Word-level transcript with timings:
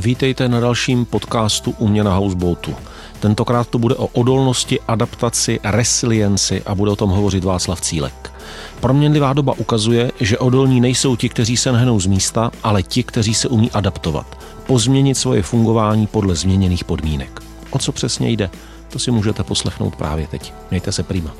Vítejte 0.00 0.48
na 0.48 0.60
dalším 0.60 1.04
podcastu 1.04 1.74
U 1.78 1.88
mě 1.88 2.04
na 2.04 2.14
Houseboatu. 2.14 2.74
Tentokrát 3.20 3.68
to 3.68 3.78
bude 3.78 3.94
o 3.94 4.06
odolnosti, 4.06 4.80
adaptaci, 4.80 5.60
resilienci 5.64 6.62
a 6.66 6.74
bude 6.74 6.90
o 6.90 6.96
tom 6.96 7.10
hovořit 7.10 7.44
Václav 7.44 7.80
Cílek. 7.80 8.32
Proměnlivá 8.80 9.32
doba 9.32 9.52
ukazuje, 9.52 10.12
že 10.20 10.38
odolní 10.38 10.80
nejsou 10.80 11.16
ti, 11.16 11.28
kteří 11.28 11.56
se 11.56 11.72
nehnou 11.72 12.00
z 12.00 12.06
místa, 12.06 12.50
ale 12.62 12.82
ti, 12.82 13.02
kteří 13.02 13.34
se 13.34 13.48
umí 13.48 13.70
adaptovat, 13.70 14.38
pozměnit 14.66 15.14
svoje 15.14 15.42
fungování 15.42 16.06
podle 16.06 16.34
změněných 16.34 16.84
podmínek. 16.84 17.40
O 17.70 17.78
co 17.78 17.92
přesně 17.92 18.30
jde, 18.30 18.50
to 18.88 18.98
si 18.98 19.10
můžete 19.10 19.44
poslechnout 19.44 19.96
právě 19.96 20.26
teď. 20.26 20.52
Mějte 20.70 20.92
se 20.92 21.02
prima. 21.02 21.30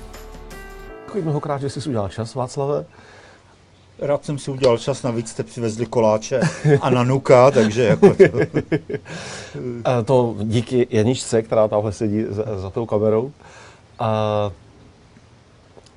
Děkuji 1.06 1.22
mnohokrát, 1.22 1.60
že 1.60 1.70
jsi 1.70 1.88
udělal 1.88 2.08
čas, 2.08 2.34
Václave. 2.34 2.84
Rád 4.02 4.24
jsem 4.24 4.38
si 4.38 4.50
udělal 4.50 4.78
čas, 4.78 5.02
navíc 5.02 5.28
jste 5.28 5.42
přivezli 5.42 5.86
koláče 5.86 6.40
a 6.80 6.90
nanuka, 6.90 7.50
takže 7.54 7.82
jako 7.82 8.14
to... 8.14 8.24
to 10.04 10.36
díky 10.42 10.86
Janičce, 10.90 11.42
která 11.42 11.68
tamhle 11.68 11.92
sedí 11.92 12.24
za, 12.28 12.44
za 12.58 12.70
tou 12.70 12.86
kamerou. 12.86 13.32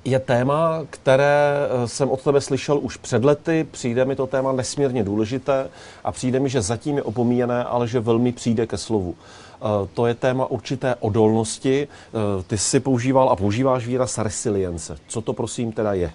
Je 0.04 0.18
téma, 0.18 0.80
které 0.90 1.52
eh, 1.84 1.88
jsem 1.88 2.10
od 2.10 2.22
tebe 2.22 2.40
slyšel 2.40 2.78
už 2.78 2.96
před 2.96 3.24
lety, 3.24 3.66
přijde 3.70 4.04
mi 4.04 4.16
to 4.16 4.26
téma 4.26 4.52
nesmírně 4.52 5.04
důležité 5.04 5.68
a 6.04 6.12
přijde 6.12 6.40
mi, 6.40 6.48
že 6.48 6.62
zatím 6.62 6.96
je 6.96 7.02
opomíjené, 7.02 7.64
ale 7.64 7.88
že 7.88 8.00
velmi 8.00 8.32
přijde 8.32 8.66
ke 8.66 8.76
slovu. 8.76 9.14
Eh, 9.14 9.88
to 9.94 10.06
je 10.06 10.14
téma 10.14 10.46
určité 10.46 10.94
odolnosti. 10.94 11.88
Eh, 11.88 12.42
ty 12.42 12.58
si 12.58 12.80
používal 12.80 13.30
a 13.30 13.36
používáš 13.36 13.86
výraz 13.86 14.18
resilience. 14.18 14.96
Co 15.08 15.20
to 15.20 15.32
prosím 15.32 15.72
teda 15.72 15.92
je? 15.92 16.12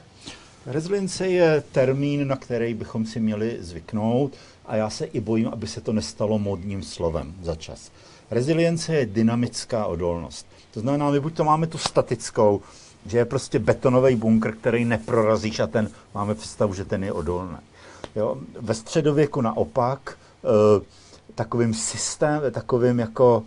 Rezilience 0.66 1.28
je 1.28 1.64
termín, 1.72 2.28
na 2.28 2.36
který 2.36 2.74
bychom 2.74 3.06
si 3.06 3.20
měli 3.20 3.58
zvyknout 3.60 4.34
a 4.66 4.76
já 4.76 4.90
se 4.90 5.06
i 5.06 5.20
bojím, 5.20 5.48
aby 5.48 5.68
se 5.68 5.82
to 5.82 5.94
nestalo 5.94 6.40
modním 6.40 6.84
slovem 6.84 7.34
za 7.42 7.56
čas. 7.56 7.92
Rezilience 8.32 8.96
je 8.96 9.06
dynamická 9.06 9.86
odolnost. 9.86 10.46
To 10.74 10.80
znamená, 10.80 11.12
my 11.12 11.20
buď 11.20 11.34
to 11.34 11.44
máme 11.44 11.68
tu 11.68 11.78
statickou, 11.78 12.62
že 13.06 13.18
je 13.18 13.26
prostě 13.26 13.60
betonový 13.60 14.16
bunkr, 14.16 14.52
který 14.52 14.86
neprorazíš 14.86 15.60
a 15.60 15.68
ten 15.68 15.90
máme 16.16 16.36
představu, 16.36 16.74
že 16.74 16.86
ten 16.86 17.04
je 17.04 17.12
odolný. 17.12 17.58
Jo? 18.16 18.38
Ve 18.60 18.74
středověku 18.74 19.42
naopak 19.42 20.18
e, 20.44 20.82
takovým 21.36 21.74
systémem, 21.74 22.52
takovým 22.52 23.00
jako 23.00 23.44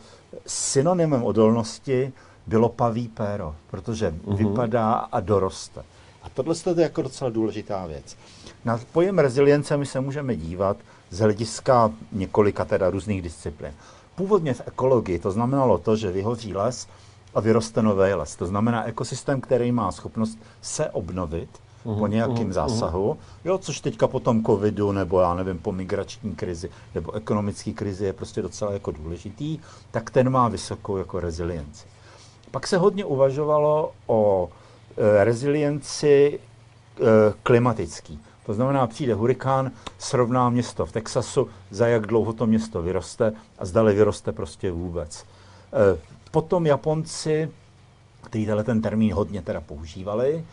synonymem 0.46 1.22
odolnosti 1.22 2.12
bylo 2.46 2.68
paví 2.68 3.08
péro, 3.08 3.56
protože 3.70 4.10
mm-hmm. 4.10 4.36
vypadá 4.36 4.92
a 4.92 5.20
doroste. 5.20 5.82
Tohle 6.34 6.54
je 6.76 6.82
jako 6.82 7.02
docela 7.02 7.30
důležitá 7.30 7.86
věc. 7.86 8.16
Na 8.64 8.80
pojem 8.92 9.18
rezilience 9.18 9.76
my 9.76 9.86
se 9.86 10.00
můžeme 10.00 10.36
dívat 10.36 10.76
z 11.10 11.18
hlediska 11.18 11.90
několika 12.12 12.64
teda 12.64 12.90
různých 12.90 13.22
disciplín. 13.22 13.72
Původně 14.14 14.54
v 14.54 14.62
ekologii 14.66 15.18
to 15.18 15.30
znamenalo 15.30 15.78
to, 15.78 15.96
že 15.96 16.10
vyhoří 16.10 16.54
les 16.54 16.88
a 17.34 17.40
vyroste 17.40 17.82
nový 17.82 18.14
les. 18.14 18.36
To 18.36 18.46
znamená 18.46 18.84
ekosystém, 18.84 19.40
který 19.40 19.72
má 19.72 19.92
schopnost 19.92 20.38
se 20.62 20.90
obnovit 20.90 21.48
uhum, 21.84 21.98
po 21.98 22.06
nějakém 22.06 22.38
uhum, 22.38 22.52
zásahu, 22.52 23.18
jo, 23.44 23.58
což 23.58 23.80
teďka 23.80 24.06
po 24.06 24.20
tom 24.20 24.44
covidu, 24.44 24.92
nebo 24.92 25.20
já 25.20 25.34
nevím, 25.34 25.58
po 25.58 25.72
migrační 25.72 26.34
krizi, 26.34 26.70
nebo 26.94 27.12
ekonomické 27.12 27.72
krizi 27.72 28.04
je 28.04 28.12
prostě 28.12 28.42
docela 28.42 28.72
jako 28.72 28.90
důležitý, 28.90 29.58
tak 29.90 30.10
ten 30.10 30.30
má 30.30 30.48
vysokou 30.48 30.96
jako 30.96 31.20
rezilienci. 31.20 31.86
Pak 32.50 32.66
se 32.66 32.78
hodně 32.78 33.04
uvažovalo 33.04 33.92
o 34.06 34.48
rezilienci 35.24 36.38
eh, 36.40 37.02
klimatický. 37.42 38.20
To 38.46 38.54
znamená, 38.54 38.86
přijde 38.86 39.14
hurikán, 39.14 39.70
srovná 39.98 40.50
město 40.50 40.86
v 40.86 40.92
Texasu, 40.92 41.48
za 41.70 41.86
jak 41.86 42.06
dlouho 42.06 42.32
to 42.32 42.46
město 42.46 42.82
vyroste 42.82 43.32
a 43.58 43.64
zdali 43.64 43.94
vyroste 43.94 44.32
prostě 44.32 44.70
vůbec. 44.70 45.24
Eh, 45.72 45.98
potom 46.30 46.66
Japonci, 46.66 47.50
kteří 48.22 48.48
ten 48.64 48.82
termín 48.82 49.14
hodně 49.14 49.42
teda 49.42 49.60
používali, 49.60 50.44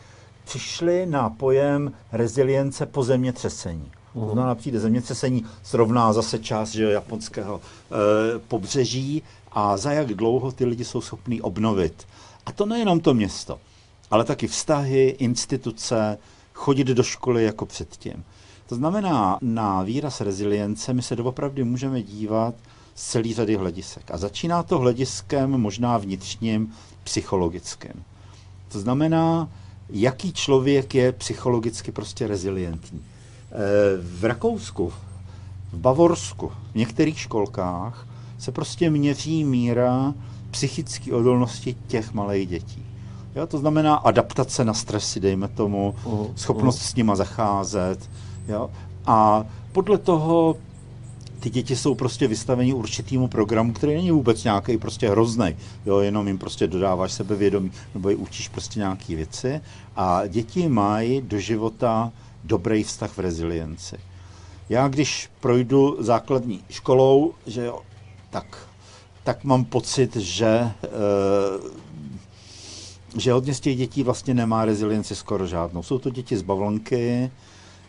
přišli 0.43 1.05
na 1.05 1.29
pojem 1.29 1.93
rezilience 2.11 2.85
po 2.85 3.03
zemětřesení. 3.03 3.91
To 4.13 4.31
znamená, 4.31 4.55
přijde 4.55 4.79
zemětřesení, 4.79 5.45
srovná 5.63 6.13
zase 6.13 6.39
část 6.39 6.69
že, 6.69 6.91
japonského 6.91 7.61
e, 7.61 8.39
pobřeží 8.39 9.23
a 9.51 9.77
za 9.77 9.91
jak 9.91 10.07
dlouho 10.07 10.51
ty 10.51 10.65
lidi 10.65 10.85
jsou 10.85 11.01
schopní 11.01 11.41
obnovit. 11.41 12.07
A 12.45 12.51
to 12.51 12.65
nejenom 12.65 12.99
to 12.99 13.13
město 13.13 13.59
ale 14.11 14.23
taky 14.23 14.47
vztahy, 14.47 15.15
instituce, 15.19 16.17
chodit 16.53 16.87
do 16.87 17.03
školy 17.03 17.43
jako 17.43 17.65
předtím. 17.65 18.23
To 18.67 18.75
znamená, 18.75 19.37
na 19.41 19.83
výraz 19.83 20.21
rezilience 20.21 20.93
my 20.93 21.01
se 21.01 21.15
doopravdy 21.15 21.63
můžeme 21.63 22.01
dívat 22.01 22.55
z 22.95 23.11
celý 23.11 23.33
řady 23.33 23.55
hledisek. 23.55 24.11
A 24.11 24.17
začíná 24.17 24.63
to 24.63 24.79
hlediskem 24.79 25.51
možná 25.51 25.97
vnitřním, 25.97 26.73
psychologickým. 27.03 28.03
To 28.71 28.79
znamená, 28.79 29.49
jaký 29.89 30.33
člověk 30.33 30.95
je 30.95 31.11
psychologicky 31.11 31.91
prostě 31.91 32.27
rezilientní. 32.27 33.01
Eh, 33.01 33.55
v 34.01 34.25
Rakousku, 34.25 34.93
v 35.71 35.77
Bavorsku, 35.77 36.51
v 36.71 36.75
některých 36.75 37.19
školkách 37.19 38.07
se 38.39 38.51
prostě 38.51 38.89
měří 38.89 39.43
míra 39.43 40.13
psychické 40.51 41.13
odolnosti 41.13 41.75
těch 41.87 42.13
malých 42.13 42.49
dětí. 42.49 42.90
Jo, 43.35 43.47
to 43.47 43.57
znamená 43.57 43.95
adaptace 43.95 44.65
na 44.65 44.73
stresy, 44.73 45.19
dejme 45.19 45.47
tomu, 45.47 45.95
uh, 46.03 46.27
schopnost 46.35 46.75
uh. 46.75 46.81
s 46.81 46.95
nima 46.95 47.15
zacházet. 47.15 48.09
Jo? 48.47 48.69
A 49.05 49.45
podle 49.71 49.97
toho 49.97 50.55
ty 51.39 51.49
děti 51.49 51.75
jsou 51.75 51.95
prostě 51.95 52.27
vystaveni 52.27 52.73
určitýmu 52.73 53.27
programu, 53.27 53.73
který 53.73 53.93
není 53.93 54.11
vůbec 54.11 54.43
nějaký 54.43 54.77
prostě 54.77 55.09
hrozný. 55.09 55.55
Jo, 55.85 55.99
jenom 55.99 56.27
jim 56.27 56.37
prostě 56.37 56.67
dodáváš 56.67 57.11
sebevědomí 57.11 57.71
nebo 57.93 58.09
je 58.09 58.15
učíš 58.15 58.47
prostě 58.47 58.79
nějaké 58.79 59.15
věci. 59.15 59.61
A 59.95 60.27
děti 60.27 60.69
mají 60.69 61.21
do 61.21 61.39
života 61.39 62.11
dobrý 62.43 62.83
vztah 62.83 63.11
v 63.11 63.19
rezilienci. 63.19 63.97
Já 64.69 64.87
když 64.87 65.29
projdu 65.39 65.97
základní 65.99 66.63
školou, 66.69 67.33
že 67.47 67.65
jo, 67.65 67.79
tak, 68.29 68.67
tak 69.23 69.43
mám 69.43 69.65
pocit, 69.65 70.15
že 70.15 70.47
e, 70.47 70.71
že 73.17 73.31
hodně 73.31 73.53
z 73.53 73.59
těch 73.59 73.77
dětí 73.77 74.03
vlastně 74.03 74.33
nemá 74.33 74.65
rezilienci 74.65 75.15
skoro 75.15 75.47
žádnou. 75.47 75.83
Jsou 75.83 75.99
to 75.99 76.09
děti 76.09 76.37
z 76.37 76.41
bavlnky, 76.41 77.31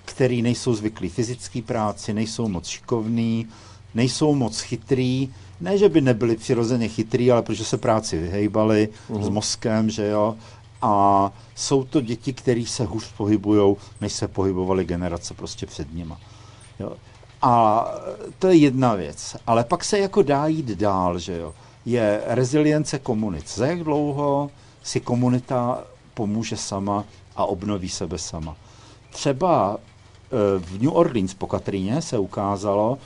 který 0.04 0.42
nejsou 0.42 0.74
zvyklí 0.74 1.08
fyzické 1.08 1.62
práci, 1.62 2.14
nejsou 2.14 2.48
moc 2.48 2.66
šikovní, 2.66 3.46
nejsou 3.94 4.34
moc 4.34 4.60
chytrý. 4.60 5.28
Ne, 5.60 5.78
že 5.78 5.88
by 5.88 6.00
nebyli 6.00 6.36
přirozeně 6.36 6.88
chytrý, 6.88 7.32
ale 7.32 7.42
protože 7.42 7.64
se 7.64 7.78
práci 7.78 8.18
vyhejbali 8.18 8.88
uh-huh. 9.10 9.22
s 9.22 9.24
mhm. 9.24 9.34
mozkem, 9.34 9.90
že 9.90 10.06
jo. 10.06 10.36
A 10.82 11.32
jsou 11.54 11.84
to 11.84 12.00
děti, 12.00 12.32
které 12.32 12.64
se 12.66 12.84
hůř 12.84 13.12
pohybují, 13.16 13.76
než 14.00 14.12
se 14.12 14.28
pohybovaly 14.28 14.84
generace 14.84 15.34
prostě 15.34 15.66
před 15.66 15.94
nima. 15.94 16.20
Jo. 16.80 16.92
A 17.42 17.84
to 18.38 18.48
je 18.48 18.54
jedna 18.54 18.94
věc. 18.94 19.36
Ale 19.46 19.64
pak 19.64 19.84
se 19.84 19.98
jako 19.98 20.22
dá 20.22 20.46
jít 20.46 20.66
dál, 20.66 21.18
že 21.18 21.36
jo. 21.36 21.54
Je 21.84 22.20
rezilience 22.26 22.98
komunit. 22.98 23.50
Za 23.50 23.66
jak 23.66 23.84
dlouho 23.84 24.50
si 24.82 25.00
komunita 25.00 25.84
pomůže 26.14 26.56
sama 26.56 27.04
a 27.36 27.44
obnoví 27.44 27.88
sebe 27.88 28.18
sama. 28.18 28.56
Třeba 29.10 29.76
e, 29.76 30.58
v 30.58 30.82
New 30.82 30.96
Orleans 30.96 31.34
po 31.34 31.46
Katríně 31.46 32.02
se 32.02 32.18
ukázalo, 32.18 32.98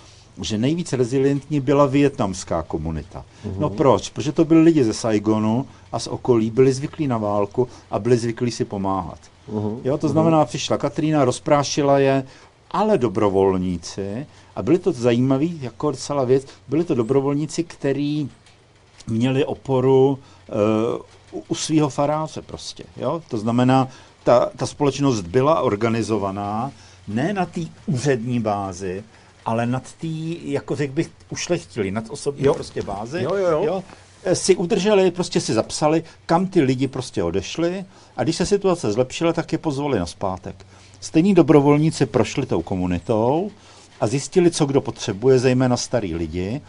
že 0.42 0.58
nejvíc 0.58 0.92
rezilientní 0.92 1.60
byla 1.60 1.86
větnamská 1.86 2.62
komunita. 2.62 3.24
Uhum. 3.44 3.54
No 3.58 3.70
proč? 3.70 4.10
Protože 4.10 4.32
to 4.32 4.44
byli 4.44 4.62
lidi 4.62 4.84
ze 4.84 4.94
Saigonu 4.94 5.66
a 5.92 5.98
z 5.98 6.06
okolí, 6.06 6.50
byli 6.50 6.72
zvyklí 6.72 7.06
na 7.06 7.18
válku 7.18 7.68
a 7.90 7.98
byli 7.98 8.16
zvyklí 8.16 8.50
si 8.50 8.64
pomáhat. 8.64 9.18
Uhum. 9.46 9.80
Jo, 9.84 9.98
to 9.98 10.08
znamená, 10.08 10.44
přišla 10.44 10.76
Katrína, 10.76 11.24
rozprášila 11.24 11.98
je, 11.98 12.24
ale 12.70 12.98
dobrovolníci, 12.98 14.26
a 14.56 14.62
byli 14.62 14.78
to 14.78 14.92
zajímavý, 14.92 15.58
jako 15.62 15.92
celá 15.92 16.24
věc, 16.24 16.46
byli 16.68 16.84
to 16.84 16.94
dobrovolníci, 16.94 17.64
kteří 17.64 18.30
měli 19.06 19.44
oporu 19.44 20.08
uh, 20.08 20.56
u 21.48 21.54
svého 21.54 21.88
faráře 21.88 22.42
prostě. 22.42 22.84
Jo? 22.96 23.22
To 23.28 23.38
znamená, 23.38 23.88
ta, 24.24 24.50
ta 24.56 24.66
společnost 24.66 25.20
byla 25.20 25.60
organizovaná 25.60 26.72
ne 27.08 27.32
na 27.32 27.46
té 27.46 27.60
úřední 27.86 28.40
bázi, 28.40 29.04
ale 29.44 29.66
nad 29.66 29.92
tý, 29.92 30.38
jako 30.52 30.76
řekl 30.76 30.92
bych, 30.92 31.10
ušlechtili, 31.30 31.90
nad 31.90 32.04
osobní 32.10 32.44
jo. 32.44 32.54
prostě 32.54 32.82
bázi. 32.82 33.22
Jo, 33.22 33.34
jo, 33.34 33.50
jo. 33.50 33.62
Jo? 33.64 33.84
E, 34.24 34.34
si 34.34 34.56
udrželi, 34.56 35.10
prostě 35.10 35.40
si 35.40 35.54
zapsali, 35.54 36.04
kam 36.26 36.46
ty 36.46 36.60
lidi 36.60 36.88
prostě 36.88 37.22
odešli 37.22 37.84
a 38.16 38.22
když 38.22 38.36
se 38.36 38.46
situace 38.46 38.92
zlepšila, 38.92 39.32
tak 39.32 39.52
je 39.52 39.58
pozvali 39.58 39.98
na 39.98 40.06
zpátek. 40.06 40.66
Stejní 41.00 41.34
dobrovolníci 41.34 42.06
prošli 42.06 42.46
tou 42.46 42.62
komunitou 42.62 43.50
a 44.00 44.06
zjistili, 44.06 44.50
co 44.50 44.66
kdo 44.66 44.80
potřebuje, 44.80 45.38
zejména 45.38 45.76
starý 45.76 46.14
lidi, 46.14 46.60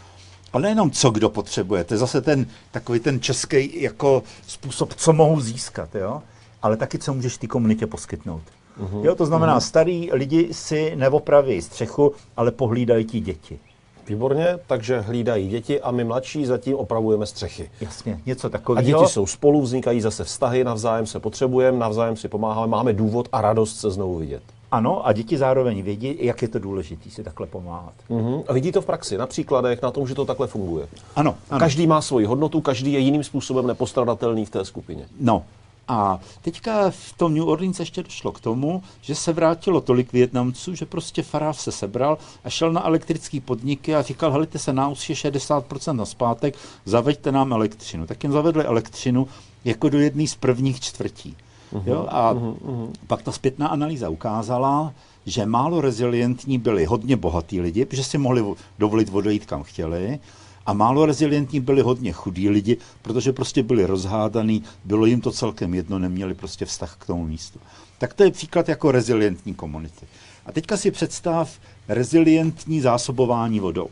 ale 0.54 0.64
nejenom 0.64 0.92
co 0.92 1.10
kdo 1.10 1.30
potřebuje, 1.30 1.84
to 1.84 1.94
je 1.94 1.98
zase 1.98 2.22
ten 2.22 2.46
takový 2.72 3.00
ten 3.00 3.20
český 3.20 3.82
jako 3.82 4.24
způsob, 4.48 4.94
co 4.94 5.14
mohou 5.14 5.42
získat, 5.42 5.96
jo? 5.96 6.22
ale 6.62 6.78
taky 6.78 7.00
co 7.00 7.14
můžeš 7.14 7.38
té 7.38 7.48
komunitě 7.48 7.88
poskytnout. 7.88 8.42
Uh-huh. 8.80 9.06
Jo, 9.06 9.16
to 9.16 9.26
znamená, 9.26 9.58
uh-huh. 9.58 9.68
starý 9.68 10.10
lidi 10.14 10.54
si 10.54 10.96
neopraví 10.96 11.62
střechu, 11.62 12.14
ale 12.38 12.52
pohlídají 12.52 13.06
ti 13.06 13.20
děti. 13.20 13.60
Výborně, 14.08 14.60
takže 14.68 15.00
hlídají 15.00 15.48
děti 15.48 15.82
a 15.82 15.92
my 15.92 16.04
mladší 16.04 16.46
zatím 16.46 16.76
opravujeme 16.76 17.26
střechy. 17.26 17.72
Jasně, 17.82 18.22
něco 18.26 18.50
takového. 18.50 18.98
A 18.98 19.00
děti 19.00 19.12
jsou 19.12 19.26
spolu, 19.26 19.62
vznikají 19.62 20.02
zase 20.02 20.24
vztahy, 20.24 20.64
navzájem 20.64 21.06
se 21.06 21.20
potřebujeme, 21.20 21.78
navzájem 21.78 22.16
si 22.16 22.28
pomáháme, 22.28 22.68
máme 22.68 22.94
důvod 22.94 23.30
a 23.32 23.42
radost 23.42 23.80
se 23.80 23.92
znovu 23.92 24.18
vidět. 24.18 24.44
Ano, 24.72 25.08
a 25.08 25.14
děti 25.14 25.38
zároveň 25.38 25.84
vědí, 25.84 26.16
jak 26.20 26.42
je 26.42 26.48
to 26.48 26.60
důležité 26.60 27.10
si 27.10 27.24
takhle 27.24 27.48
pomáhat. 27.48 27.94
Uh-huh. 28.10 28.44
A 28.48 28.54
vidí 28.54 28.72
to 28.72 28.82
v 28.82 28.86
praxi, 28.86 29.18
na 29.18 29.28
příkladech, 29.28 29.82
na 29.82 29.92
tom, 29.92 30.08
že 30.08 30.16
to 30.16 30.26
takhle 30.26 30.48
funguje. 30.48 30.88
Ano, 31.16 31.36
ano. 31.50 31.60
Každý 31.60 31.88
má 31.88 32.02
svoji 32.02 32.26
hodnotu, 32.26 32.62
každý 32.62 32.94
je 32.94 33.00
jiným 33.00 33.24
způsobem 33.24 33.68
nepostradatelný 33.68 34.46
v 34.46 34.50
té 34.50 34.66
skupině. 34.66 35.06
No, 35.20 35.44
a 35.88 36.20
teďka 36.42 36.90
v 36.90 37.14
tom 37.18 37.34
New 37.34 37.48
Orleans 37.48 37.80
ještě 37.80 38.04
došlo 38.04 38.32
k 38.32 38.40
tomu, 38.40 38.84
že 39.02 39.16
se 39.16 39.34
vrátilo 39.34 39.82
tolik 39.82 40.14
Větnamců, 40.14 40.76
že 40.76 40.86
prostě 40.86 41.24
Faráv 41.24 41.62
se 41.62 41.72
sebral 41.72 42.18
a 42.44 42.50
šel 42.50 42.74
na 42.74 42.88
elektrické 42.88 43.42
podniky 43.42 43.96
a 43.96 44.02
říkal, 44.02 44.32
helejte 44.32 44.60
se, 44.60 44.74
nás 44.74 45.10
je 45.10 45.16
60% 45.16 45.96
na 45.96 46.06
zpátek, 46.06 46.56
zaveďte 46.86 47.32
nám 47.32 47.54
elektřinu. 47.54 48.08
Tak 48.08 48.24
jim 48.24 48.32
zavedli 48.32 48.64
elektřinu 48.64 49.28
jako 49.66 49.90
do 49.90 50.00
jedné 50.00 50.28
z 50.28 50.36
prvních 50.36 50.80
čtvrtí. 50.80 51.36
Uh-huh, 51.74 51.84
jo? 51.86 52.08
A 52.10 52.34
uh-huh, 52.34 52.56
uh-huh. 52.56 52.92
pak 53.08 53.22
ta 53.22 53.32
zpětná 53.32 53.68
analýza 53.68 54.10
ukázala, 54.10 54.94
že 55.26 55.46
málo 55.46 55.82
rezilientní 55.82 56.58
byli 56.58 56.86
hodně 56.86 57.18
bohatí 57.18 57.62
lidi, 57.62 57.86
protože 57.86 58.04
si 58.04 58.18
mohli 58.18 58.46
dovolit 58.80 59.10
odejít 59.14 59.46
kam 59.46 59.64
chtěli, 59.64 60.20
a 60.66 60.74
málo 60.74 61.06
rezilientní 61.06 61.60
byli 61.60 61.82
hodně 61.82 62.12
chudí 62.12 62.50
lidi, 62.50 62.78
protože 63.02 63.34
prostě 63.34 63.64
byli 63.64 63.86
rozhádaný, 63.86 64.64
bylo 64.84 65.06
jim 65.06 65.22
to 65.22 65.32
celkem 65.32 65.74
jedno, 65.74 66.00
neměli 66.00 66.34
prostě 66.34 66.66
vztah 66.66 66.96
k 67.00 67.06
tomu 67.06 67.26
místu. 67.26 67.60
Tak 67.98 68.14
to 68.14 68.24
je 68.24 68.32
příklad 68.32 68.70
jako 68.70 68.92
rezilientní 68.92 69.54
komunity. 69.54 70.06
A 70.46 70.52
teďka 70.52 70.78
si 70.78 70.92
představ 70.92 71.60
rezilientní 71.88 72.82
zásobování 72.82 73.60
vodou. 73.60 73.90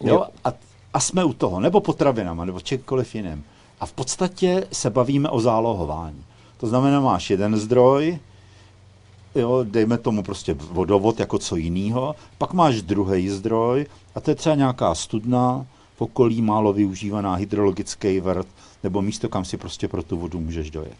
Jo? 0.00 0.26
A, 0.44 0.52
a 0.94 1.00
jsme 1.00 1.24
u 1.24 1.32
toho, 1.32 1.60
nebo 1.60 1.80
potravinama, 1.80 2.44
nebo 2.44 2.60
čemkoliv 2.60 3.14
jiném. 3.14 3.44
A 3.80 3.86
v 3.86 3.92
podstatě 3.92 4.66
se 4.72 4.90
bavíme 4.90 5.28
o 5.28 5.40
zálohování. 5.40 6.24
To 6.62 6.66
znamená, 6.66 7.00
máš 7.00 7.30
jeden 7.30 7.56
zdroj, 7.56 8.18
jo, 9.34 9.64
dejme 9.64 9.98
tomu 9.98 10.22
prostě 10.22 10.54
vodovod 10.54 11.20
jako 11.20 11.38
co 11.38 11.56
jiného, 11.56 12.14
pak 12.38 12.52
máš 12.52 12.82
druhý 12.82 13.28
zdroj 13.28 13.86
a 14.14 14.20
to 14.20 14.30
je 14.30 14.34
třeba 14.34 14.54
nějaká 14.54 14.94
studna, 14.94 15.66
v 15.96 16.02
okolí 16.02 16.42
málo 16.42 16.72
využívaná 16.72 17.34
hydrologický 17.34 18.20
vrt, 18.20 18.46
nebo 18.82 19.02
místo, 19.02 19.28
kam 19.28 19.44
si 19.44 19.56
prostě 19.56 19.88
pro 19.88 20.02
tu 20.02 20.16
vodu 20.16 20.40
můžeš 20.40 20.70
dojet. 20.70 20.96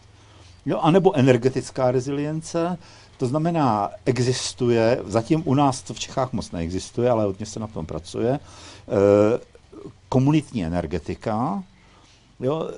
Jo, 0.67 0.79
anebo 0.83 1.17
energetická 1.17 1.91
rezilience, 1.91 2.79
to 3.17 3.27
znamená, 3.27 3.91
existuje, 4.05 5.01
zatím 5.05 5.43
u 5.45 5.55
nás 5.55 5.83
to 5.83 5.95
v 5.95 5.99
Čechách 5.99 6.33
moc 6.33 6.51
neexistuje, 6.51 7.11
ale 7.11 7.25
hodně 7.25 7.47
se 7.47 7.61
na 7.61 7.67
tom 7.67 7.87
pracuje, 7.87 8.39
eh, 8.39 9.41
komunitní 10.09 10.65
energetika, 10.65 11.63
jo, 12.43 12.71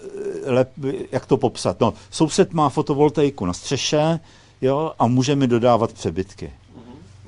lep, 0.46 0.70
jak 1.12 1.26
to 1.26 1.36
popsat? 1.36 1.80
No, 1.80 1.94
soused 2.10 2.52
má 2.52 2.68
fotovoltaiku 2.68 3.46
na 3.46 3.52
střeše 3.52 4.20
jo, 4.60 4.92
a 4.98 5.06
může 5.06 5.36
mi 5.36 5.46
dodávat 5.46 5.92
přebytky. 5.92 6.52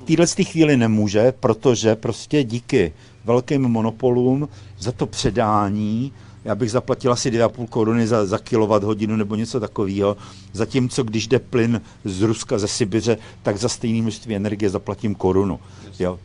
V 0.01 0.03
téhle 0.05 0.27
chvíli 0.27 0.77
nemůže, 0.77 1.33
protože 1.39 1.95
prostě 1.95 2.43
díky 2.43 2.93
velkým 3.25 3.61
monopolům 3.61 4.49
za 4.79 4.91
to 4.91 5.05
předání 5.05 6.13
já 6.47 6.55
bych 6.55 6.71
zaplatil 6.71 7.11
asi 7.11 7.31
2,5 7.31 7.67
koruny 7.67 8.07
za, 8.07 8.25
za 8.25 8.37
kilovat 8.37 8.83
hodinu 8.83 9.15
nebo 9.15 9.35
něco 9.35 9.59
takového. 9.59 10.17
Zatímco 10.53 11.03
když 11.03 11.27
jde 11.27 11.39
plyn 11.39 11.81
z 12.05 12.21
Ruska, 12.21 12.57
ze 12.57 12.67
Sibiře, 12.67 13.17
tak 13.43 13.57
za 13.57 13.69
stejné 13.69 14.01
množství 14.01 14.35
energie 14.35 14.69
zaplatím 14.69 15.15
korunu. 15.15 15.59
Jo. 15.99 16.19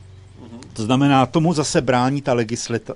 To 0.72 0.82
znamená, 0.82 1.26
tomu 1.26 1.52
zase 1.52 1.80
brání 1.80 2.22
ta 2.22 2.36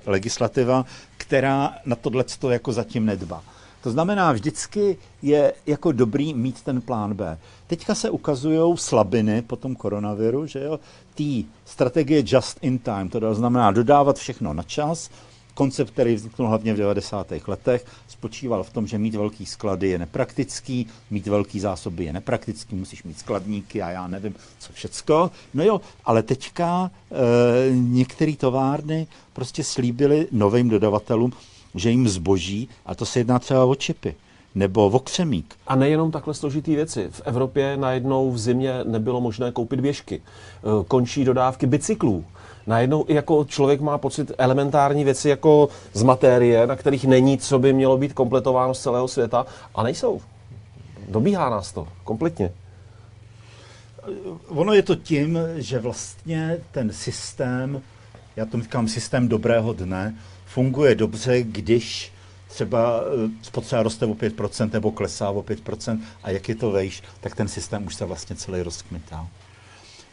legislativa, 0.05 0.85
která 1.17 1.73
na 1.85 1.95
tohle 1.95 2.25
jako 2.49 2.73
zatím 2.73 3.05
nedbá. 3.05 3.43
To 3.83 3.91
znamená, 3.91 4.31
vždycky 4.31 4.97
je 5.21 5.53
jako 5.65 5.91
dobrý 5.91 6.33
mít 6.33 6.61
ten 6.61 6.81
plán 6.81 7.13
B. 7.13 7.37
Teďka 7.67 7.95
se 7.95 8.09
ukazují 8.09 8.77
slabiny 8.77 9.41
po 9.41 9.55
tom 9.55 9.75
koronaviru, 9.75 10.47
že 10.47 10.59
jo, 10.59 10.79
té 11.15 11.49
strategie 11.65 12.23
just 12.25 12.57
in 12.61 12.79
time, 12.79 13.09
to 13.09 13.35
znamená 13.35 13.71
dodávat 13.71 14.17
všechno 14.17 14.53
na 14.53 14.63
čas, 14.63 15.09
koncept, 15.57 15.91
který 15.91 16.15
vzniknul 16.15 16.47
hlavně 16.47 16.73
v 16.73 16.77
90. 16.77 17.27
letech, 17.47 17.85
spočíval 18.07 18.63
v 18.63 18.69
tom, 18.69 18.87
že 18.87 18.97
mít 18.97 19.15
velký 19.15 19.45
sklady 19.45 19.89
je 19.89 19.99
nepraktický, 19.99 20.87
mít 21.11 21.27
velký 21.27 21.59
zásoby 21.59 22.05
je 22.05 22.13
nepraktický, 22.13 22.75
musíš 22.75 23.03
mít 23.03 23.19
skladníky 23.19 23.81
a 23.81 23.89
já 23.89 24.07
nevím, 24.07 24.35
co 24.59 24.73
všecko. 24.73 25.31
No 25.53 25.63
jo, 25.63 25.81
ale 26.05 26.23
teďka 26.23 26.91
e, 27.11 27.75
některé 27.75 28.35
továrny 28.35 29.07
prostě 29.33 29.63
slíbily 29.63 30.27
novým 30.31 30.69
dodavatelům, 30.69 31.33
že 31.75 31.89
jim 31.89 32.07
zboží, 32.07 32.69
a 32.85 32.95
to 32.95 33.05
se 33.05 33.19
jedná 33.19 33.39
třeba 33.39 33.65
o 33.65 33.75
čipy 33.75 34.15
nebo 34.55 34.89
o 34.89 34.99
křemík. 34.99 35.55
A 35.67 35.75
nejenom 35.75 36.11
takhle 36.11 36.33
složitý 36.33 36.75
věci. 36.75 37.07
V 37.11 37.21
Evropě 37.25 37.77
najednou 37.77 38.31
v 38.31 38.37
zimě 38.37 38.73
nebylo 38.83 39.21
možné 39.21 39.51
koupit 39.51 39.81
běžky. 39.81 40.15
E, 40.21 40.83
končí 40.87 41.25
dodávky 41.25 41.67
bicyklů. 41.67 42.25
Najednou 42.67 43.05
i 43.07 43.13
jako 43.13 43.45
člověk 43.45 43.81
má 43.81 43.97
pocit 43.97 44.31
elementární 44.37 45.03
věci 45.03 45.29
jako 45.29 45.69
z 45.93 46.03
materie, 46.03 46.67
na 46.67 46.75
kterých 46.75 47.05
není, 47.05 47.37
co 47.37 47.59
by 47.59 47.73
mělo 47.73 47.97
být 47.97 48.13
kompletováno 48.13 48.73
z 48.73 48.81
celého 48.81 49.07
světa, 49.07 49.45
a 49.75 49.83
nejsou. 49.83 50.21
Dobíhá 51.09 51.49
nás 51.49 51.71
to 51.71 51.87
kompletně. 52.03 52.51
Ono 54.47 54.73
je 54.73 54.83
to 54.83 54.95
tím, 54.95 55.39
že 55.55 55.79
vlastně 55.79 56.57
ten 56.71 56.91
systém, 56.91 57.81
já 58.35 58.45
to 58.45 58.61
říkám 58.61 58.87
systém 58.87 59.27
dobrého 59.27 59.73
dne, 59.73 60.15
funguje 60.45 60.95
dobře, 60.95 61.43
když 61.43 62.11
třeba 62.47 63.01
eh, 63.01 63.29
spotřeba 63.41 63.83
roste 63.83 64.05
o 64.05 64.13
5% 64.13 64.69
nebo 64.73 64.91
klesá 64.91 65.29
o 65.29 65.41
5% 65.41 65.99
a 66.23 66.29
jak 66.29 66.49
je 66.49 66.55
to 66.55 66.71
vejš, 66.71 67.03
tak 67.19 67.35
ten 67.35 67.47
systém 67.47 67.85
už 67.85 67.95
se 67.95 68.05
vlastně 68.05 68.35
celý 68.35 68.61
rozkmitá. 68.61 69.27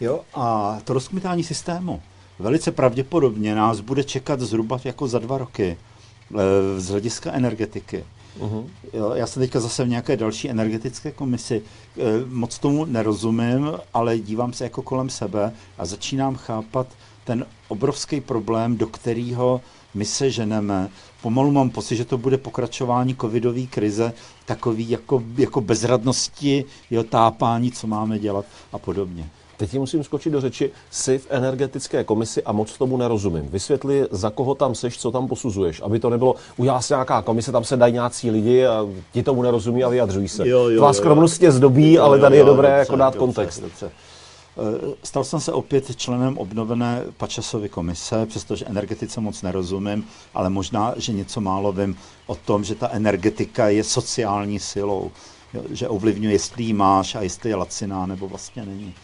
Jo? 0.01 0.21
A 0.35 0.79
to 0.85 0.93
rozkmitání 0.93 1.45
systému 1.45 2.03
velice 2.39 2.73
pravděpodobně 2.73 3.55
nás 3.55 3.81
bude 3.81 4.05
čekat 4.05 4.41
zhruba 4.41 4.81
jako 4.85 5.09
za 5.09 5.19
dva 5.19 5.39
roky 5.39 5.77
eh, 6.35 6.81
z 6.81 6.89
hlediska 6.89 7.33
energetiky. 7.33 8.05
Jo, 8.93 9.13
já 9.15 9.27
jsem 9.27 9.43
teďka 9.43 9.61
zase 9.61 9.85
v 9.85 9.89
nějaké 9.89 10.17
další 10.17 10.51
energetické 10.51 11.11
komisi. 11.11 11.63
Eh, 11.99 12.03
moc 12.27 12.59
tomu 12.59 12.85
nerozumím, 12.85 13.73
ale 13.95 14.19
dívám 14.19 14.53
se 14.53 14.65
jako 14.65 14.83
kolem 14.83 15.11
sebe 15.11 15.53
a 15.79 15.87
začínám 15.87 16.37
chápat 16.37 16.87
ten 17.25 17.47
obrovský 17.69 18.21
problém, 18.21 18.77
do 18.77 18.87
kterého 18.87 19.61
my 19.95 20.05
se 20.05 20.31
ženeme. 20.31 20.89
Pomalu 21.23 21.51
mám 21.51 21.71
pocit, 21.71 21.97
že 21.97 22.05
to 22.05 22.19
bude 22.19 22.39
pokračování 22.39 23.17
covidové 23.17 23.67
krize, 23.67 24.13
takový 24.45 24.91
jako, 24.91 25.23
jako 25.37 25.61
bezradnosti, 25.61 26.65
jo, 26.91 27.03
tápání, 27.03 27.73
co 27.73 27.87
máme 27.87 28.19
dělat 28.19 28.45
a 28.73 28.79
podobně. 28.79 29.31
Teď 29.57 29.71
ti 29.71 29.79
musím 29.79 30.05
skočit 30.05 30.33
do 30.33 30.41
řeči, 30.41 30.71
jsi 30.91 31.19
v 31.19 31.27
energetické 31.31 32.05
komisi 32.05 32.43
a 32.43 32.53
moc 32.53 32.79
tomu 32.79 32.97
nerozumím. 32.97 33.49
Vysvětli, 33.49 34.07
za 34.11 34.31
koho 34.31 34.55
tam 34.55 34.75
seš, 34.75 34.99
co 34.99 35.11
tam 35.11 35.29
posuzuješ, 35.29 35.81
aby 35.85 35.99
to 35.99 36.11
nebylo, 36.11 36.35
udělá 36.57 36.81
se 36.81 36.95
nějaká 36.95 37.23
komise, 37.23 37.53
tam 37.53 37.65
se 37.65 37.77
dají 37.77 37.93
nějací 37.93 38.31
lidi 38.31 38.67
a 38.67 38.87
ti 39.13 39.23
tomu 39.23 39.43
nerozumí 39.43 39.85
a 39.85 39.89
vyjadřují 39.89 40.29
se. 40.29 40.49
Jo, 40.49 40.69
jo, 40.69 40.81
Tvá 40.81 40.93
skromnost 40.93 41.41
tě 41.41 41.53
zdobí, 41.53 41.93
jo, 41.93 42.03
ale 42.03 42.19
tady 42.19 42.37
jo, 42.37 42.43
je 42.43 42.47
dobré 42.47 42.69
dobře, 42.69 42.79
jako 42.79 42.97
dát 42.97 43.15
dobře, 43.15 43.19
kontext. 43.19 43.61
Dobře. 43.61 43.91
Eh, 44.57 44.95
stal 45.03 45.25
jsem 45.25 45.41
se 45.41 45.53
opět 45.53 45.97
členem 45.97 46.39
obnovené 46.39 47.03
Pačasovy 47.17 47.69
komise, 47.69 48.27
přestože 48.27 48.65
energetice 48.65 49.21
moc 49.21 49.43
nerozumím, 49.43 50.05
ale 50.35 50.51
možná, 50.51 50.95
že 50.97 51.13
něco 51.13 51.41
málo 51.41 51.73
vím 51.73 51.97
o 52.27 52.35
tom, 52.35 52.65
že 52.65 52.75
ta 52.75 52.89
energetika 52.91 53.69
je 53.69 53.85
sociální 53.85 54.61
silou, 54.61 55.11
že 55.71 55.89
ovlivňuje, 55.89 56.35
jestli 56.35 56.65
ji 56.65 56.73
máš 56.73 57.15
a 57.15 57.23
jestli 57.23 57.51
je 57.51 57.57
laciná 57.57 58.07
nebo 58.07 58.29
vlastně 58.29 58.67
není. 58.67 58.95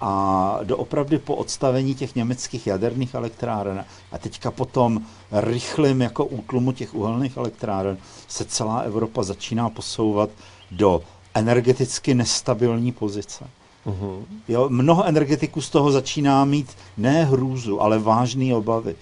A 0.00 0.58
doopravdy 0.62 1.18
po 1.18 1.34
odstavení 1.34 1.94
těch 1.94 2.14
německých 2.14 2.66
jaderných 2.66 3.14
elektráren 3.14 3.84
a 4.12 4.18
teďka 4.18 4.50
potom 4.50 5.02
rychlým 5.32 6.00
jako 6.00 6.24
útlumu 6.24 6.72
těch 6.72 6.94
uhelných 6.94 7.36
elektráren 7.36 7.98
se 8.28 8.44
celá 8.44 8.78
Evropa 8.78 9.22
začíná 9.22 9.70
posouvat 9.70 10.30
do 10.70 11.02
energeticky 11.34 12.14
nestabilní 12.14 12.92
pozice. 12.92 13.44
Uh-huh. 13.86 14.24
Jo, 14.48 14.68
mnoho 14.68 15.04
energetiků 15.04 15.60
z 15.60 15.70
toho 15.70 15.92
začíná 15.92 16.44
mít 16.44 16.70
ne 16.96 17.24
hrůzu, 17.24 17.82
ale 17.82 17.98
vážné 17.98 18.54
obavy. 18.54 18.96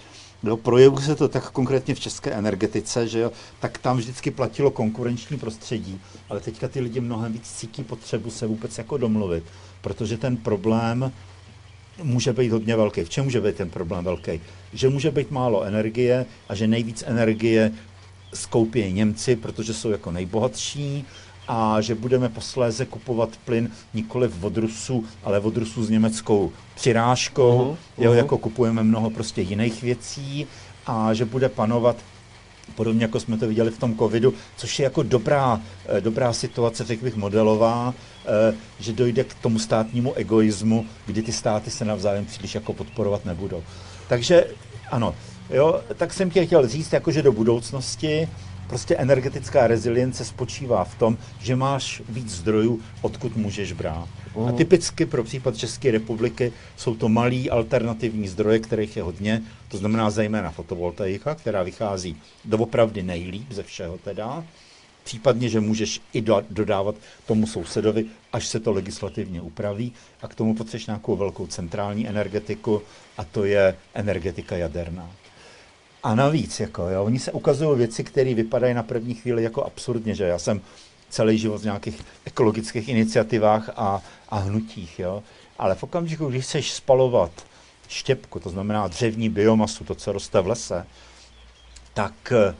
Jo, 0.44 0.56
projevuje 0.56 1.06
se 1.06 1.16
to 1.16 1.28
tak 1.28 1.50
konkrétně 1.50 1.94
v 1.94 2.00
české 2.00 2.30
energetice, 2.30 3.08
že 3.08 3.18
jo, 3.18 3.32
tak 3.60 3.78
tam 3.78 3.96
vždycky 3.96 4.30
platilo 4.30 4.70
konkurenční 4.70 5.38
prostředí, 5.38 6.00
ale 6.28 6.40
teďka 6.40 6.68
ty 6.68 6.80
lidi 6.80 7.00
mnohem 7.00 7.32
víc 7.32 7.52
cítí 7.52 7.84
potřebu 7.84 8.30
se 8.30 8.46
vůbec 8.46 8.78
jako 8.78 8.98
domluvit, 8.98 9.44
protože 9.80 10.16
ten 10.16 10.36
problém 10.36 11.12
může 12.02 12.32
být 12.32 12.52
hodně 12.52 12.76
velký. 12.76 13.04
V 13.04 13.08
čem 13.08 13.24
může 13.24 13.40
být 13.40 13.56
ten 13.56 13.70
problém 13.70 14.04
velký? 14.04 14.40
Že 14.72 14.88
může 14.88 15.10
být 15.10 15.30
málo 15.30 15.62
energie 15.62 16.26
a 16.48 16.54
že 16.54 16.66
nejvíc 16.66 17.04
energie 17.06 17.72
skoupí 18.34 18.92
Němci, 18.92 19.36
protože 19.36 19.74
jsou 19.74 19.90
jako 19.90 20.10
nejbohatší 20.10 21.04
a 21.48 21.80
že 21.80 21.94
budeme 21.94 22.28
posléze 22.28 22.86
kupovat 22.86 23.28
plyn 23.44 23.70
nikoli 23.94 24.30
od 24.40 24.56
Rusů, 24.56 25.04
ale 25.24 25.40
od 25.40 25.56
Rusů 25.56 25.84
s 25.84 25.90
německou 25.90 26.52
přirážkou, 26.74 27.58
uh-huh, 27.58 28.04
jo, 28.04 28.12
uh-huh. 28.12 28.16
jako 28.16 28.38
kupujeme 28.38 28.82
mnoho 28.82 29.10
prostě 29.10 29.42
jiných 29.42 29.82
věcí 29.82 30.46
a 30.86 31.14
že 31.14 31.24
bude 31.24 31.48
panovat 31.48 31.96
podobně 32.74 33.04
jako 33.04 33.20
jsme 33.20 33.38
to 33.38 33.48
viděli 33.48 33.70
v 33.70 33.78
tom 33.78 33.98
covidu, 33.98 34.34
což 34.56 34.78
je 34.78 34.84
jako 34.84 35.02
dobrá, 35.02 35.60
eh, 35.86 36.00
dobrá 36.00 36.32
situace, 36.32 36.84
řekl 36.84 37.04
bych, 37.04 37.16
modelová, 37.16 37.94
eh, 38.24 38.54
že 38.80 38.92
dojde 38.92 39.24
k 39.24 39.34
tomu 39.34 39.58
státnímu 39.58 40.14
egoismu, 40.14 40.86
kdy 41.06 41.22
ty 41.22 41.32
státy 41.32 41.70
se 41.70 41.84
navzájem 41.84 42.26
příliš 42.26 42.54
jako 42.54 42.72
podporovat 42.72 43.24
nebudou. 43.24 43.62
Takže 44.08 44.46
ano, 44.90 45.14
jo, 45.50 45.80
tak 45.96 46.12
jsem 46.12 46.30
tě 46.30 46.46
chtěl 46.46 46.68
říct, 46.68 46.92
jakože 46.92 47.22
do 47.22 47.32
budoucnosti 47.32 48.28
prostě 48.72 48.96
energetická 48.96 49.66
rezilience 49.66 50.24
spočívá 50.24 50.84
v 50.84 50.94
tom, 50.98 51.18
že 51.40 51.56
máš 51.56 52.02
víc 52.08 52.30
zdrojů, 52.30 52.80
odkud 53.02 53.36
můžeš 53.36 53.72
brát. 53.72 54.08
Uh-huh. 54.08 54.42
A 54.42 54.48
mhm. 54.48 54.56
typicky 54.56 55.06
pro 55.06 55.24
případ 55.24 55.56
České 55.56 55.90
republiky 55.90 56.52
jsou 56.76 56.94
to 56.94 57.08
malý 57.08 57.50
alternativní 57.50 58.28
zdroje, 58.28 58.58
kterých 58.58 58.96
je 58.96 59.02
hodně, 59.02 59.42
to 59.68 59.76
znamená 59.76 60.10
zejména 60.10 60.50
fotovoltaika, 60.50 61.34
která 61.34 61.62
vychází 61.62 62.16
doopravdy 62.44 63.02
nejlíp 63.02 63.52
ze 63.52 63.62
všeho 63.62 63.98
teda, 63.98 64.44
případně, 65.04 65.48
že 65.48 65.60
můžeš 65.60 66.00
i 66.12 66.20
do, 66.20 66.42
dodávat 66.50 66.94
tomu 67.26 67.46
sousedovi, 67.46 68.04
až 68.32 68.46
se 68.46 68.60
to 68.60 68.72
legislativně 68.72 69.40
upraví 69.40 69.92
a 70.22 70.28
k 70.28 70.34
tomu 70.34 70.54
potřebuješ 70.54 70.86
nějakou 70.86 71.16
velkou 71.16 71.46
centrální 71.46 72.08
energetiku 72.08 72.82
a 73.18 73.24
to 73.24 73.44
je 73.44 73.76
energetika 73.94 74.56
jaderná. 74.56 75.10
A 76.02 76.14
navíc, 76.14 76.60
jako, 76.60 76.88
jo, 76.88 77.04
oni 77.04 77.18
se 77.18 77.32
ukazují 77.32 77.78
věci, 77.78 78.04
které 78.04 78.34
vypadají 78.34 78.74
na 78.74 78.82
první 78.82 79.14
chvíli 79.14 79.42
jako 79.42 79.64
absurdně, 79.64 80.14
že 80.14 80.24
já 80.24 80.38
jsem 80.38 80.60
celý 81.10 81.38
život 81.38 81.60
v 81.60 81.64
nějakých 81.64 82.00
ekologických 82.24 82.88
iniciativách 82.88 83.70
a, 83.76 84.02
a 84.28 84.38
hnutích, 84.38 84.98
jo. 84.98 85.22
Ale 85.58 85.74
v 85.74 85.82
okamžiku, 85.82 86.26
když 86.26 86.44
chceš 86.44 86.72
spalovat 86.72 87.30
štěpku, 87.88 88.40
to 88.40 88.50
znamená 88.50 88.88
dřevní 88.88 89.28
biomasu, 89.28 89.84
to, 89.84 89.94
co 89.94 90.12
roste 90.12 90.40
v 90.40 90.46
lese, 90.46 90.86
tak 91.94 92.32
e, 92.32 92.54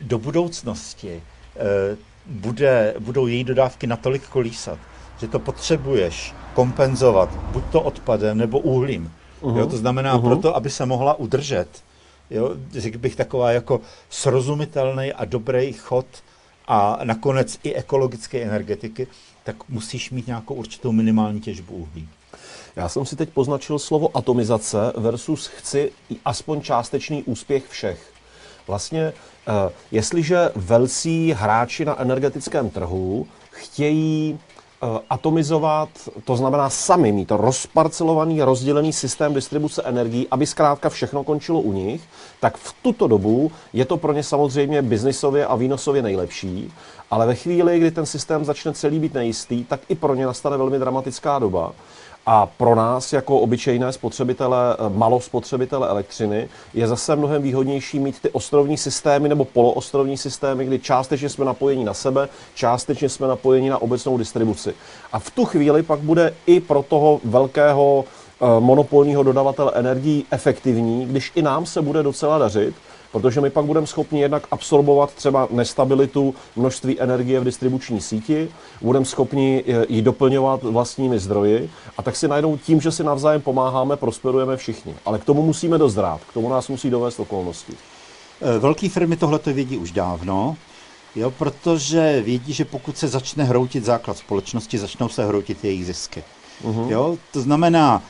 do 0.00 0.18
budoucnosti 0.18 1.22
e, 1.56 1.96
bude, 2.26 2.94
budou 2.98 3.26
její 3.26 3.44
dodávky 3.44 3.86
natolik 3.86 4.28
kolísat, 4.28 4.78
že 5.20 5.28
to 5.28 5.38
potřebuješ 5.38 6.34
kompenzovat 6.54 7.36
buď 7.36 7.64
to 7.72 7.80
odpadem 7.80 8.38
nebo 8.38 8.58
uhlím. 8.58 9.12
Uh-huh. 9.42 9.58
Jo, 9.58 9.66
to 9.66 9.76
znamená, 9.76 10.18
uh-huh. 10.18 10.24
proto, 10.24 10.56
aby 10.56 10.70
se 10.70 10.86
mohla 10.86 11.14
udržet, 11.14 11.68
jo, 12.30 12.56
řekl 12.72 12.98
bych 12.98 13.16
taková 13.16 13.52
jako 13.52 13.80
srozumitelný 14.10 15.12
a 15.12 15.24
dobrý 15.24 15.72
chod 15.72 16.06
a 16.68 16.98
nakonec 17.04 17.58
i 17.62 17.74
ekologické 17.74 18.42
energetiky, 18.42 19.06
tak 19.44 19.68
musíš 19.68 20.10
mít 20.10 20.26
nějakou 20.26 20.54
určitou 20.54 20.92
minimální 20.92 21.40
těžbu 21.40 21.74
uhlí. 21.74 22.08
Já 22.76 22.88
jsem 22.88 23.06
si 23.06 23.16
teď 23.16 23.28
poznačil 23.28 23.78
slovo 23.78 24.16
atomizace 24.16 24.92
versus 24.96 25.46
chci 25.46 25.92
aspoň 26.24 26.60
částečný 26.60 27.22
úspěch 27.22 27.66
všech. 27.68 28.12
Vlastně, 28.66 29.02
eh, 29.02 29.72
jestliže 29.90 30.50
velcí 30.54 31.32
hráči 31.32 31.84
na 31.84 32.00
energetickém 32.00 32.70
trhu 32.70 33.26
chtějí 33.50 34.38
atomizovat, 35.10 35.88
to 36.24 36.36
znamená 36.36 36.70
sami 36.70 37.12
mít 37.12 37.30
rozparcelovaný, 37.30 38.42
rozdělený 38.42 38.92
systém 38.92 39.34
distribuce 39.34 39.82
energií, 39.82 40.26
aby 40.30 40.46
zkrátka 40.46 40.88
všechno 40.88 41.24
končilo 41.24 41.60
u 41.60 41.72
nich, 41.72 42.02
tak 42.40 42.56
v 42.56 42.74
tuto 42.82 43.08
dobu 43.08 43.52
je 43.72 43.84
to 43.84 43.96
pro 43.96 44.12
ně 44.12 44.22
samozřejmě 44.22 44.82
biznisově 44.82 45.46
a 45.46 45.56
výnosově 45.56 46.02
nejlepší, 46.02 46.72
ale 47.10 47.26
ve 47.26 47.34
chvíli, 47.34 47.78
kdy 47.78 47.90
ten 47.90 48.06
systém 48.06 48.44
začne 48.44 48.72
celý 48.72 48.98
být 48.98 49.14
nejistý, 49.14 49.64
tak 49.64 49.80
i 49.88 49.94
pro 49.94 50.14
ně 50.14 50.26
nastane 50.26 50.56
velmi 50.56 50.78
dramatická 50.78 51.38
doba. 51.38 51.72
A 52.28 52.46
pro 52.46 52.74
nás, 52.74 53.12
jako 53.12 53.38
obyčejné 53.38 53.92
spotřebitele, 53.92 54.76
eh, 54.78 54.88
malospotřebitele 54.88 55.88
elektřiny, 55.88 56.48
je 56.74 56.88
zase 56.88 57.16
mnohem 57.16 57.42
výhodnější 57.42 57.98
mít 57.98 58.20
ty 58.20 58.30
ostrovní 58.30 58.76
systémy 58.76 59.28
nebo 59.28 59.44
poloostrovní 59.44 60.16
systémy, 60.16 60.64
kdy 60.64 60.78
částečně 60.78 61.28
jsme 61.28 61.44
napojeni 61.44 61.84
na 61.84 61.94
sebe, 61.94 62.28
částečně 62.54 63.08
jsme 63.08 63.26
napojeni 63.26 63.70
na 63.70 63.82
obecnou 63.82 64.18
distribuci. 64.18 64.74
A 65.12 65.18
v 65.18 65.30
tu 65.30 65.44
chvíli 65.44 65.82
pak 65.82 66.00
bude 66.00 66.34
i 66.46 66.60
pro 66.60 66.82
toho 66.82 67.20
velkého 67.24 68.04
eh, 68.04 68.60
monopolního 68.60 69.22
dodavatele 69.22 69.72
energií 69.74 70.24
efektivní, 70.30 71.06
když 71.06 71.32
i 71.34 71.42
nám 71.42 71.66
se 71.66 71.82
bude 71.82 72.02
docela 72.02 72.38
dařit, 72.38 72.74
protože 73.16 73.40
my 73.40 73.50
pak 73.50 73.64
budeme 73.64 73.86
schopni 73.86 74.20
jednak 74.20 74.46
absorbovat 74.50 75.14
třeba 75.14 75.48
nestabilitu 75.50 76.34
množství 76.56 77.00
energie 77.00 77.40
v 77.40 77.44
distribuční 77.44 78.00
síti, 78.00 78.48
budeme 78.80 79.04
schopni 79.04 79.64
eh, 79.66 79.86
ji 79.88 80.02
doplňovat 80.02 80.62
vlastními 80.62 81.18
zdroji 81.18 81.70
a 81.98 82.02
tak 82.02 82.16
si 82.16 82.28
najednou 82.28 82.56
tím, 82.56 82.80
že 82.80 82.92
si 82.92 83.04
navzájem 83.04 83.40
pomáháme, 83.40 83.96
prosperujeme 83.96 84.56
všichni. 84.56 84.94
Ale 85.04 85.18
k 85.18 85.24
tomu 85.24 85.42
musíme 85.42 85.78
dozrát, 85.78 86.20
k 86.30 86.32
tomu 86.32 86.48
nás 86.48 86.68
musí 86.68 86.90
dovést 86.90 87.20
okolnosti. 87.20 87.72
Eh, 88.42 88.58
velké 88.58 88.88
firmy 88.88 89.16
tohle 89.16 89.38
to 89.38 89.52
vědí 89.52 89.78
už 89.78 89.92
dávno, 89.92 90.56
jo, 91.14 91.30
protože 91.30 92.22
vědí, 92.24 92.52
že 92.52 92.64
pokud 92.64 92.98
se 92.98 93.08
začne 93.08 93.44
hroutit 93.44 93.84
základ 93.84 94.18
společnosti, 94.18 94.78
začnou 94.78 95.08
se 95.08 95.26
hroutit 95.26 95.64
jejich 95.64 95.86
zisky. 95.86 96.24
Uh-huh. 96.64 96.90
Jo, 96.90 97.16
to 97.32 97.40
znamená, 97.40 98.02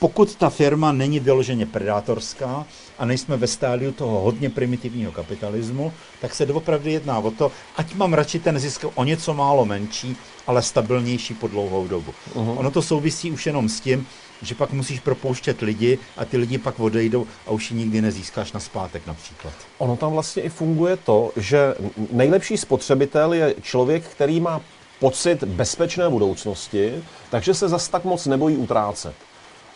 pokud 0.00 0.34
ta 0.34 0.50
firma 0.50 0.92
není 0.92 1.20
vyloženě 1.20 1.66
predátorská 1.66 2.66
a 3.02 3.04
nejsme 3.04 3.36
ve 3.36 3.46
stádiu 3.46 3.92
toho 3.92 4.20
hodně 4.20 4.50
primitivního 4.50 5.12
kapitalismu, 5.12 5.92
tak 6.20 6.34
se 6.34 6.46
doopravdy 6.46 6.92
jedná 6.92 7.18
o 7.18 7.30
to, 7.30 7.52
ať 7.76 7.94
mám 7.94 8.14
radši 8.14 8.38
ten 8.38 8.58
zisk 8.58 8.84
o 8.94 9.04
něco 9.04 9.34
málo 9.34 9.64
menší, 9.64 10.16
ale 10.46 10.62
stabilnější 10.62 11.34
po 11.34 11.48
dlouhou 11.48 11.88
dobu. 11.88 12.14
Uh-huh. 12.34 12.58
Ono 12.58 12.70
to 12.70 12.82
souvisí 12.82 13.30
už 13.30 13.46
jenom 13.46 13.68
s 13.68 13.80
tím, 13.80 14.06
že 14.42 14.54
pak 14.54 14.72
musíš 14.72 15.00
propouštět 15.00 15.60
lidi 15.60 15.98
a 16.16 16.24
ty 16.24 16.36
lidi 16.36 16.58
pak 16.58 16.80
odejdou 16.80 17.26
a 17.46 17.50
už 17.50 17.70
ji 17.70 17.76
nikdy 17.76 18.00
nezískáš 18.00 18.52
na 18.52 18.60
zpátek 18.60 19.06
například. 19.06 19.54
Ono 19.78 19.96
tam 19.96 20.12
vlastně 20.12 20.42
i 20.42 20.48
funguje 20.48 20.96
to, 20.96 21.32
že 21.36 21.74
nejlepší 22.10 22.56
spotřebitel 22.56 23.32
je 23.32 23.54
člověk, 23.62 24.04
který 24.04 24.40
má 24.40 24.60
pocit 25.00 25.44
bezpečné 25.44 26.08
budoucnosti, 26.08 26.92
takže 27.30 27.54
se 27.54 27.68
zas 27.68 27.88
tak 27.88 28.04
moc 28.04 28.26
nebojí 28.26 28.56
utrácet. 28.56 29.14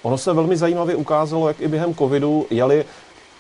Ono 0.03 0.19
se 0.19 0.33
velmi 0.33 0.57
zajímavě 0.57 0.97
ukázalo, 0.97 1.49
jak 1.49 1.61
i 1.61 1.69
během 1.69 1.95
covidu 1.95 2.47
jeli 2.51 2.85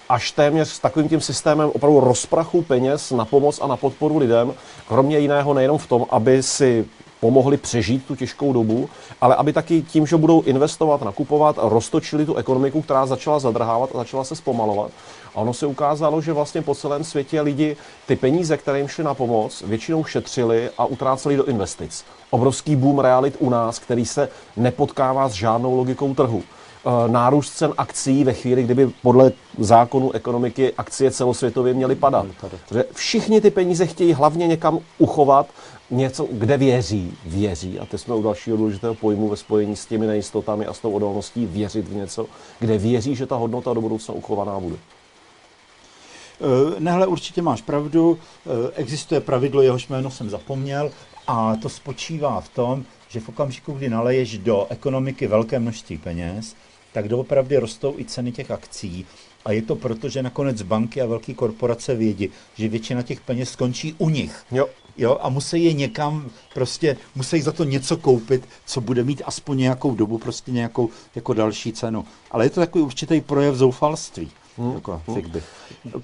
až 0.08 0.32
téměř 0.32 0.68
s 0.68 0.78
takovým 0.78 1.08
tím 1.08 1.20
systémem 1.20 1.70
opravdu 1.74 2.00
rozprachu 2.00 2.62
peněz 2.62 3.10
na 3.10 3.24
pomoc 3.24 3.60
a 3.62 3.66
na 3.66 3.76
podporu 3.76 4.18
lidem, 4.18 4.54
kromě 4.88 5.18
jiného 5.18 5.54
nejenom 5.54 5.78
v 5.78 5.86
tom, 5.86 6.06
aby 6.10 6.42
si 6.42 6.86
pomohli 7.20 7.56
přežít 7.56 8.04
tu 8.06 8.16
těžkou 8.16 8.52
dobu, 8.52 8.88
ale 9.20 9.34
aby 9.34 9.52
taky 9.52 9.82
tím, 9.82 10.06
že 10.06 10.16
budou 10.16 10.42
investovat, 10.42 11.02
nakupovat, 11.02 11.58
roztočili 11.62 12.26
tu 12.26 12.34
ekonomiku, 12.34 12.82
která 12.82 13.06
začala 13.06 13.38
zadrhávat 13.38 13.90
a 13.94 13.98
začala 13.98 14.24
se 14.24 14.36
zpomalovat. 14.36 14.90
A 15.34 15.38
ono 15.38 15.54
se 15.54 15.66
ukázalo, 15.66 16.20
že 16.20 16.32
vlastně 16.32 16.62
po 16.62 16.74
celém 16.74 17.04
světě 17.04 17.40
lidi 17.40 17.76
ty 18.06 18.16
peníze, 18.16 18.56
které 18.56 18.78
jim 18.78 18.88
šly 18.88 19.04
na 19.04 19.14
pomoc, 19.14 19.62
většinou 19.66 20.04
šetřili 20.04 20.70
a 20.78 20.84
utráceli 20.84 21.36
do 21.36 21.44
investic. 21.44 22.04
Obrovský 22.30 22.76
boom 22.76 22.98
realit 22.98 23.36
u 23.38 23.50
nás, 23.50 23.78
který 23.78 24.06
se 24.06 24.28
nepotkává 24.56 25.28
s 25.28 25.32
žádnou 25.32 25.76
logikou 25.76 26.14
trhu. 26.14 26.42
Eh, 26.86 27.08
nárůst 27.08 27.50
cen 27.50 27.72
akcí 27.78 28.24
ve 28.24 28.32
chvíli, 28.32 28.62
kdyby 28.62 28.90
podle 29.02 29.32
zákonu 29.58 30.12
ekonomiky 30.12 30.72
akcie 30.78 31.10
celosvětově 31.10 31.74
měly 31.74 31.94
padat. 31.94 32.26
Protože 32.40 32.84
všichni 32.92 33.40
ty 33.40 33.50
peníze 33.50 33.86
chtějí 33.86 34.12
hlavně 34.12 34.46
někam 34.46 34.78
uchovat, 34.98 35.46
něco, 35.90 36.28
kde 36.32 36.56
věří, 36.56 37.12
věří, 37.24 37.78
a 37.78 37.86
teď 37.86 38.00
jsme 38.00 38.14
u 38.14 38.22
dalšího 38.22 38.56
důležitého 38.56 38.94
pojmu 38.94 39.28
ve 39.28 39.36
spojení 39.36 39.76
s 39.76 39.86
těmi 39.86 40.06
nejistotami 40.06 40.66
a 40.66 40.74
s 40.74 40.78
tou 40.78 40.90
odolností, 40.90 41.46
věřit 41.46 41.88
v 41.88 41.94
něco, 41.94 42.26
kde 42.60 42.78
věří, 42.78 43.16
že 43.16 43.26
ta 43.26 43.36
hodnota 43.36 43.74
do 43.74 43.80
budoucna 43.80 44.14
uchovaná 44.14 44.60
bude. 44.60 44.76
Eh, 44.76 46.80
nehle, 46.80 47.06
určitě 47.06 47.42
máš 47.42 47.62
pravdu, 47.62 48.18
eh, 48.18 48.50
existuje 48.74 49.20
pravidlo, 49.20 49.62
jehož 49.62 49.88
jméno 49.88 50.10
jsem 50.10 50.30
zapomněl, 50.30 50.90
a 51.26 51.56
to 51.62 51.68
spočívá 51.68 52.40
v 52.40 52.48
tom, 52.48 52.84
že 53.08 53.20
v 53.20 53.28
okamžiku, 53.28 53.72
kdy 53.72 53.88
naleješ 53.88 54.38
do 54.38 54.66
ekonomiky 54.70 55.26
velké 55.26 55.58
množství 55.58 55.98
peněz, 55.98 56.54
tak 56.96 57.08
doopravdy 57.08 57.56
rostou 57.56 57.94
i 57.98 58.04
ceny 58.04 58.32
těch 58.32 58.50
akcí. 58.50 59.06
A 59.44 59.52
je 59.52 59.62
to 59.62 59.76
proto, 59.76 60.08
že 60.08 60.22
nakonec 60.22 60.62
banky 60.62 61.02
a 61.02 61.06
velké 61.06 61.34
korporace 61.34 61.94
vědí, 61.94 62.28
že 62.54 62.68
většina 62.68 63.02
těch 63.02 63.20
peněz 63.20 63.50
skončí 63.50 63.94
u 63.98 64.08
nich. 64.08 64.44
Jo. 64.50 64.68
Jo, 64.98 65.18
a 65.20 65.28
musí 65.28 65.64
je 65.64 65.72
někam, 65.72 66.30
prostě 66.54 66.96
musí 67.14 67.40
za 67.40 67.52
to 67.52 67.64
něco 67.64 67.96
koupit, 67.96 68.48
co 68.66 68.80
bude 68.80 69.04
mít 69.04 69.22
aspoň 69.24 69.58
nějakou 69.58 69.94
dobu, 69.94 70.18
prostě 70.18 70.52
nějakou 70.52 70.88
jako 71.14 71.34
další 71.34 71.72
cenu. 71.72 72.04
Ale 72.30 72.44
je 72.44 72.50
to 72.50 72.60
takový 72.60 72.84
určitý 72.84 73.20
projev 73.20 73.54
zoufalství. 73.54 74.30
Hmm. 74.58 74.74
Jako, 74.74 75.02
hmm. 75.06 75.32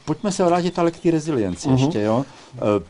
Pojďme 0.04 0.32
se 0.32 0.44
vrátit 0.44 0.78
ale 0.78 0.90
k 0.90 1.00
té 1.00 1.10
rezilienci 1.10 1.68
hmm. 1.68 1.78
ještě, 1.78 2.00
jo. 2.00 2.24
Eh, 2.56 2.84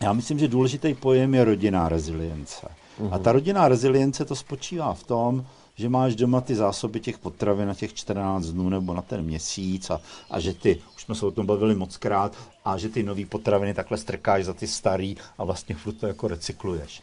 já 0.00 0.12
myslím, 0.12 0.38
že 0.38 0.48
důležitý 0.48 0.94
pojem 0.94 1.34
je 1.34 1.44
rodinná 1.44 1.88
rezilience. 1.88 2.66
Hmm. 2.98 3.14
A 3.14 3.18
ta 3.18 3.32
rodinná 3.32 3.68
rezilience 3.68 4.24
to 4.24 4.36
spočívá 4.36 4.94
v 4.94 5.04
tom, 5.04 5.44
že 5.76 5.88
máš 5.88 6.14
doma 6.14 6.40
ty 6.40 6.54
zásoby 6.54 7.00
těch 7.00 7.18
potravin 7.18 7.68
na 7.68 7.74
těch 7.74 7.94
14 7.94 8.46
dnů 8.46 8.68
nebo 8.68 8.94
na 8.94 9.02
ten 9.02 9.22
měsíc 9.22 9.90
a, 9.90 10.00
a 10.30 10.40
že 10.40 10.54
ty, 10.54 10.82
už 10.96 11.02
jsme 11.02 11.14
se 11.14 11.26
o 11.26 11.30
tom 11.30 11.46
bavili 11.46 11.74
moc 11.74 11.96
krát, 11.96 12.36
a 12.64 12.78
že 12.78 12.88
ty 12.88 13.02
nové 13.02 13.26
potraviny 13.26 13.74
takhle 13.74 13.98
strkáš 13.98 14.44
za 14.44 14.54
ty 14.54 14.66
starý 14.66 15.16
a 15.38 15.44
vlastně 15.44 15.74
furt 15.74 15.94
to 15.94 16.06
jako 16.06 16.28
recykluješ. 16.28 17.00
E, 17.00 17.02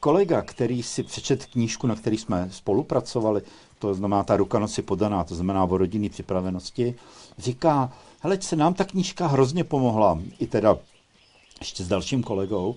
kolega, 0.00 0.42
který 0.42 0.82
si 0.82 1.02
přečet 1.02 1.46
knížku, 1.46 1.86
na 1.86 1.96
který 1.96 2.18
jsme 2.18 2.48
spolupracovali, 2.52 3.42
to 3.78 3.94
znamená 3.94 4.22
ta 4.22 4.36
ruka 4.36 4.58
noci 4.58 4.82
podaná, 4.82 5.24
to 5.24 5.34
znamená 5.34 5.64
o 5.64 5.78
rodinné 5.78 6.08
připravenosti, 6.08 6.94
říká, 7.38 7.92
hele, 8.20 8.40
se 8.40 8.56
nám 8.56 8.74
ta 8.74 8.84
knížka 8.84 9.26
hrozně 9.26 9.64
pomohla, 9.64 10.18
i 10.38 10.46
teda 10.46 10.76
ještě 11.60 11.84
s 11.84 11.88
dalším 11.88 12.22
kolegou, 12.22 12.76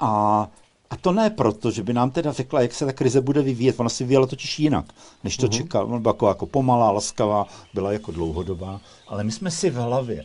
a 0.00 0.48
a 0.90 0.96
to 0.96 1.12
ne 1.12 1.30
proto, 1.30 1.70
že 1.70 1.82
by 1.82 1.92
nám 1.92 2.10
teda 2.10 2.32
řekla, 2.32 2.60
jak 2.60 2.74
se 2.74 2.86
ta 2.86 2.92
krize 2.92 3.20
bude 3.20 3.42
vyvíjet. 3.42 3.80
Ona 3.80 3.88
si 3.88 4.04
vyvíjela 4.04 4.26
totiž 4.26 4.58
jinak, 4.58 4.86
než 5.24 5.36
to 5.36 5.46
uh-huh. 5.46 5.56
čekala. 5.56 5.84
Ona 5.84 5.98
byla 5.98 6.14
jako, 6.14 6.28
jako 6.28 6.46
pomalá, 6.46 6.90
laskavá, 6.90 7.46
byla 7.74 7.92
jako 7.92 8.12
dlouhodobá. 8.12 8.80
Ale 9.08 9.24
my 9.24 9.32
jsme 9.32 9.50
si 9.50 9.70
v 9.70 9.74
hlavě 9.74 10.24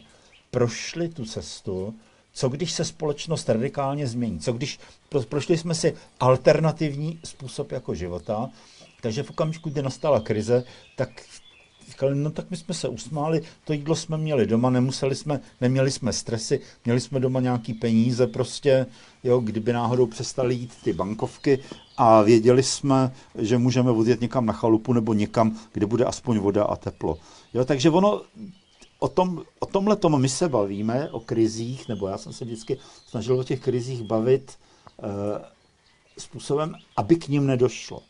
prošli 0.51 1.09
tu 1.09 1.25
cestu, 1.25 1.93
co 2.33 2.49
když 2.49 2.71
se 2.71 2.85
společnost 2.85 3.49
radikálně 3.49 4.07
změní, 4.07 4.39
co 4.39 4.53
když 4.53 4.79
prošli 5.29 5.57
jsme 5.57 5.75
si 5.75 5.95
alternativní 6.19 7.19
způsob 7.23 7.71
jako 7.71 7.95
života, 7.95 8.49
takže 9.01 9.23
v 9.23 9.29
okamžiku, 9.29 9.69
kdy 9.69 9.81
nastala 9.81 10.19
krize, 10.19 10.63
tak 10.95 11.09
říkali, 11.93 12.15
no 12.15 12.31
tak 12.31 12.51
my 12.51 12.57
jsme 12.57 12.73
se 12.73 12.87
usmáli, 12.87 13.41
to 13.65 13.73
jídlo 13.73 13.95
jsme 13.95 14.17
měli 14.17 14.45
doma, 14.45 14.69
nemuseli 14.69 15.15
jsme, 15.15 15.39
neměli 15.61 15.91
jsme 15.91 16.13
stresy, 16.13 16.59
měli 16.85 17.01
jsme 17.01 17.19
doma 17.19 17.39
nějaký 17.39 17.73
peníze 17.73 18.27
prostě, 18.27 18.85
jo, 19.23 19.39
kdyby 19.39 19.73
náhodou 19.73 20.05
přestali 20.05 20.55
jít 20.55 20.71
ty 20.83 20.93
bankovky 20.93 21.59
a 21.97 22.21
věděli 22.21 22.63
jsme, 22.63 23.13
že 23.35 23.57
můžeme 23.57 23.91
odjet 23.91 24.21
někam 24.21 24.45
na 24.45 24.53
chalupu 24.53 24.93
nebo 24.93 25.13
někam, 25.13 25.57
kde 25.73 25.85
bude 25.85 26.05
aspoň 26.05 26.39
voda 26.39 26.63
a 26.63 26.75
teplo. 26.75 27.17
Jo, 27.53 27.65
takže 27.65 27.89
ono, 27.89 28.21
o, 28.99 29.07
tom, 29.07 29.43
o 29.59 29.65
tomhle 29.65 29.95
tom 29.95 30.21
my 30.21 30.29
se 30.29 30.49
bavíme, 30.49 31.09
o 31.11 31.19
krizích, 31.19 31.87
nebo 31.87 32.07
já 32.07 32.17
jsem 32.17 32.33
se 32.33 32.45
vždycky 32.45 32.77
snažil 33.07 33.39
o 33.39 33.43
těch 33.43 33.61
krizích 33.61 34.01
bavit 34.01 34.51
e, 34.51 34.57
způsobem, 36.17 36.75
aby 36.97 37.15
k 37.15 37.27
ním 37.27 37.47
nedošlo. 37.47 38.01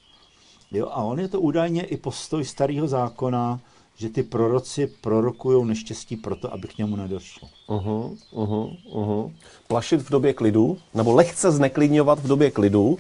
Jo, 0.72 0.88
a 0.88 1.04
on 1.04 1.20
je 1.20 1.28
to 1.28 1.42
údajně 1.42 1.84
i 1.84 1.98
postoj 1.98 2.46
starého 2.46 2.88
zákona, 2.88 3.60
že 3.96 4.10
ty 4.10 4.24
proroci 4.24 4.88
prorokují 5.02 5.68
neštěstí 5.68 6.16
proto, 6.16 6.54
aby 6.54 6.68
k 6.68 6.78
němu 6.78 6.96
nedošlo. 6.96 7.48
Uh-huh, 7.68 8.18
uh-huh, 8.34 8.78
uh-huh. 8.94 9.32
Plašit 9.68 10.02
v 10.02 10.10
době 10.10 10.34
klidu, 10.34 10.78
nebo 10.94 11.14
lehce 11.14 11.52
zneklidňovat 11.52 12.20
v 12.20 12.28
době 12.28 12.52
klidu, 12.52 12.98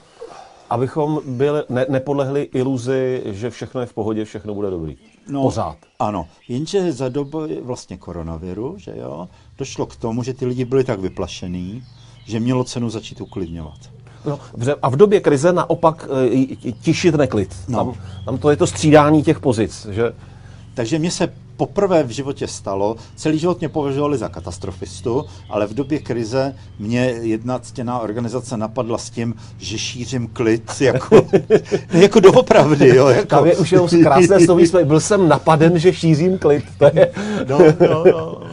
abychom 0.69 1.21
byli, 1.25 1.63
ne, 1.69 1.85
nepodlehli 1.89 2.41
iluzi, 2.41 3.23
že 3.25 3.49
všechno 3.49 3.81
je 3.81 3.87
v 3.87 3.93
pohodě, 3.93 4.25
všechno 4.25 4.53
bude 4.53 4.69
dobrý. 4.69 4.97
No, 5.27 5.43
Pořád. 5.43 5.77
Ano, 5.99 6.27
jenže 6.47 6.91
za 6.91 7.09
doby 7.09 7.59
vlastně 7.61 7.97
koronaviru, 7.97 8.75
že 8.77 8.93
jo, 8.97 9.29
došlo 9.57 9.85
k 9.85 9.95
tomu, 9.95 10.23
že 10.23 10.33
ty 10.33 10.45
lidi 10.45 10.65
byli 10.65 10.83
tak 10.83 10.99
vyplašený, 10.99 11.83
že 12.25 12.39
mělo 12.39 12.63
cenu 12.63 12.89
začít 12.89 13.21
uklidňovat. 13.21 13.79
No, 14.25 14.39
a 14.81 14.89
v 14.89 14.95
době 14.95 15.19
krize 15.19 15.53
naopak 15.53 16.07
e, 16.63 16.71
tišit 16.81 17.15
neklid. 17.15 17.55
No. 17.67 17.77
Tam, 17.77 17.93
tam 18.25 18.37
to 18.37 18.49
je 18.49 18.57
to 18.57 18.67
střídání 18.67 19.23
těch 19.23 19.39
pozic. 19.39 19.87
Že... 19.91 20.13
Takže 20.73 20.99
mě 20.99 21.11
se 21.11 21.33
poprvé 21.57 22.03
v 22.03 22.09
životě 22.09 22.47
stalo, 22.47 22.95
celý 23.15 23.39
život 23.39 23.59
mě 23.59 23.69
považovali 23.69 24.17
za 24.17 24.29
katastrofistu, 24.29 25.25
ale 25.49 25.67
v 25.67 25.73
době 25.73 25.99
krize 25.99 26.55
mě 26.79 26.99
jedna 27.21 27.59
ctěná 27.59 27.99
organizace 27.99 28.57
napadla 28.57 28.97
s 28.97 29.09
tím, 29.09 29.35
že 29.57 29.77
šířím 29.77 30.27
klid 30.27 30.71
jako, 30.79 31.27
jako 31.89 32.19
doopravdy. 32.19 32.95
Jo, 32.95 33.07
jako. 33.07 33.27
Tam 33.27 33.45
je 33.45 33.57
už 33.57 33.71
jenom 33.71 33.89
krásné 33.89 34.39
sloví, 34.39 34.65
byl 34.83 34.99
jsem 34.99 35.27
napaden, 35.27 35.79
že 35.79 35.93
šířím 35.93 36.37
klid. 36.37 36.63
To 36.77 36.85
je... 36.93 37.11
no, 37.49 37.59
no, 37.89 38.03
no. 38.11 38.52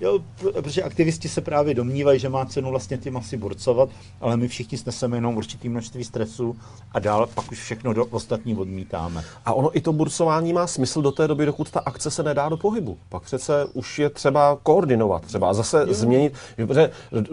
Jo, 0.00 0.18
protože 0.52 0.82
aktivisti 0.82 1.28
se 1.28 1.40
právě 1.40 1.74
domnívají, 1.74 2.20
že 2.20 2.28
má 2.28 2.46
cenu 2.46 2.70
vlastně 2.70 2.98
tím 2.98 3.16
asi 3.16 3.36
burcovat, 3.36 3.88
ale 4.20 4.36
my 4.36 4.48
všichni 4.48 4.78
sneseme 4.78 5.16
jenom 5.16 5.36
určitý 5.36 5.68
množství 5.68 6.04
stresu 6.04 6.56
a 6.92 6.98
dál 6.98 7.28
pak 7.34 7.52
už 7.52 7.60
všechno 7.60 7.92
do 7.92 8.04
ostatní 8.04 8.56
odmítáme. 8.56 9.24
A 9.44 9.54
ono 9.54 9.76
i 9.76 9.80
to 9.80 9.92
burcování 9.92 10.52
má 10.52 10.66
smysl 10.66 11.02
do 11.02 11.12
té 11.12 11.28
doby, 11.28 11.46
dokud 11.46 11.70
ta 11.70 11.80
akce 11.80 12.10
se 12.10 12.22
nedá 12.22 12.48
do 12.48 12.56
pohybu. 12.56 12.98
Pak 13.08 13.22
přece 13.22 13.66
už 13.72 13.98
je 13.98 14.10
třeba 14.10 14.58
koordinovat 14.62 15.22
třeba 15.24 15.50
a 15.50 15.54
zase 15.54 15.84
jo. 15.86 15.94
změnit. 15.94 16.32
Protože 16.56 16.90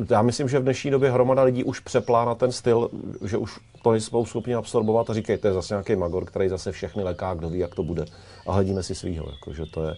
já 0.10 0.22
myslím, 0.22 0.50
že 0.50 0.60
v 0.60 0.64
dnešní 0.64 0.92
době 0.92 1.12
hromada 1.12 1.44
lidí 1.44 1.64
už 1.64 1.80
přeplá 1.80 2.26
na 2.26 2.36
ten 2.36 2.52
styl, 2.52 2.90
že 3.26 3.38
už 3.38 3.60
to 3.82 3.92
nejsou 3.92 4.26
schopni 4.26 4.56
absorbovat 4.56 5.10
a 5.10 5.14
říkají, 5.14 5.40
to 5.40 5.48
je 5.48 5.54
zase 5.54 5.74
nějaký 5.74 5.96
magor, 5.96 6.26
který 6.26 6.50
zase 6.50 6.72
všechny 6.72 7.04
leká, 7.04 7.34
kdo 7.34 7.50
ví, 7.50 7.60
jak 7.60 7.76
to 7.76 7.84
bude. 7.84 8.06
A 8.48 8.54
hledíme 8.54 8.84
si 8.84 8.96
svýho, 8.96 9.26
jako, 9.32 9.54
že 9.54 9.66
to 9.66 9.84
je. 9.84 9.96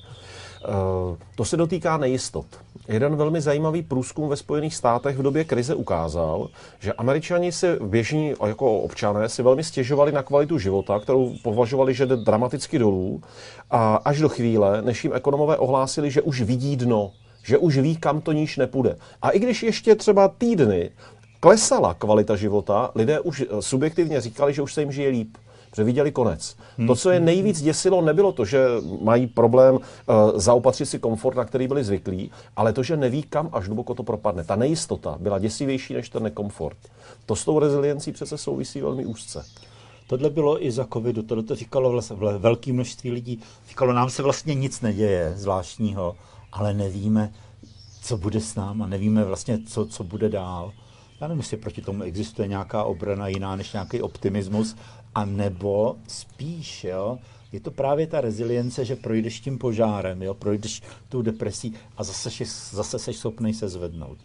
Eh, 0.65 1.17
to 1.35 1.45
se 1.45 1.57
dotýká 1.57 1.97
nejistot. 1.97 2.45
Jeden 2.87 3.15
velmi 3.15 3.41
zajímavý 3.41 3.81
průzkum 3.81 4.29
ve 4.29 4.35
Spojených 4.35 4.75
státech 4.75 5.17
v 5.17 5.21
době 5.21 5.43
krize 5.43 5.75
ukázal, 5.75 6.47
že 6.79 6.93
američani 6.93 7.51
si 7.51 7.67
běžní 7.83 8.33
jako 8.45 8.79
občané 8.79 9.29
si 9.29 9.43
velmi 9.43 9.63
stěžovali 9.63 10.11
na 10.11 10.23
kvalitu 10.23 10.59
života, 10.59 10.99
kterou 10.99 11.35
považovali, 11.43 11.93
že 11.93 12.05
jde 12.05 12.17
dramaticky 12.17 12.79
dolů, 12.79 13.21
a 13.71 13.95
až 13.95 14.19
do 14.19 14.29
chvíle, 14.29 14.81
než 14.81 15.03
jim 15.03 15.13
ekonomové 15.13 15.57
ohlásili, 15.57 16.11
že 16.11 16.21
už 16.21 16.41
vidí 16.41 16.77
dno, 16.77 17.11
že 17.43 17.57
už 17.57 17.77
ví, 17.77 17.97
kam 17.97 18.21
to 18.21 18.31
níž 18.31 18.57
nepůjde. 18.57 18.97
A 19.21 19.29
i 19.29 19.39
když 19.39 19.63
ještě 19.63 19.95
třeba 19.95 20.27
týdny 20.27 20.89
klesala 21.39 21.93
kvalita 21.93 22.35
života, 22.35 22.91
lidé 22.95 23.19
už 23.19 23.45
subjektivně 23.59 24.21
říkali, 24.21 24.53
že 24.53 24.61
už 24.61 24.73
se 24.73 24.81
jim 24.81 24.91
žije 24.91 25.09
líp 25.09 25.37
že 25.75 25.83
viděli 25.83 26.11
konec. 26.11 26.55
Hmm. 26.77 26.87
To, 26.87 26.95
co 26.95 27.09
je 27.09 27.19
nejvíc 27.19 27.61
děsilo, 27.61 28.01
nebylo 28.01 28.31
to, 28.31 28.45
že 28.45 28.65
mají 29.01 29.27
problém 29.27 29.75
uh, 29.75 29.81
zaopatřit 30.35 30.85
si 30.85 30.99
komfort, 30.99 31.37
na 31.37 31.45
který 31.45 31.67
byli 31.67 31.83
zvyklí, 31.83 32.31
ale 32.55 32.73
to, 32.73 32.83
že 32.83 32.97
neví, 32.97 33.23
kam 33.23 33.49
až 33.51 33.65
hluboko 33.65 33.93
to 33.93 34.03
propadne. 34.03 34.43
Ta 34.43 34.55
nejistota 34.55 35.15
byla 35.19 35.39
děsivější 35.39 35.93
než 35.93 36.09
ten 36.09 36.23
nekomfort. 36.23 36.77
To 37.25 37.35
s 37.35 37.45
tou 37.45 37.59
reziliencí 37.59 38.11
přece 38.11 38.37
souvisí 38.37 38.81
velmi 38.81 39.05
úzce. 39.05 39.45
Tohle 40.07 40.29
bylo 40.29 40.65
i 40.65 40.71
za 40.71 40.85
covidu, 40.93 41.23
tohle 41.23 41.43
to 41.43 41.55
říkalo 41.55 41.91
vlastně 41.91 42.15
velké 42.37 42.73
množství 42.73 43.11
lidí. 43.11 43.39
Říkalo, 43.69 43.93
nám 43.93 44.09
se 44.09 44.23
vlastně 44.23 44.55
nic 44.55 44.81
neděje 44.81 45.33
zvláštního, 45.35 46.15
ale 46.51 46.73
nevíme, 46.73 47.33
co 48.01 48.17
bude 48.17 48.41
s 48.41 48.55
náma, 48.55 48.87
nevíme 48.87 49.23
vlastně, 49.23 49.59
co, 49.67 49.85
co 49.85 50.03
bude 50.03 50.29
dál. 50.29 50.71
Já 51.21 51.27
nevím, 51.27 51.39
jestli 51.39 51.57
proti 51.57 51.81
tomu 51.81 52.03
existuje 52.03 52.47
nějaká 52.47 52.83
obrana 52.83 53.27
jiná 53.27 53.55
než 53.55 53.73
nějaký 53.73 54.01
optimismus, 54.01 54.75
a 55.15 55.25
nebo 55.25 55.95
spíš, 56.07 56.83
jo, 56.83 57.17
je 57.51 57.59
to 57.59 57.71
právě 57.71 58.07
ta 58.07 58.21
rezilience, 58.21 58.85
že 58.85 58.95
projdeš 58.95 59.39
tím 59.39 59.57
požárem, 59.57 60.21
jo, 60.21 60.33
projdeš 60.33 60.81
tou 61.09 61.21
depresí 61.21 61.73
a 61.97 62.03
zase, 62.03 62.29
zase 62.71 62.99
seš 62.99 63.17
schopný 63.17 63.53
se 63.53 63.69
zvednout. 63.69 64.17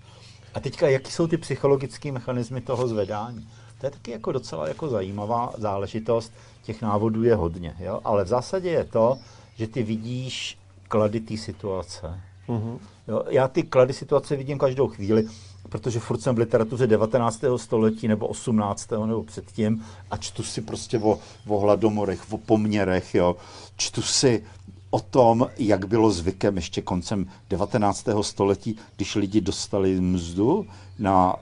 A 0.55 0.61
teďka, 0.61 0.89
jaký 0.89 1.13
jsou 1.13 1.27
ty 1.27 1.37
psychologické 1.37 2.13
mechanismy 2.13 2.61
toho 2.61 2.89
zvedání? 2.89 3.49
To 3.81 3.87
je 3.87 3.91
taky 3.91 4.11
jako 4.11 4.33
docela 4.33 4.69
jako 4.69 4.89
zajímavá 4.89 5.53
záležitost. 5.59 6.33
Těch 6.63 6.83
návodů 6.83 7.23
je 7.23 7.35
hodně, 7.35 7.77
jo? 7.79 8.01
ale 8.05 8.25
v 8.25 8.29
zásadě 8.29 8.71
je 8.71 8.85
to, 8.85 9.19
že 9.57 9.67
ty 9.67 9.83
vidíš 9.83 10.59
klady 10.89 11.21
té 11.21 11.37
situace. 11.37 12.21
Mm-hmm. 12.49 12.79
Jo? 13.09 13.25
Já 13.29 13.49
ty 13.49 13.63
klady 13.63 13.93
situace 13.93 14.37
vidím 14.37 14.59
každou 14.59 14.89
chvíli 14.89 15.29
protože 15.69 16.01
furt 16.01 16.21
jsem 16.21 16.35
v 16.35 16.39
literatuře 16.39 16.87
19. 16.87 17.45
století 17.57 18.09
nebo 18.09 18.27
18. 18.27 18.91
nebo 19.07 19.23
předtím 19.23 19.85
a 20.11 20.17
čtu 20.17 20.43
si 20.43 20.61
prostě 20.61 20.99
o, 20.99 21.19
o 21.47 21.59
hladomorech, 21.59 22.33
o 22.33 22.39
poměrech, 22.39 23.15
jo. 23.15 23.37
Čtu 23.77 24.03
si 24.03 24.45
o 24.91 25.01
tom, 25.01 25.47
jak 25.59 25.85
bylo 25.85 26.11
zvykem 26.11 26.57
ještě 26.57 26.83
koncem 26.83 27.27
19. 27.51 28.09
století, 28.23 28.77
když 28.97 29.15
lidi 29.15 29.41
dostali 29.41 30.01
mzdu 30.01 30.67
na 30.99 31.37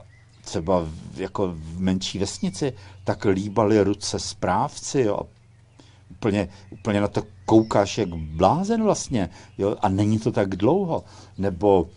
třeba 0.45 0.85
jako 1.15 1.47
v 1.47 1.79
menší 1.79 2.19
vesnici, 2.19 2.73
tak 3.03 3.25
líbali 3.25 3.83
ruce 3.83 4.19
správci, 4.19 5.01
jo. 5.01 5.19
Úplně, 6.11 6.49
úplně 6.71 7.01
na 7.01 7.07
to 7.07 7.23
koukáš 7.45 7.97
jak 7.97 8.09
blázen 8.09 8.83
vlastně, 8.83 9.29
jo, 9.57 9.75
a 9.81 9.89
není 9.89 10.19
to 10.19 10.31
tak 10.31 10.55
dlouho. 10.55 11.03
Nebo 11.37 11.89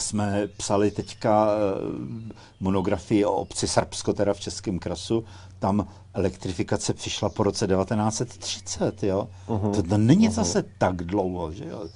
jsme 0.00 0.48
psali 0.56 0.90
teďka 0.90 1.48
eh, 1.48 2.34
monografii 2.60 3.24
o 3.24 3.32
obci 3.32 3.68
Srbsko, 3.68 4.12
teda 4.12 4.34
v 4.34 4.40
Českém 4.40 4.78
krasu, 4.78 5.24
tam 5.58 5.88
elektrifikace 6.14 6.94
přišla 6.94 7.28
po 7.28 7.42
roce 7.42 7.66
1930, 7.66 9.02
jo. 9.02 9.28
Uh-huh. 9.48 9.88
To 9.88 9.98
není 9.98 10.28
uh-huh. 10.28 10.32
zase 10.32 10.64
tak 10.78 10.96
dlouho, 10.96 11.52
že 11.52 11.64
jo. 11.64 11.88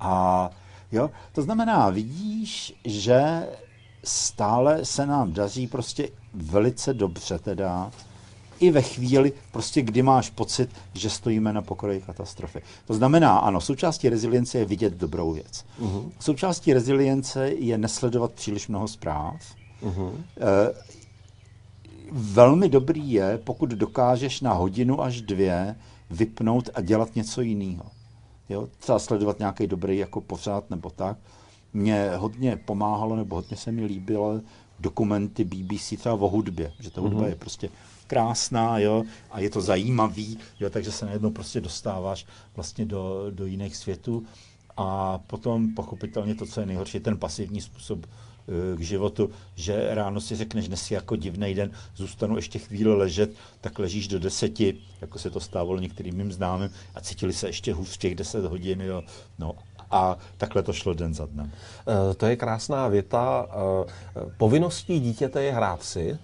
A 0.00 0.50
jo, 0.92 1.10
to 1.32 1.42
znamená, 1.42 1.90
vidíš, 1.90 2.74
že 2.84 3.48
stále 4.04 4.84
se 4.84 5.06
nám 5.06 5.32
daří 5.32 5.66
prostě 5.66 6.08
velice 6.34 6.94
dobře 6.94 7.38
teda 7.38 7.90
i 8.60 8.70
ve 8.70 8.82
chvíli, 8.82 9.32
prostě 9.52 9.82
kdy 9.82 10.02
máš 10.02 10.30
pocit, 10.30 10.70
že 10.94 11.10
stojíme 11.10 11.52
na 11.52 11.62
pokroji 11.62 12.00
katastrofy. 12.00 12.62
To 12.86 12.94
znamená, 12.94 13.38
ano, 13.38 13.60
součástí 13.60 14.08
rezilience 14.08 14.58
je 14.58 14.64
vidět 14.64 14.92
dobrou 14.92 15.32
věc. 15.32 15.64
Uh-huh. 15.80 16.10
Součástí 16.20 16.72
rezilience 16.72 17.48
je 17.48 17.78
nesledovat 17.78 18.32
příliš 18.32 18.68
mnoho 18.68 18.88
zpráv. 18.88 19.34
Uh-huh. 19.82 20.12
velmi 22.12 22.68
dobrý 22.68 23.12
je, 23.12 23.38
pokud 23.44 23.70
dokážeš 23.70 24.40
na 24.40 24.52
hodinu 24.52 25.02
až 25.02 25.20
dvě 25.20 25.76
vypnout 26.10 26.70
a 26.74 26.80
dělat 26.80 27.14
něco 27.14 27.40
jiného. 27.40 27.84
Jo, 28.48 28.68
třeba 28.78 28.98
sledovat 28.98 29.38
nějaký 29.38 29.66
dobrý 29.66 29.98
jako 29.98 30.20
pořád 30.20 30.70
nebo 30.70 30.90
tak. 30.90 31.16
Mně 31.72 32.10
hodně 32.16 32.56
pomáhalo, 32.56 33.16
nebo 33.16 33.36
hodně 33.36 33.56
se 33.56 33.72
mi 33.72 33.84
líbilo 33.84 34.40
dokumenty 34.80 35.44
BBC 35.44 35.94
třeba 35.98 36.14
o 36.14 36.28
hudbě, 36.28 36.72
že 36.80 36.90
ta 36.90 37.00
hudba 37.00 37.20
mm-hmm. 37.20 37.28
je 37.28 37.34
prostě 37.34 37.68
krásná, 38.06 38.78
jo, 38.78 39.04
a 39.30 39.40
je 39.40 39.50
to 39.50 39.60
zajímavý, 39.60 40.38
jo, 40.60 40.70
takže 40.70 40.92
se 40.92 41.06
najednou 41.06 41.30
prostě 41.30 41.60
dostáváš 41.60 42.26
vlastně 42.56 42.86
do, 42.86 43.26
do 43.30 43.46
jiných 43.46 43.76
světů. 43.76 44.26
A 44.76 45.18
potom 45.18 45.74
pochopitelně 45.74 46.34
to, 46.34 46.46
co 46.46 46.60
je 46.60 46.66
nejhorší, 46.66 46.96
je 46.96 47.00
ten 47.00 47.16
pasivní 47.16 47.60
způsob 47.60 48.06
eh, 48.06 48.76
k 48.76 48.80
životu, 48.80 49.30
že 49.54 49.94
ráno 49.94 50.20
si 50.20 50.36
řekneš, 50.36 50.68
dnes 50.68 50.90
jako 50.90 51.16
divný 51.16 51.54
den, 51.54 51.70
zůstanu 51.96 52.36
ještě 52.36 52.58
chvíli 52.58 52.96
ležet, 52.96 53.34
tak 53.60 53.78
ležíš 53.78 54.08
do 54.08 54.18
deseti, 54.18 54.78
jako 55.00 55.18
se 55.18 55.30
to 55.30 55.40
stávalo 55.40 55.80
některým 55.80 56.16
mým 56.16 56.32
známým, 56.32 56.70
a 56.94 57.00
cítili 57.00 57.32
se 57.32 57.48
ještě 57.48 57.74
hůř 57.74 57.98
těch 57.98 58.14
deset 58.14 58.44
hodin, 58.44 58.80
jo. 58.80 59.02
No, 59.38 59.54
a 59.90 60.18
takhle 60.36 60.62
to 60.62 60.72
šlo 60.72 60.94
den 60.94 61.14
za 61.14 61.26
dnem. 61.26 61.52
Eh, 61.88 62.14
to 62.14 62.26
je 62.26 62.36
krásná 62.36 62.88
věta. 62.88 63.46
Eh, 63.48 64.30
povinností 64.36 65.00
dítěte 65.00 65.42
je 65.42 65.52
hrát 65.52 65.82
si, 65.82 66.18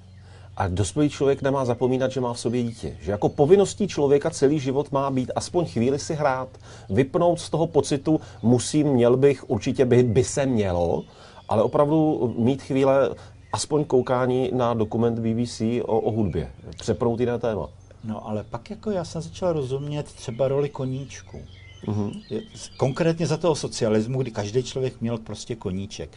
a 0.60 0.68
dospělý 0.68 1.08
člověk 1.08 1.42
nemá 1.42 1.64
zapomínat, 1.64 2.12
že 2.12 2.20
má 2.20 2.32
v 2.32 2.40
sobě 2.40 2.62
dítě. 2.62 2.96
Že 3.00 3.10
jako 3.10 3.28
povinností 3.28 3.88
člověka 3.88 4.30
celý 4.30 4.58
život 4.58 4.92
má 4.92 5.10
být 5.10 5.32
aspoň 5.36 5.66
chvíli 5.66 5.98
si 5.98 6.14
hrát, 6.14 6.48
vypnout 6.90 7.40
z 7.40 7.50
toho 7.50 7.66
pocitu, 7.66 8.20
musím, 8.42 8.88
měl 8.88 9.16
bych, 9.16 9.50
určitě 9.50 9.84
by, 9.84 10.02
by 10.02 10.24
se 10.24 10.46
mělo, 10.46 11.04
ale 11.48 11.62
opravdu 11.62 12.34
mít 12.38 12.62
chvíle 12.62 13.14
aspoň 13.52 13.84
koukání 13.84 14.50
na 14.54 14.74
dokument 14.74 15.18
BBC 15.18 15.60
o, 15.82 16.00
o 16.00 16.10
hudbě. 16.10 16.50
Přeprout 16.76 17.20
jiné 17.20 17.38
téma. 17.38 17.68
No 18.04 18.28
ale 18.28 18.44
pak 18.44 18.70
jako 18.70 18.90
já 18.90 19.04
jsem 19.04 19.22
začal 19.22 19.52
rozumět 19.52 20.06
třeba 20.06 20.48
roli 20.48 20.68
koníčku. 20.68 21.40
Mm-hmm. 21.86 22.42
Konkrétně 22.76 23.26
za 23.26 23.36
toho 23.36 23.54
socialismu, 23.54 24.22
kdy 24.22 24.30
každý 24.30 24.62
člověk 24.62 25.00
měl 25.00 25.18
prostě 25.18 25.56
koníček. 25.56 26.10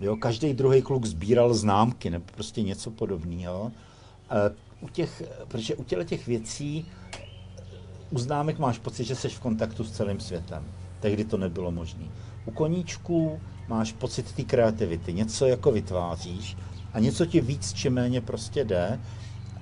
Jo, 0.00 0.16
každý 0.16 0.54
druhý 0.54 0.82
kluk 0.82 1.04
sbíral 1.04 1.54
známky 1.54 2.10
nebo 2.10 2.24
prostě 2.34 2.62
něco 2.62 2.90
podobného. 2.90 3.72
E, 4.30 4.54
u 4.80 4.88
těch, 4.88 5.22
protože 5.48 5.74
u 5.74 5.84
těle 5.84 6.04
těch 6.04 6.26
věcí 6.26 6.86
u 8.10 8.18
známek 8.18 8.58
máš 8.58 8.78
pocit, 8.78 9.04
že 9.04 9.14
jsi 9.14 9.28
v 9.28 9.40
kontaktu 9.40 9.84
s 9.84 9.90
celým 9.90 10.20
světem. 10.20 10.64
Tehdy 11.00 11.24
to 11.24 11.36
nebylo 11.36 11.70
možné. 11.70 12.04
U 12.44 12.50
koníčků 12.50 13.40
máš 13.68 13.92
pocit 13.92 14.32
té 14.32 14.42
kreativity, 14.42 15.12
něco 15.12 15.46
jako 15.46 15.72
vytváříš 15.72 16.56
a 16.92 16.98
něco 16.98 17.26
ti 17.26 17.40
víc 17.40 17.72
či 17.72 17.90
méně 17.90 18.20
prostě 18.20 18.64
jde, 18.64 19.00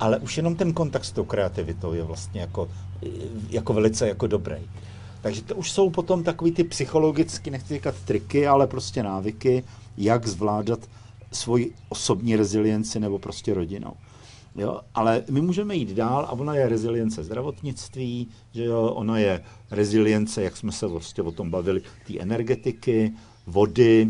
ale 0.00 0.18
už 0.18 0.36
jenom 0.36 0.56
ten 0.56 0.72
kontakt 0.72 1.04
s 1.04 1.12
tou 1.12 1.24
kreativitou 1.24 1.92
je 1.92 2.02
vlastně 2.02 2.40
jako, 2.40 2.68
jako 3.50 3.72
velice 3.72 4.08
jako 4.08 4.26
dobrý. 4.26 4.56
Takže 5.20 5.42
to 5.42 5.54
už 5.54 5.70
jsou 5.72 5.90
potom 5.90 6.24
takový 6.24 6.52
ty 6.52 6.64
psychologicky, 6.64 7.50
nechci 7.50 7.74
říkat 7.74 7.94
triky, 8.04 8.46
ale 8.46 8.66
prostě 8.66 9.02
návyky, 9.02 9.64
jak 9.96 10.26
zvládat 10.26 10.80
svoji 11.32 11.74
osobní 11.88 12.36
rezilienci 12.36 13.00
nebo 13.00 13.18
prostě 13.18 13.54
rodinou. 13.54 13.92
Jo? 14.56 14.80
Ale 14.94 15.24
my 15.30 15.40
můžeme 15.40 15.76
jít 15.76 15.88
dál 15.88 16.24
a 16.24 16.32
ona 16.32 16.54
je 16.54 16.68
rezilience 16.68 17.24
zdravotnictví, 17.24 18.28
že 18.52 18.64
jo? 18.64 18.82
ona 18.82 19.18
je 19.18 19.44
rezilience, 19.70 20.42
jak 20.42 20.56
jsme 20.56 20.72
se 20.72 20.86
vlastně 20.86 21.22
o 21.22 21.32
tom 21.32 21.50
bavili, 21.50 21.82
té 22.06 22.18
energetiky, 22.18 23.12
vody, 23.46 24.08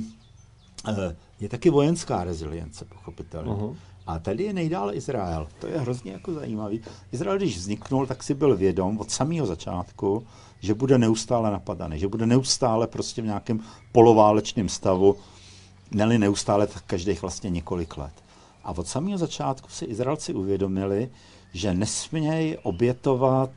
eh, 0.89 1.17
je 1.41 1.49
taky 1.49 1.71
vojenská 1.71 2.25
rezilience, 2.25 2.85
pochopitelně. 2.85 3.53
Uh-huh. 3.53 3.77
A 4.07 4.19
tady 4.19 4.45
je 4.45 4.53
nejdále 4.53 4.95
Izrael. 4.95 5.49
To 5.59 5.67
je 5.67 5.79
hrozně 5.79 6.13
jako 6.13 6.33
zajímavý. 6.33 6.81
Izrael, 7.13 7.37
když 7.37 7.57
vzniknul, 7.57 8.07
tak 8.07 8.23
si 8.23 8.35
byl 8.35 8.57
vědom 8.57 8.99
od 8.99 9.11
samého 9.11 9.47
začátku, 9.47 10.27
že 10.61 10.75
bude 10.75 10.99
neustále 10.99 11.51
napadaný, 11.51 11.99
že 11.99 12.09
bude 12.09 12.27
neustále 12.27 12.87
prostě 12.87 13.23
v 13.23 13.25
nějakém 13.25 13.61
poloválečném 13.93 14.69
stavu, 14.69 15.17
neli 15.95 16.19
neustále, 16.19 16.67
tak 16.67 16.83
každých 16.87 17.23
vlastně 17.23 17.51
několik 17.51 17.97
let. 17.97 18.13
A 18.65 18.71
od 18.71 18.89
samého 18.89 19.19
začátku 19.19 19.69
si 19.71 19.85
Izraelci 19.85 20.35
uvědomili, 20.35 21.11
že 21.53 21.75
nesmějí 21.75 22.59
obětovat 22.59 23.51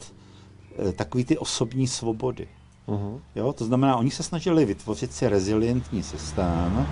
e, 0.90 0.92
takový 0.92 1.26
ty 1.26 1.38
osobní 1.38 1.88
svobody. 1.88 2.48
Uh-huh. 2.88 3.20
Jo, 3.36 3.54
to 3.54 3.66
znamená, 3.66 3.98
oni 3.98 4.12
se 4.12 4.24
snažili 4.24 4.66
vytvořit 4.66 5.14
si 5.14 5.28
rezilientní 5.28 6.04
systém, 6.04 6.88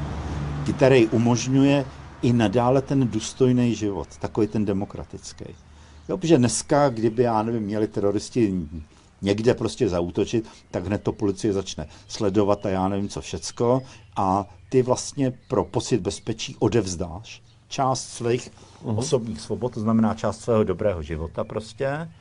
který 0.75 1.07
umožňuje 1.07 1.85
i 2.21 2.33
nadále 2.33 2.81
ten 2.81 3.07
důstojný 3.07 3.75
život, 3.75 4.07
takový 4.19 4.47
ten 4.47 4.65
demokratický. 4.65 5.45
Jo, 6.09 6.17
protože 6.17 6.37
dneska, 6.37 6.89
kdyby, 6.89 7.23
já 7.23 7.43
nevím, 7.43 7.63
měli 7.63 7.87
teroristi 7.87 8.67
někde 9.21 9.53
prostě 9.53 9.89
zautočit, 9.89 10.49
tak 10.71 10.85
hned 10.85 11.03
to 11.03 11.11
policie 11.11 11.53
začne 11.53 11.87
sledovat 12.07 12.65
a 12.65 12.69
já 12.69 12.87
nevím 12.87 13.09
co 13.09 13.21
všecko 13.21 13.81
a 14.15 14.49
ty 14.69 14.81
vlastně 14.81 15.33
pro 15.47 15.65
pocit 15.65 16.01
bezpečí 16.01 16.55
odevzdáš 16.59 17.41
část 17.67 18.07
svých 18.07 18.51
uh-huh. 18.83 18.97
osobních 18.97 19.41
svobod, 19.41 19.73
to 19.73 19.79
znamená 19.79 20.13
část 20.13 20.41
svého 20.41 20.63
dobrého 20.63 21.01
života 21.01 21.43
prostě 21.43 22.11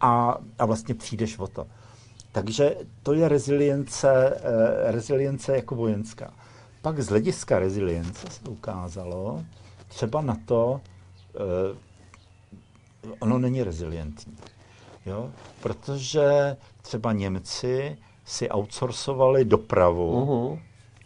a, 0.00 0.38
a 0.58 0.66
vlastně 0.66 0.94
přijdeš 0.94 1.38
o 1.38 1.46
to. 1.46 1.66
Takže 2.32 2.76
to 3.02 3.12
je 3.12 3.28
rezilience, 3.28 4.10
eh, 4.10 4.92
rezilience 4.92 5.56
jako 5.56 5.74
vojenská. 5.74 6.32
Pak 6.82 7.00
z 7.00 7.08
hlediska 7.08 7.58
rezilience 7.58 8.26
se 8.30 8.50
ukázalo 8.50 9.44
třeba 9.88 10.22
na 10.22 10.36
to, 10.46 10.80
eh, 11.34 11.76
ono 13.18 13.38
není 13.38 13.62
rezilientní. 13.62 14.36
Jo? 15.06 15.30
Protože 15.60 16.56
třeba 16.82 17.12
Němci 17.12 17.98
si 18.24 18.48
outsourcovali 18.48 19.44
dopravu, 19.44 20.12
uh-huh. 20.12 20.58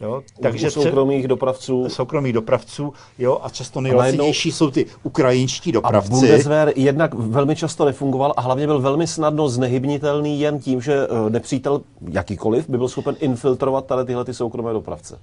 Jo, 0.03 0.23
takže 0.41 0.67
u 0.67 0.71
soukromých 0.71 1.27
dopravců. 1.27 1.89
Soukromých 1.89 2.33
dopravců, 2.33 2.93
jo, 3.19 3.39
a 3.43 3.49
často 3.49 3.81
nejlasitější 3.81 4.51
jsou 4.51 4.71
ty 4.71 4.85
ukrajinští 5.03 5.71
dopravci. 5.71 6.07
A 6.07 6.11
Bundeswehr 6.11 6.73
jednak 6.75 7.13
velmi 7.13 7.55
často 7.55 7.85
nefungoval 7.85 8.33
a 8.37 8.41
hlavně 8.41 8.67
byl 8.67 8.79
velmi 8.81 9.07
snadno 9.07 9.49
znehybnitelný 9.49 10.39
jen 10.39 10.59
tím, 10.59 10.81
že 10.81 10.93
eh, 10.93 11.29
nepřítel 11.29 11.81
jakýkoliv 12.09 12.69
by 12.69 12.77
byl 12.77 12.87
schopen 12.87 13.15
infiltrovat 13.19 13.85
tady 13.85 14.05
tyhle 14.05 14.25
ty 14.25 14.33
soukromé 14.33 14.73
dopravce. 14.73 15.19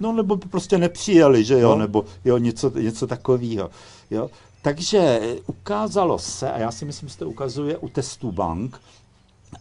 No 0.00 0.12
nebo 0.12 0.36
prostě 0.36 0.78
nepřijeli, 0.78 1.44
že 1.44 1.60
jo, 1.60 1.70
no. 1.70 1.76
nebo 1.76 2.04
jo, 2.24 2.38
něco, 2.38 2.70
něco 2.70 3.06
takového. 3.06 3.70
Jo. 4.10 4.30
Takže 4.62 5.20
ukázalo 5.46 6.18
se, 6.18 6.52
a 6.52 6.58
já 6.58 6.70
si 6.70 6.84
myslím, 6.84 7.08
že 7.08 7.16
to 7.16 7.28
ukazuje 7.28 7.76
u 7.76 7.88
testů 7.88 8.32
bank 8.32 8.80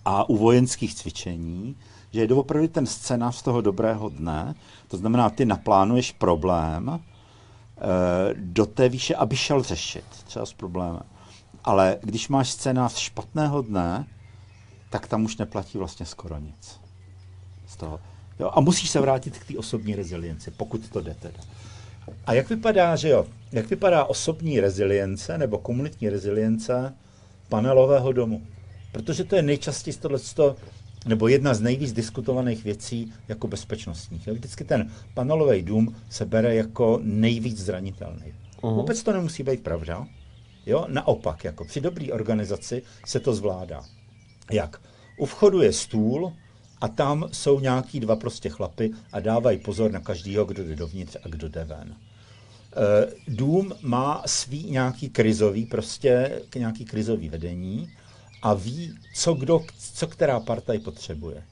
a 0.05 0.29
u 0.29 0.37
vojenských 0.37 0.95
cvičení, 0.95 1.75
že 2.13 2.19
je 2.19 2.27
doopravdy 2.27 2.67
ten 2.67 2.85
scénář 2.85 3.41
toho 3.41 3.61
dobrého 3.61 4.09
dne, 4.09 4.55
to 4.87 4.97
znamená, 4.97 5.29
ty 5.29 5.45
naplánuješ 5.45 6.11
problém 6.11 6.89
e, 6.89 6.99
do 8.33 8.65
té 8.65 8.89
výše, 8.89 9.15
aby 9.15 9.35
šel 9.35 9.63
řešit, 9.63 10.05
třeba 10.25 10.45
s 10.45 10.53
problémem. 10.53 11.01
Ale 11.63 11.97
když 12.01 12.29
máš 12.29 12.49
scénář 12.49 12.95
špatného 12.97 13.61
dne, 13.61 14.07
tak 14.89 15.07
tam 15.07 15.25
už 15.25 15.37
neplatí 15.37 15.77
vlastně 15.77 16.05
skoro 16.05 16.39
nic. 16.39 16.79
Z 17.67 17.75
toho. 17.75 17.99
Jo, 18.39 18.51
a 18.53 18.59
musíš 18.59 18.89
se 18.89 19.01
vrátit 19.01 19.37
k 19.37 19.47
té 19.47 19.57
osobní 19.57 19.95
rezilienci, 19.95 20.51
pokud 20.51 20.89
to 20.89 21.01
jde 21.01 21.13
teda. 21.19 21.39
A 22.25 22.33
jak 22.33 22.49
vypadá, 22.49 22.95
že 22.95 23.09
jo, 23.09 23.25
jak 23.51 23.69
vypadá 23.69 24.05
osobní 24.05 24.59
rezilience 24.59 25.37
nebo 25.37 25.57
komunitní 25.57 26.09
rezilience 26.09 26.93
panelového 27.49 28.11
domu? 28.11 28.41
Protože 28.91 29.23
to 29.23 29.35
je 29.35 29.41
nejčastěji 29.41 29.97
tohleto, 29.97 30.55
nebo 31.05 31.27
jedna 31.27 31.53
z 31.53 31.61
nejvíc 31.61 31.93
diskutovaných 31.93 32.63
věcí 32.63 33.13
jako 33.27 33.47
bezpečnostních. 33.47 34.27
Vždycky 34.27 34.63
ten 34.63 34.91
panelový 35.13 35.61
dům 35.61 35.95
se 36.09 36.25
bere 36.25 36.55
jako 36.55 36.99
nejvíc 37.03 37.59
zranitelný. 37.59 38.33
Uh-huh. 38.61 38.75
Vůbec 38.75 39.03
to 39.03 39.13
nemusí 39.13 39.43
být 39.43 39.63
pravda. 39.63 40.07
Jo? 40.65 40.85
Naopak, 40.89 41.43
jako 41.43 41.65
při 41.65 41.81
dobré 41.81 42.07
organizaci 42.11 42.81
se 43.05 43.19
to 43.19 43.35
zvládá. 43.35 43.83
Jak? 44.51 44.81
U 45.17 45.25
vchodu 45.25 45.61
je 45.61 45.73
stůl, 45.73 46.33
a 46.83 46.87
tam 46.87 47.29
jsou 47.31 47.59
nějaký 47.59 47.99
dva 47.99 48.15
prostě 48.15 48.49
chlapy 48.49 48.91
a 49.11 49.19
dávají 49.19 49.57
pozor 49.57 49.91
na 49.91 49.99
každýho, 49.99 50.45
kdo 50.45 50.63
jde 50.63 50.75
dovnitř 50.75 51.17
a 51.23 51.27
kdo 51.27 51.49
jde 51.49 51.63
ven. 51.63 51.95
E, 51.95 51.95
dům 53.27 53.73
má 53.81 54.23
svý 54.25 54.71
nějaký 54.71 55.09
krizový, 55.09 55.65
prostě 55.65 56.41
nějaký 56.55 56.85
krizový 56.85 57.29
vedení 57.29 57.89
a 58.43 58.53
ví, 58.53 58.93
co, 59.15 59.33
kdo, 59.33 59.61
co 59.93 60.07
která 60.07 60.39
partaj 60.39 60.79
potřebuje. 60.79 61.43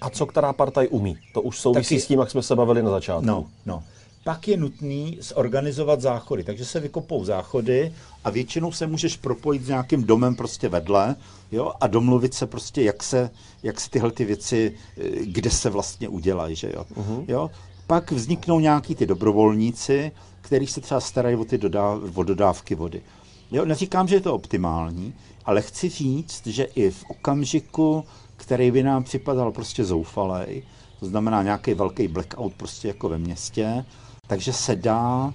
A 0.00 0.10
co 0.10 0.26
která 0.26 0.52
partaj 0.52 0.88
umí? 0.90 1.18
To 1.34 1.42
už 1.42 1.58
souvisí 1.58 1.94
Taky, 1.94 2.00
s 2.00 2.06
tím, 2.06 2.18
jak 2.18 2.30
jsme 2.30 2.42
se 2.42 2.56
bavili 2.56 2.82
na 2.82 2.90
začátku. 2.90 3.26
No, 3.26 3.46
no. 3.66 3.82
Pak 4.24 4.48
je 4.48 4.56
nutný 4.56 5.18
zorganizovat 5.20 6.00
záchody, 6.00 6.44
takže 6.44 6.64
se 6.64 6.80
vykopou 6.80 7.24
záchody 7.24 7.92
a 8.24 8.30
většinou 8.30 8.72
se 8.72 8.86
můžeš 8.86 9.16
propojit 9.16 9.64
s 9.64 9.68
nějakým 9.68 10.04
domem 10.04 10.34
prostě 10.34 10.68
vedle 10.68 11.16
jo, 11.52 11.72
a 11.80 11.86
domluvit 11.86 12.34
se 12.34 12.46
prostě, 12.46 12.82
jak 12.82 13.02
se, 13.02 13.30
jak 13.62 13.80
se 13.80 13.90
tyhle 13.90 14.12
ty 14.12 14.24
věci, 14.24 14.74
eh, 14.96 15.02
kde 15.24 15.50
se 15.50 15.70
vlastně 15.70 16.08
udělají, 16.08 16.56
že 16.56 16.72
jo. 16.74 16.84
Uh-huh. 16.96 17.24
jo. 17.28 17.50
Pak 17.86 18.12
vzniknou 18.12 18.60
nějaký 18.60 18.94
ty 18.94 19.06
dobrovolníci, 19.06 20.12
kteří 20.40 20.66
se 20.66 20.80
třeba 20.80 21.00
starají 21.00 21.36
o 21.36 21.44
ty 21.44 21.58
dodá, 21.58 22.00
o 22.14 22.22
dodávky 22.22 22.74
vody. 22.74 23.02
Jo, 23.50 23.64
neříkám, 23.64 24.08
že 24.08 24.16
je 24.16 24.20
to 24.20 24.34
optimální, 24.34 25.14
ale 25.48 25.62
chci 25.62 25.88
říct, 25.88 26.46
že 26.46 26.64
i 26.64 26.90
v 26.90 27.04
okamžiku, 27.10 28.04
který 28.36 28.70
by 28.70 28.82
nám 28.82 29.04
připadal 29.04 29.52
prostě 29.52 29.84
zoufalej, 29.84 30.62
to 31.00 31.06
znamená 31.06 31.42
nějaký 31.42 31.74
velký 31.74 32.08
blackout 32.08 32.54
prostě 32.54 32.88
jako 32.88 33.08
ve 33.08 33.18
městě, 33.18 33.84
takže 34.26 34.52
se 34.52 34.76
dá 34.76 35.32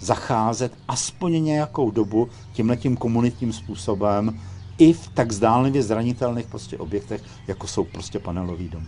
zacházet 0.00 0.72
aspoň 0.88 1.44
nějakou 1.44 1.90
dobu 1.90 2.28
tímhletím 2.52 2.96
komunitním 2.96 3.52
způsobem 3.52 4.40
i 4.78 4.92
v 4.92 5.08
tak 5.14 5.32
zdálnivě 5.32 5.82
zranitelných 5.82 6.46
prostě 6.46 6.78
objektech, 6.78 7.22
jako 7.46 7.66
jsou 7.66 7.84
prostě 7.84 8.18
panelový 8.18 8.68
domy. 8.68 8.86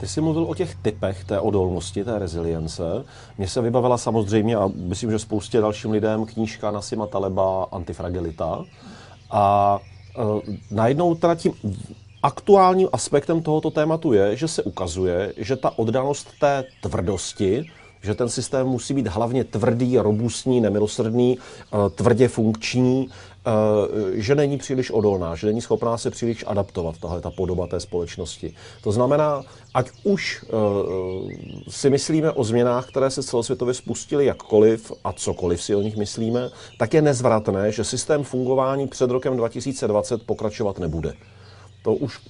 Ty 0.00 0.06
jsi 0.06 0.20
mluvil 0.20 0.44
o 0.44 0.54
těch 0.54 0.74
typech 0.74 1.24
té 1.24 1.40
odolnosti, 1.40 2.04
té 2.04 2.18
rezilience. 2.18 3.04
Mně 3.38 3.48
se 3.48 3.60
vybavila 3.60 3.98
samozřejmě, 3.98 4.56
a 4.56 4.70
myslím, 4.74 5.10
že 5.10 5.18
spoustě 5.18 5.60
dalším 5.60 5.90
lidem, 5.90 6.26
knížka 6.26 6.70
Nasima 6.70 7.06
Taleba 7.06 7.64
Antifragilita. 7.72 8.64
A 9.30 9.78
e, 9.78 10.22
najednou 10.70 11.14
teda 11.14 11.34
tím 11.34 11.52
aktuálním 12.22 12.88
aspektem 12.92 13.42
tohoto 13.42 13.70
tématu 13.70 14.12
je, 14.12 14.36
že 14.36 14.48
se 14.48 14.62
ukazuje, 14.62 15.32
že 15.36 15.56
ta 15.56 15.78
oddanost 15.78 16.28
té 16.40 16.64
tvrdosti, 16.80 17.64
že 18.02 18.14
ten 18.14 18.28
systém 18.28 18.66
musí 18.66 18.94
být 18.94 19.06
hlavně 19.06 19.44
tvrdý, 19.44 19.98
robustní, 19.98 20.60
nemilosrdný, 20.60 21.38
e, 21.38 21.90
tvrdě 21.90 22.28
funkční, 22.28 23.08
že 24.12 24.34
není 24.34 24.58
příliš 24.58 24.90
odolná, 24.90 25.34
že 25.34 25.46
není 25.46 25.60
schopná 25.60 25.98
se 25.98 26.10
příliš 26.10 26.44
adaptovat, 26.46 26.98
tahle 26.98 27.20
ta 27.20 27.30
podoba 27.30 27.66
té 27.66 27.80
společnosti. 27.80 28.54
To 28.82 28.92
znamená, 28.92 29.42
ať 29.74 29.90
už 30.04 30.44
uh, 30.44 31.30
si 31.68 31.90
myslíme 31.90 32.32
o 32.32 32.44
změnách, 32.44 32.88
které 32.88 33.10
se 33.10 33.22
celosvětově 33.22 33.74
spustily 33.74 34.26
jakkoliv 34.26 34.92
a 35.04 35.12
cokoliv 35.12 35.62
si 35.62 35.74
o 35.74 35.82
nich 35.82 35.96
myslíme, 35.96 36.50
tak 36.78 36.94
je 36.94 37.02
nezvratné, 37.02 37.72
že 37.72 37.84
systém 37.84 38.24
fungování 38.24 38.88
před 38.88 39.10
rokem 39.10 39.36
2020 39.36 40.22
pokračovat 40.22 40.78
nebude. 40.78 41.14
To 41.88 41.94
už 41.94 42.20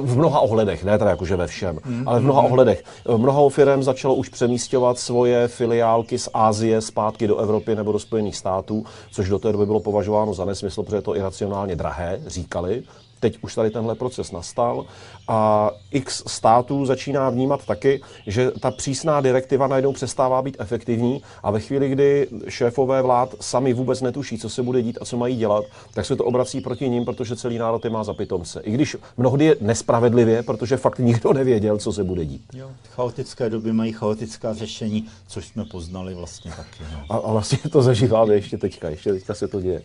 v 0.00 0.16
mnoha 0.16 0.40
ohledech, 0.40 0.84
ne 0.84 0.98
teda 0.98 1.10
jakože 1.10 1.36
ve 1.36 1.46
všem, 1.46 1.78
mm, 1.84 2.08
ale 2.08 2.20
v 2.20 2.24
mnoha 2.24 2.42
ohledech. 2.42 2.84
Mnoho 3.16 3.48
firm 3.48 3.82
začalo 3.82 4.14
už 4.14 4.28
přemístěvat 4.28 4.98
svoje 4.98 5.48
filiálky 5.48 6.18
z 6.18 6.28
Ázie 6.34 6.80
zpátky 6.80 7.26
do 7.26 7.36
Evropy 7.36 7.74
nebo 7.74 7.92
do 7.92 7.98
Spojených 7.98 8.36
států, 8.36 8.84
což 9.10 9.28
do 9.28 9.38
té 9.38 9.52
doby 9.52 9.66
bylo 9.66 9.80
považováno 9.80 10.34
za 10.34 10.44
nesmysl, 10.44 10.82
protože 10.82 10.96
je 10.96 11.02
to 11.02 11.16
iracionálně 11.16 11.76
drahé, 11.76 12.20
říkali. 12.26 12.82
Teď 13.22 13.38
už 13.42 13.54
tady 13.54 13.70
tenhle 13.70 13.94
proces 13.94 14.32
nastal 14.32 14.84
a 15.28 15.70
x 15.90 16.22
států 16.26 16.86
začíná 16.86 17.30
vnímat 17.30 17.66
taky, 17.66 18.02
že 18.26 18.50
ta 18.50 18.70
přísná 18.70 19.20
direktiva 19.20 19.66
najednou 19.66 19.92
přestává 19.92 20.42
být 20.42 20.56
efektivní 20.58 21.22
a 21.42 21.50
ve 21.50 21.60
chvíli, 21.60 21.88
kdy 21.88 22.28
šéfové 22.48 23.02
vlád 23.02 23.34
sami 23.40 23.72
vůbec 23.72 24.00
netuší, 24.00 24.38
co 24.38 24.48
se 24.48 24.62
bude 24.62 24.82
dít 24.82 24.98
a 25.00 25.04
co 25.04 25.16
mají 25.16 25.36
dělat, 25.36 25.64
tak 25.94 26.06
se 26.06 26.16
to 26.16 26.24
obrací 26.24 26.60
proti 26.60 26.88
ním, 26.88 27.04
protože 27.04 27.36
celý 27.36 27.58
národ 27.58 27.84
je 27.84 27.90
má 27.90 28.04
za 28.04 28.14
pitomce. 28.14 28.60
I 28.60 28.70
když 28.70 28.96
mnohdy 29.16 29.44
je 29.44 29.56
nespravedlivě, 29.60 30.42
protože 30.42 30.76
fakt 30.76 30.98
nikdo 30.98 31.32
nevěděl, 31.32 31.78
co 31.78 31.92
se 31.92 32.04
bude 32.04 32.24
dít. 32.24 32.42
Jo, 32.52 32.70
chaotické 32.90 33.50
doby 33.50 33.72
mají 33.72 33.92
chaotická 33.92 34.54
řešení, 34.54 35.08
což 35.26 35.46
jsme 35.46 35.64
poznali 35.64 36.14
vlastně 36.14 36.50
taky. 36.56 36.84
No. 36.92 37.04
A, 37.08 37.16
a 37.16 37.32
vlastně 37.32 37.58
to 37.70 37.82
zažíváme 37.82 38.34
ještě 38.34 38.58
teďka, 38.58 38.88
ještě 38.90 39.12
teďka 39.12 39.34
se 39.34 39.48
to 39.48 39.60
děje. 39.60 39.82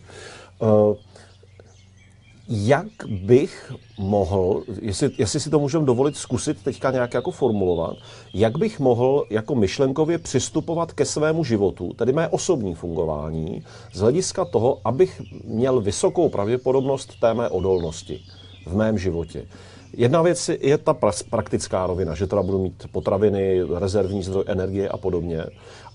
Uh, 0.60 0.96
jak 2.48 2.86
bych 3.08 3.72
mohl, 3.98 4.62
jestli, 4.82 5.10
jestli 5.18 5.40
si 5.40 5.50
to 5.50 5.58
můžeme 5.58 5.86
dovolit 5.86 6.16
zkusit 6.16 6.62
teďka 6.62 6.90
nějak 6.90 7.14
jako 7.14 7.30
formulovat, 7.30 7.96
jak 8.34 8.58
bych 8.58 8.80
mohl 8.80 9.24
jako 9.30 9.54
myšlenkově 9.54 10.18
přistupovat 10.18 10.92
ke 10.92 11.04
svému 11.04 11.44
životu, 11.44 11.92
tedy 11.92 12.12
mé 12.12 12.28
osobní 12.28 12.74
fungování, 12.74 13.62
z 13.92 14.00
hlediska 14.00 14.44
toho, 14.44 14.78
abych 14.84 15.22
měl 15.44 15.80
vysokou 15.80 16.28
pravděpodobnost 16.28 17.20
té 17.20 17.34
mé 17.34 17.48
odolnosti 17.48 18.20
v 18.66 18.76
mém 18.76 18.98
životě. 18.98 19.46
Jedna 19.92 20.22
věc 20.22 20.50
je 20.60 20.78
ta 20.78 20.96
praktická 21.30 21.86
rovina, 21.86 22.14
že 22.14 22.26
teda 22.26 22.42
budu 22.42 22.58
mít 22.58 22.86
potraviny, 22.92 23.62
rezervní 23.78 24.22
zdroj 24.22 24.44
energie 24.46 24.88
a 24.88 24.96
podobně, 24.96 25.44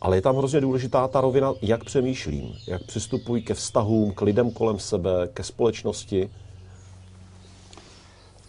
ale 0.01 0.17
je 0.17 0.21
tam 0.21 0.35
hrozně 0.35 0.61
důležitá 0.61 1.07
ta 1.07 1.21
rovina, 1.21 1.53
jak 1.61 1.83
přemýšlím, 1.83 2.53
jak 2.67 2.83
přistupuji 2.83 3.41
ke 3.41 3.53
vztahům, 3.53 4.11
k 4.11 4.21
lidem 4.21 4.51
kolem 4.51 4.79
sebe, 4.79 5.29
ke 5.33 5.43
společnosti, 5.43 6.29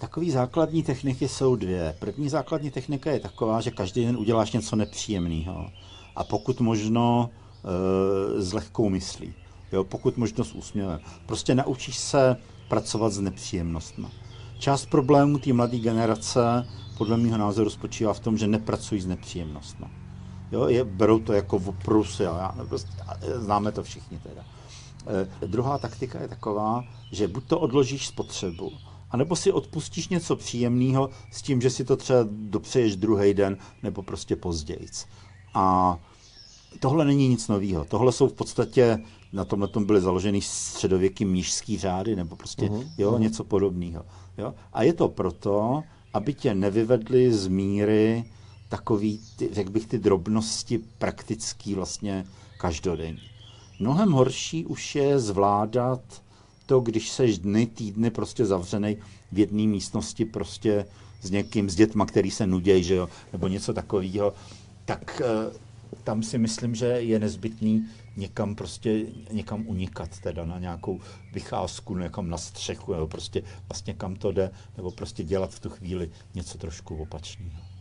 Takové 0.04 0.30
základní 0.30 0.82
techniky 0.82 1.28
jsou 1.28 1.56
dvě. 1.56 1.96
První 1.98 2.28
základní 2.28 2.70
technika 2.70 3.10
je 3.10 3.20
taková, 3.20 3.60
že 3.60 3.70
každý 3.70 4.04
den 4.04 4.16
uděláš 4.16 4.52
něco 4.52 4.76
nepříjemného. 4.76 5.70
A 6.16 6.24
pokud 6.24 6.60
možno 6.60 7.30
e, 8.38 8.42
s 8.42 8.52
lehkou 8.52 8.88
myslí. 8.88 9.34
Jo, 9.72 9.84
pokud 9.84 10.16
možno 10.16 10.44
s 10.44 10.52
úsměvem. 10.52 11.00
Prostě 11.26 11.54
naučíš 11.54 11.98
se 11.98 12.36
pracovat 12.68 13.12
s 13.12 13.20
nepříjemnostmi. 13.20 14.06
Část 14.58 14.86
problémů 14.86 15.38
té 15.38 15.52
mladé 15.52 15.78
generace 15.78 16.66
podle 16.98 17.16
mého 17.16 17.38
názoru 17.38 17.70
spočívá 17.70 18.12
v 18.12 18.20
tom, 18.20 18.38
že 18.38 18.46
nepracují 18.46 19.00
s 19.00 19.06
nepříjemnostmi. 19.06 19.86
Jo, 20.52 20.66
je, 20.68 20.84
berou 20.84 21.18
to 21.18 21.32
jako 21.32 21.56
oprus, 21.56 22.20
jo, 22.20 22.36
já, 22.38 22.54
no 22.56 22.66
prostě, 22.66 22.90
známe 23.34 23.72
to 23.72 23.82
všichni 23.82 24.18
teda. 24.18 24.44
E, 25.42 25.46
druhá 25.46 25.78
taktika 25.78 26.22
je 26.22 26.28
taková, 26.28 26.84
že 27.12 27.28
buď 27.28 27.44
to 27.44 27.58
odložíš 27.58 28.06
spotřebu, 28.06 28.72
anebo 29.10 29.36
si 29.36 29.52
odpustíš 29.52 30.08
něco 30.08 30.36
příjemného 30.36 31.10
s 31.30 31.42
tím, 31.42 31.60
že 31.60 31.70
si 31.70 31.84
to 31.84 31.96
třeba 31.96 32.20
dopřeješ 32.30 32.96
druhý 32.96 33.34
den 33.34 33.56
nebo 33.82 34.02
prostě 34.02 34.36
později. 34.36 34.86
A 35.54 35.98
tohle 36.80 37.04
není 37.04 37.28
nic 37.28 37.48
nového. 37.48 37.84
Tohle 37.84 38.12
jsou 38.12 38.28
v 38.28 38.32
podstatě, 38.32 38.98
na 39.32 39.44
tomhle 39.44 39.68
tom 39.68 39.84
byly 39.84 40.00
založeny 40.00 40.40
středověky 40.40 41.24
mnížský 41.24 41.78
řády 41.78 42.16
nebo 42.16 42.36
prostě 42.36 42.66
uh-huh, 42.66 42.86
jo, 42.98 43.12
uh-huh. 43.12 43.20
něco 43.20 43.44
podobného. 43.44 44.04
Jo? 44.38 44.54
A 44.72 44.82
je 44.82 44.92
to 44.92 45.08
proto, 45.08 45.82
aby 46.14 46.34
tě 46.34 46.54
nevyvedli 46.54 47.32
z 47.32 47.46
míry 47.46 48.24
takový, 48.68 49.20
ty, 49.36 49.48
řekl 49.52 49.70
bych, 49.70 49.86
ty 49.86 49.98
drobnosti 49.98 50.78
praktický 50.78 51.74
vlastně 51.74 52.24
každodenní. 52.58 53.22
Mnohem 53.80 54.12
horší 54.12 54.66
už 54.66 54.94
je 54.94 55.18
zvládat 55.18 56.00
to, 56.66 56.80
když 56.80 57.10
seš 57.10 57.38
dny, 57.38 57.66
týdny 57.66 58.10
prostě 58.10 58.46
zavřený 58.46 58.96
v 59.32 59.38
jedné 59.38 59.62
místnosti 59.62 60.24
prostě 60.24 60.86
s 61.22 61.30
někým, 61.30 61.70
s 61.70 61.74
dětma, 61.74 62.06
který 62.06 62.30
se 62.30 62.46
nudějí, 62.46 62.84
že 62.84 62.94
jo, 62.94 63.08
nebo 63.32 63.48
něco 63.48 63.74
takového, 63.74 64.34
tak 64.84 65.22
uh, 65.24 65.56
tam 66.04 66.22
si 66.22 66.38
myslím, 66.38 66.74
že 66.74 66.86
je 66.86 67.18
nezbytný 67.18 67.86
někam 68.16 68.54
prostě, 68.54 69.06
někam 69.32 69.64
unikat 69.66 70.18
teda 70.18 70.44
na 70.44 70.58
nějakou 70.58 71.00
vycházku, 71.32 71.98
někam 71.98 72.30
na 72.30 72.38
střechu, 72.38 72.92
nebo 72.92 73.06
prostě 73.06 73.42
vlastně 73.68 73.94
kam 73.94 74.16
to 74.16 74.32
jde, 74.32 74.50
nebo 74.76 74.90
prostě 74.90 75.24
dělat 75.24 75.54
v 75.54 75.60
tu 75.60 75.70
chvíli 75.70 76.10
něco 76.34 76.58
trošku 76.58 76.96
opačného. 76.96 77.73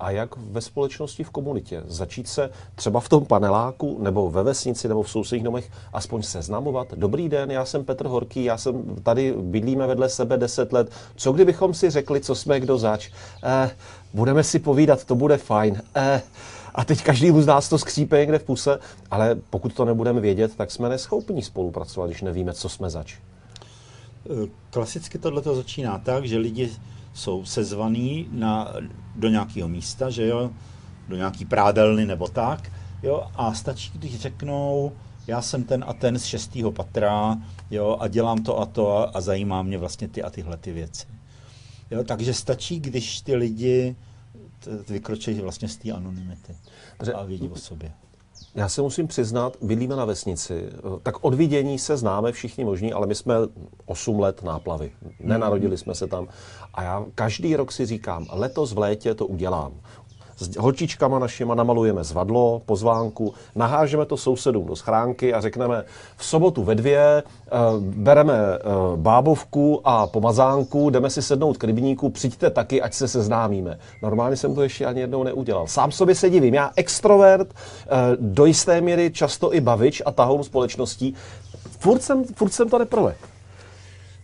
A 0.00 0.10
jak 0.10 0.36
ve 0.36 0.60
společnosti, 0.60 1.24
v 1.24 1.30
komunitě? 1.30 1.82
Začít 1.86 2.28
se 2.28 2.50
třeba 2.74 3.00
v 3.00 3.08
tom 3.08 3.26
paneláku, 3.26 3.98
nebo 4.02 4.30
ve 4.30 4.42
vesnici, 4.42 4.88
nebo 4.88 5.02
v 5.02 5.10
sousedních 5.10 5.44
domech 5.44 5.70
aspoň 5.92 6.22
seznamovat? 6.22 6.94
Dobrý 6.94 7.28
den, 7.28 7.50
já 7.50 7.64
jsem 7.64 7.84
Petr 7.84 8.06
Horký, 8.06 8.44
já 8.44 8.58
jsem 8.58 8.96
tady, 9.02 9.34
bydlíme 9.38 9.86
vedle 9.86 10.08
sebe 10.08 10.36
deset 10.36 10.72
let. 10.72 10.90
Co 11.16 11.32
kdybychom 11.32 11.74
si 11.74 11.90
řekli, 11.90 12.20
co 12.20 12.34
jsme 12.34 12.60
kdo 12.60 12.78
zač? 12.78 13.10
Eh, 13.44 13.70
budeme 14.14 14.44
si 14.44 14.58
povídat, 14.58 15.04
to 15.04 15.14
bude 15.14 15.36
fajn. 15.36 15.82
Eh, 15.94 16.22
a 16.74 16.84
teď 16.84 17.02
každý 17.02 17.30
z 17.30 17.46
nás 17.46 17.68
to 17.68 17.78
skřípe 17.78 18.18
někde 18.18 18.38
v 18.38 18.44
puse, 18.44 18.78
ale 19.10 19.36
pokud 19.50 19.74
to 19.74 19.84
nebudeme 19.84 20.20
vědět, 20.20 20.56
tak 20.56 20.70
jsme 20.70 20.88
neschopní 20.88 21.42
spolupracovat, 21.42 22.06
když 22.06 22.22
nevíme, 22.22 22.52
co 22.52 22.68
jsme 22.68 22.90
zač. 22.90 23.18
Klasicky 24.70 25.18
tohle 25.18 25.42
to 25.42 25.56
začíná 25.56 25.98
tak, 25.98 26.24
že 26.24 26.38
lidi 26.38 26.70
jsou 27.14 27.44
sezvaný 27.44 28.28
na, 28.30 28.72
do 29.16 29.28
nějakého 29.28 29.68
místa, 29.68 30.10
že 30.10 30.26
jo, 30.26 30.50
do 31.08 31.16
nějaký 31.16 31.44
prádelny 31.44 32.06
nebo 32.06 32.28
tak, 32.28 32.72
jo, 33.02 33.26
a 33.34 33.54
stačí, 33.54 33.90
když 33.94 34.20
řeknou, 34.20 34.92
já 35.26 35.42
jsem 35.42 35.64
ten 35.64 35.84
a 35.86 35.92
ten 35.92 36.18
z 36.18 36.24
šestého 36.24 36.72
patra, 36.72 37.38
jo, 37.70 37.96
a 38.00 38.08
dělám 38.08 38.42
to 38.42 38.58
a 38.58 38.66
to 38.66 38.98
a, 38.98 39.04
a 39.04 39.20
zajímá 39.20 39.62
mě 39.62 39.78
vlastně 39.78 40.08
ty 40.08 40.22
a 40.22 40.30
tyhle 40.30 40.56
ty 40.56 40.72
věci. 40.72 41.06
Jo, 41.90 42.04
takže 42.04 42.34
stačí, 42.34 42.80
když 42.80 43.20
ty 43.20 43.34
lidi 43.34 43.96
vykročí 44.88 45.34
vlastně 45.34 45.68
z 45.68 45.76
té 45.76 45.92
anonymity 45.92 46.56
a 47.14 47.24
vědí 47.24 47.48
o 47.48 47.56
sobě. 47.56 47.92
Já 48.54 48.68
se 48.68 48.82
musím 48.82 49.06
přiznat, 49.06 49.56
bydlíme 49.62 49.96
na 49.96 50.04
vesnici, 50.04 50.68
tak 51.02 51.24
od 51.24 51.34
vidění 51.34 51.78
se 51.78 51.96
známe 51.96 52.32
všichni 52.32 52.64
možní, 52.64 52.92
ale 52.92 53.06
my 53.06 53.14
jsme 53.14 53.34
8 53.86 54.20
let 54.20 54.42
náplavy. 54.42 54.92
Nenarodili 55.20 55.78
jsme 55.78 55.94
se 55.94 56.06
tam. 56.06 56.28
A 56.74 56.82
já 56.82 57.04
každý 57.14 57.56
rok 57.56 57.72
si 57.72 57.86
říkám, 57.86 58.26
letos 58.32 58.72
v 58.72 58.78
létě 58.78 59.14
to 59.14 59.26
udělám. 59.26 59.72
S 60.36 60.56
holčičkama 60.56 61.18
našima 61.18 61.54
namalujeme 61.54 62.04
zvadlo, 62.04 62.62
pozvánku, 62.66 63.34
nahážeme 63.54 64.06
to 64.06 64.16
sousedům 64.16 64.66
do 64.66 64.76
schránky 64.76 65.34
a 65.34 65.40
řekneme 65.40 65.84
v 66.16 66.24
sobotu 66.24 66.64
ve 66.64 66.74
dvě 66.74 67.22
eh, 67.22 67.50
bereme 67.80 68.34
eh, 68.34 68.60
bábovku 68.96 69.80
a 69.84 70.06
pomazánku, 70.06 70.90
jdeme 70.90 71.10
si 71.10 71.22
sednout 71.22 71.56
k 71.56 71.64
rybníku, 71.64 72.10
přijďte 72.10 72.50
taky, 72.50 72.82
ať 72.82 72.94
se 72.94 73.08
seznámíme. 73.08 73.78
Normálně 74.02 74.36
jsem 74.36 74.54
to 74.54 74.62
ještě 74.62 74.86
ani 74.86 75.00
jednou 75.00 75.22
neudělal. 75.22 75.66
Sám 75.66 75.92
sobě 75.92 76.14
se 76.14 76.30
divím. 76.30 76.54
Já 76.54 76.70
extrovert, 76.76 77.54
do 78.20 78.44
jisté 78.46 78.80
míry 78.80 79.10
často 79.10 79.54
i 79.54 79.60
bavič 79.60 80.02
a 80.06 80.10
tahoun 80.10 80.44
společností. 80.44 81.14
Furt 81.78 82.02
jsem, 82.02 82.24
furt 82.24 82.50
jsem 82.50 82.68
to 82.68 82.78
neprovedl. 82.78 83.16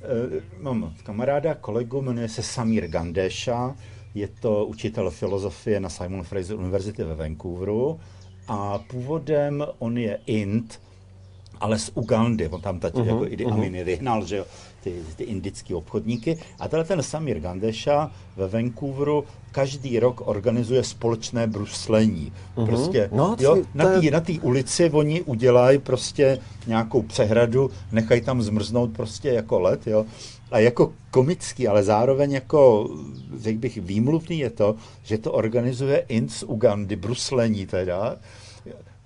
Eh, 0.03 0.41
mám 0.61 0.95
kamaráda, 1.03 1.55
kolegu, 1.55 2.03
jmenuje 2.03 2.29
se 2.29 2.43
Samir 2.43 2.89
Gandesha, 2.89 3.77
je 4.15 4.29
to 4.41 4.67
učitel 4.67 5.11
filozofie 5.11 5.81
na 5.81 5.89
Simon 5.89 6.23
Fraser 6.23 6.57
University 6.57 7.05
ve 7.05 7.15
Vancouveru 7.15 8.01
a 8.49 8.79
původem 8.79 9.67
on 9.79 9.99
je 9.99 10.19
Int, 10.27 10.81
ale 11.61 11.79
z 11.79 11.91
Ugandy, 11.95 12.49
on 12.49 12.61
tam 12.61 12.81
teď 12.81 12.95
uh-huh, 12.95 13.07
jako 13.07 13.27
Idi 13.27 13.45
Amin 13.45 13.73
uh-huh. 13.73 13.85
vyhnal, 13.85 14.27
že 14.27 14.37
jo, 14.37 14.45
ty, 14.85 15.03
ty 15.17 15.25
indické 15.25 15.75
obchodníky. 15.75 16.39
A 16.61 16.69
tenhle 16.69 16.85
ten 16.85 17.03
Samir 17.03 17.41
Gandesha 17.41 18.11
ve 18.37 18.49
Vancouveru 18.49 19.25
každý 19.53 19.99
rok 19.99 20.21
organizuje 20.25 20.85
společné 20.85 21.47
bruslení. 21.47 22.33
Uh-huh. 22.57 22.67
Prostě 22.67 23.11
no, 23.13 23.37
jo, 23.41 23.57
na 23.75 23.85
té 23.85 24.11
na 24.11 24.21
tý 24.21 24.41
ulici 24.41 24.91
oni 24.91 25.23
udělají 25.23 25.79
prostě 25.79 26.39
nějakou 26.67 27.03
přehradu, 27.03 27.71
nechají 27.93 28.21
tam 28.21 28.43
zmrznout 28.43 28.93
prostě 28.93 29.29
jako 29.29 29.61
let, 29.61 29.87
jo. 29.87 30.07
A 30.51 30.59
jako 30.59 30.93
komický, 31.11 31.69
ale 31.69 31.83
zároveň 31.83 32.33
jako, 32.33 32.89
řekl 33.39 33.59
bych, 33.59 33.77
výmluvný 33.77 34.39
je 34.39 34.51
to, 34.51 34.77
že 35.03 35.19
to 35.19 35.33
organizuje 35.33 35.99
INC 36.09 36.33
z 36.33 36.43
Ugandy, 36.43 36.97
bruslení 36.97 37.67
teda, 37.67 38.17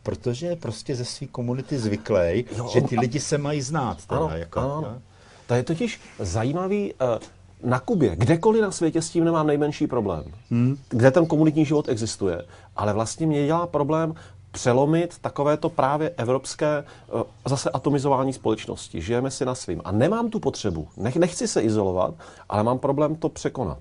protože 0.03 0.47
je 0.47 0.57
prostě 0.57 0.97
ze 0.97 1.05
své 1.05 1.27
komunity 1.27 1.79
zvyklý, 1.79 2.45
jo, 2.57 2.69
že 2.73 2.81
ty 2.81 2.99
lidi 2.99 3.21
se 3.21 3.39
mají 3.39 3.61
znát. 3.61 4.07
Teda, 4.07 4.21
ano, 4.21 4.37
jako, 4.37 4.61
ano. 4.61 5.03
To 5.47 5.55
je 5.55 5.63
totiž 5.63 6.01
zajímavý, 6.19 6.95
eh, 7.01 7.19
na 7.65 7.81
Kubě, 7.81 8.17
kdekoliv 8.17 8.63
na 8.63 8.71
světě 8.71 9.03
s 9.03 9.11
tím 9.11 9.25
nemám 9.25 9.47
nejmenší 9.47 9.87
problém. 9.87 10.25
Hmm. 10.51 10.77
Kde 10.89 11.11
ten 11.11 11.27
komunitní 11.27 11.65
život 11.65 11.89
existuje. 11.89 12.45
Ale 12.77 12.93
vlastně 12.93 13.27
mě 13.27 13.47
dělá 13.47 13.67
problém 13.67 14.15
přelomit 14.53 15.19
takovéto 15.19 15.69
právě 15.69 16.11
evropské 16.11 16.79
eh, 16.79 17.25
zase 17.47 17.71
atomizování 17.71 18.33
společnosti. 18.33 19.01
Žijeme 19.01 19.31
si 19.31 19.45
na 19.45 19.55
svým. 19.55 19.83
A 19.85 19.93
nemám 19.93 20.31
tu 20.31 20.41
potřebu. 20.41 20.89
Nech, 20.97 21.17
nechci 21.17 21.49
se 21.49 21.63
izolovat, 21.63 22.15
ale 22.49 22.63
mám 22.63 22.79
problém 22.79 23.17
to 23.17 23.29
překonat. 23.29 23.79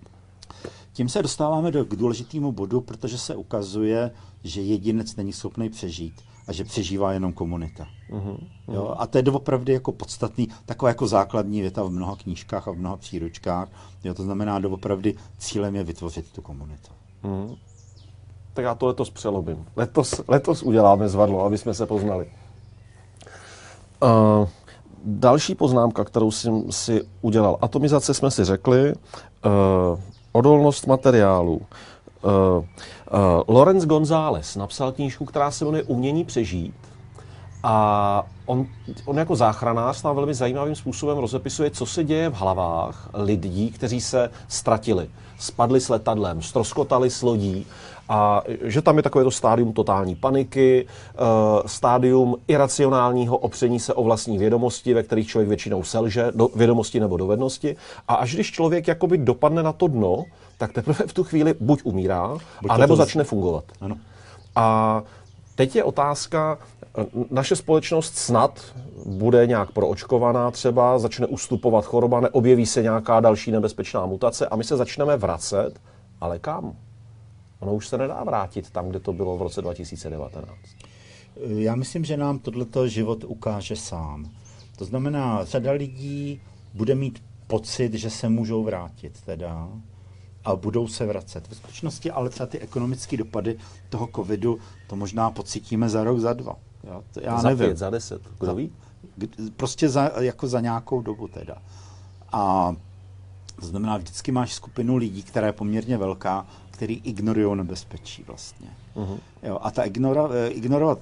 Tím 0.94 1.10
se 1.10 1.22
dostáváme 1.22 1.72
do, 1.72 1.86
k 1.86 1.96
důležitému 1.96 2.52
bodu, 2.52 2.82
protože 2.82 3.18
se 3.18 3.36
ukazuje, 3.36 4.12
že 4.44 4.62
jedinec 4.62 5.16
není 5.16 5.34
schopný 5.34 5.70
přežít 5.70 6.14
a 6.48 6.54
že 6.54 6.64
přežívá 6.64 7.14
jenom 7.14 7.34
komunita. 7.34 7.88
Uh-huh. 8.10 8.38
Jo, 8.68 8.96
a 8.98 9.08
to 9.08 9.18
je 9.18 9.22
doopravdy 9.22 9.74
jako 9.74 9.92
podstatný, 9.92 10.48
taková 10.66 10.90
jako 10.90 11.08
základní 11.08 11.62
věta 11.62 11.84
v 11.84 11.90
mnoha 11.90 12.16
knížkách 12.16 12.68
a 12.68 12.72
v 12.72 12.78
mnoha 12.78 12.98
příručkách. 12.98 13.70
Jo, 14.04 14.14
to 14.14 14.24
znamená, 14.24 14.60
doopravdy 14.60 15.16
cílem 15.38 15.76
je 15.76 15.84
vytvořit 15.84 16.32
tu 16.32 16.42
komunitu. 16.42 16.92
Uh-huh. 17.24 17.58
Tak 18.54 18.66
já 18.66 18.76
to 18.76 18.86
letos 18.86 19.10
přelobím. 19.10 19.66
Letos, 19.76 20.22
letos 20.28 20.64
uděláme 20.64 21.10
zvadlo, 21.10 21.46
aby 21.46 21.58
jsme 21.58 21.74
se 21.74 21.86
poznali. 21.86 22.32
Uh, 24.04 24.48
další 25.06 25.56
poznámka, 25.56 26.04
kterou 26.04 26.32
jsem 26.32 26.72
si 26.72 27.02
udělal. 27.22 27.58
Atomizace 27.62 28.14
jsme 28.14 28.32
si 28.32 28.44
řekli. 28.44 28.94
Uh, 28.94 30.00
odolnost 30.32 30.88
materiálu. 30.88 31.56
Uh, 31.56 31.62
uh, 32.30 32.64
Lorenz 33.48 33.86
González 33.86 34.56
napsal 34.56 34.92
knížku, 34.92 35.26
která 35.26 35.52
se 35.52 35.66
jmenuje 35.66 35.84
Umění 35.84 36.26
přežít. 36.26 36.76
A 37.64 38.28
on, 38.46 38.68
on 39.06 39.18
jako 39.18 39.36
záchranář 39.36 40.02
tam 40.02 40.16
velmi 40.16 40.34
zajímavým 40.34 40.76
způsobem 40.76 41.18
rozepisuje, 41.18 41.72
co 41.72 41.86
se 41.86 42.04
děje 42.04 42.30
v 42.30 42.34
hlavách 42.34 43.10
lidí, 43.14 43.72
kteří 43.72 44.02
se 44.02 44.30
ztratili, 44.48 45.10
spadli 45.40 45.82
s 45.82 45.90
letadlem, 45.90 46.42
stroskotali 46.42 47.10
s 47.10 47.22
lodí 47.22 47.66
a 48.12 48.44
že 48.62 48.82
tam 48.82 48.98
je 48.98 49.04
takové 49.04 49.24
to 49.24 49.32
stádium 49.32 49.74
totální 49.74 50.16
paniky, 50.16 50.88
uh, 51.14 51.28
stádium 51.66 52.36
iracionálního 52.48 53.38
opření 53.38 53.80
se 53.80 53.94
o 53.94 54.04
vlastní 54.04 54.38
vědomosti, 54.38 54.94
ve 54.94 55.04
kterých 55.04 55.28
člověk 55.28 55.48
většinou 55.50 55.84
selže, 55.84 56.32
do, 56.36 56.50
vědomosti 56.56 57.00
nebo 57.00 57.18
dovednosti. 57.18 57.76
A 58.08 58.16
až 58.16 58.36
když 58.36 58.52
člověk 58.52 58.88
jakoby 58.88 59.18
dopadne 59.18 59.64
na 59.64 59.74
to 59.74 59.88
dno, 59.88 60.24
tak 60.58 60.74
teprve 60.74 61.08
v 61.08 61.14
tu 61.14 61.24
chvíli 61.24 61.56
buď 61.60 61.82
umírá, 61.84 62.38
buď 62.62 62.72
anebo 62.72 62.94
to 62.94 62.98
začne 62.98 63.24
fungovat. 63.24 63.64
Ano. 63.82 63.98
A 64.56 65.02
teď 65.56 65.76
je 65.76 65.84
otázka, 65.84 66.58
naše 67.30 67.56
společnost 67.56 68.18
snad 68.18 68.62
bude 69.06 69.48
nějak 69.48 69.72
proočkovaná 69.72 70.52
třeba, 70.52 71.00
začne 71.00 71.28
ustupovat 71.28 71.86
choroba, 71.86 72.20
neobjeví 72.20 72.66
se 72.66 72.84
nějaká 72.84 73.20
další 73.20 73.52
nebezpečná 73.52 74.06
mutace 74.06 74.48
a 74.48 74.56
my 74.56 74.64
se 74.64 74.78
začneme 74.78 75.18
vracet, 75.18 75.72
ale 76.22 76.40
kam? 76.40 76.74
Ono 77.62 77.76
už 77.76 77.88
se 77.88 77.98
nedá 77.98 78.24
vrátit 78.24 78.70
tam, 78.70 78.90
kde 78.90 79.00
to 79.00 79.14
bylo 79.14 79.38
v 79.38 79.42
roce 79.42 79.62
2019. 79.62 80.56
Já 81.46 81.76
myslím, 81.76 82.06
že 82.06 82.18
nám 82.18 82.40
tohleto 82.40 82.88
život 82.88 83.24
ukáže 83.24 83.76
sám. 83.76 84.32
To 84.78 84.86
znamená, 84.86 85.46
řada 85.46 85.72
lidí 85.72 86.42
bude 86.74 86.96
mít 86.96 87.24
pocit, 87.48 87.94
že 87.94 88.10
se 88.10 88.30
můžou 88.30 88.64
vrátit 88.64 89.22
teda 89.22 89.70
a 90.46 90.56
budou 90.56 90.88
se 90.88 91.06
vracet. 91.06 91.48
V 91.48 91.56
skutečnosti 91.56 92.12
ale 92.12 92.30
třeba 92.30 92.48
ty 92.48 92.60
ekonomické 92.60 93.18
dopady 93.18 93.58
toho 93.90 94.10
covidu, 94.16 94.60
to 94.88 94.96
možná 94.96 95.32
pocítíme 95.32 95.90
za 95.90 96.04
rok, 96.04 96.20
za 96.20 96.34
dva. 96.34 96.56
Já, 96.84 97.02
to 97.14 97.20
já 97.24 97.38
za 97.38 97.50
nevím. 97.50 97.66
pět, 97.66 97.78
za 97.78 97.90
deset, 97.90 98.22
kdo 98.40 98.56
ví? 98.56 98.72
Prostě 99.56 99.90
za, 99.90 100.12
jako 100.20 100.48
za 100.48 100.60
nějakou 100.60 101.02
dobu 101.02 101.28
teda. 101.28 101.58
A 102.32 102.76
to 103.60 103.66
znamená, 103.66 103.98
vždycky 103.98 104.32
máš 104.32 104.54
skupinu 104.54 104.96
lidí, 104.96 105.24
která 105.24 105.48
je 105.48 105.54
poměrně 105.54 105.98
velká, 105.98 106.48
který 106.82 107.02
ignorují 107.04 107.58
nebezpečí 107.58 108.24
vlastně. 108.28 108.70
Uh-huh. 108.96 109.18
Jo, 109.44 109.60
a 109.62 109.72
ta 109.72 109.84
ignora, 109.84 110.30
eh, 110.32 110.48
ignorovat, 110.48 111.00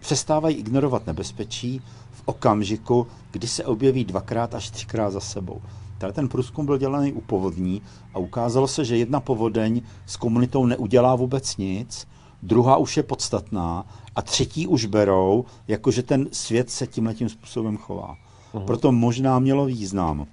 přestávají 0.00 0.56
ignorovat 0.56 1.06
nebezpečí 1.06 1.82
v 2.10 2.22
okamžiku, 2.24 3.06
kdy 3.30 3.48
se 3.48 3.64
objeví 3.64 4.04
dvakrát 4.04 4.54
až 4.54 4.70
třikrát 4.70 5.10
za 5.10 5.20
sebou. 5.20 5.62
Tady 5.98 6.12
ten 6.12 6.28
průzkum 6.28 6.66
byl 6.66 6.78
dělaný 6.78 7.12
u 7.12 7.20
povodní 7.20 7.82
a 8.14 8.18
ukázalo 8.18 8.68
se, 8.68 8.84
že 8.84 8.96
jedna 8.96 9.20
povodeň 9.20 9.82
s 10.06 10.16
komunitou 10.16 10.66
neudělá 10.66 11.14
vůbec 11.14 11.56
nic, 11.56 12.08
druhá 12.42 12.76
už 12.76 12.96
je 12.96 13.02
podstatná 13.02 13.86
a 14.16 14.22
třetí 14.22 14.66
už 14.66 14.86
berou, 14.86 15.44
jakože 15.68 16.02
ten 16.02 16.28
svět 16.32 16.70
se 16.70 16.86
tímhle 16.86 17.14
tím 17.14 17.28
způsobem 17.28 17.76
chová. 17.76 18.16
Uh-huh. 18.54 18.64
Proto 18.64 18.92
možná 18.92 19.38
mělo 19.38 19.66
význam 19.66 20.26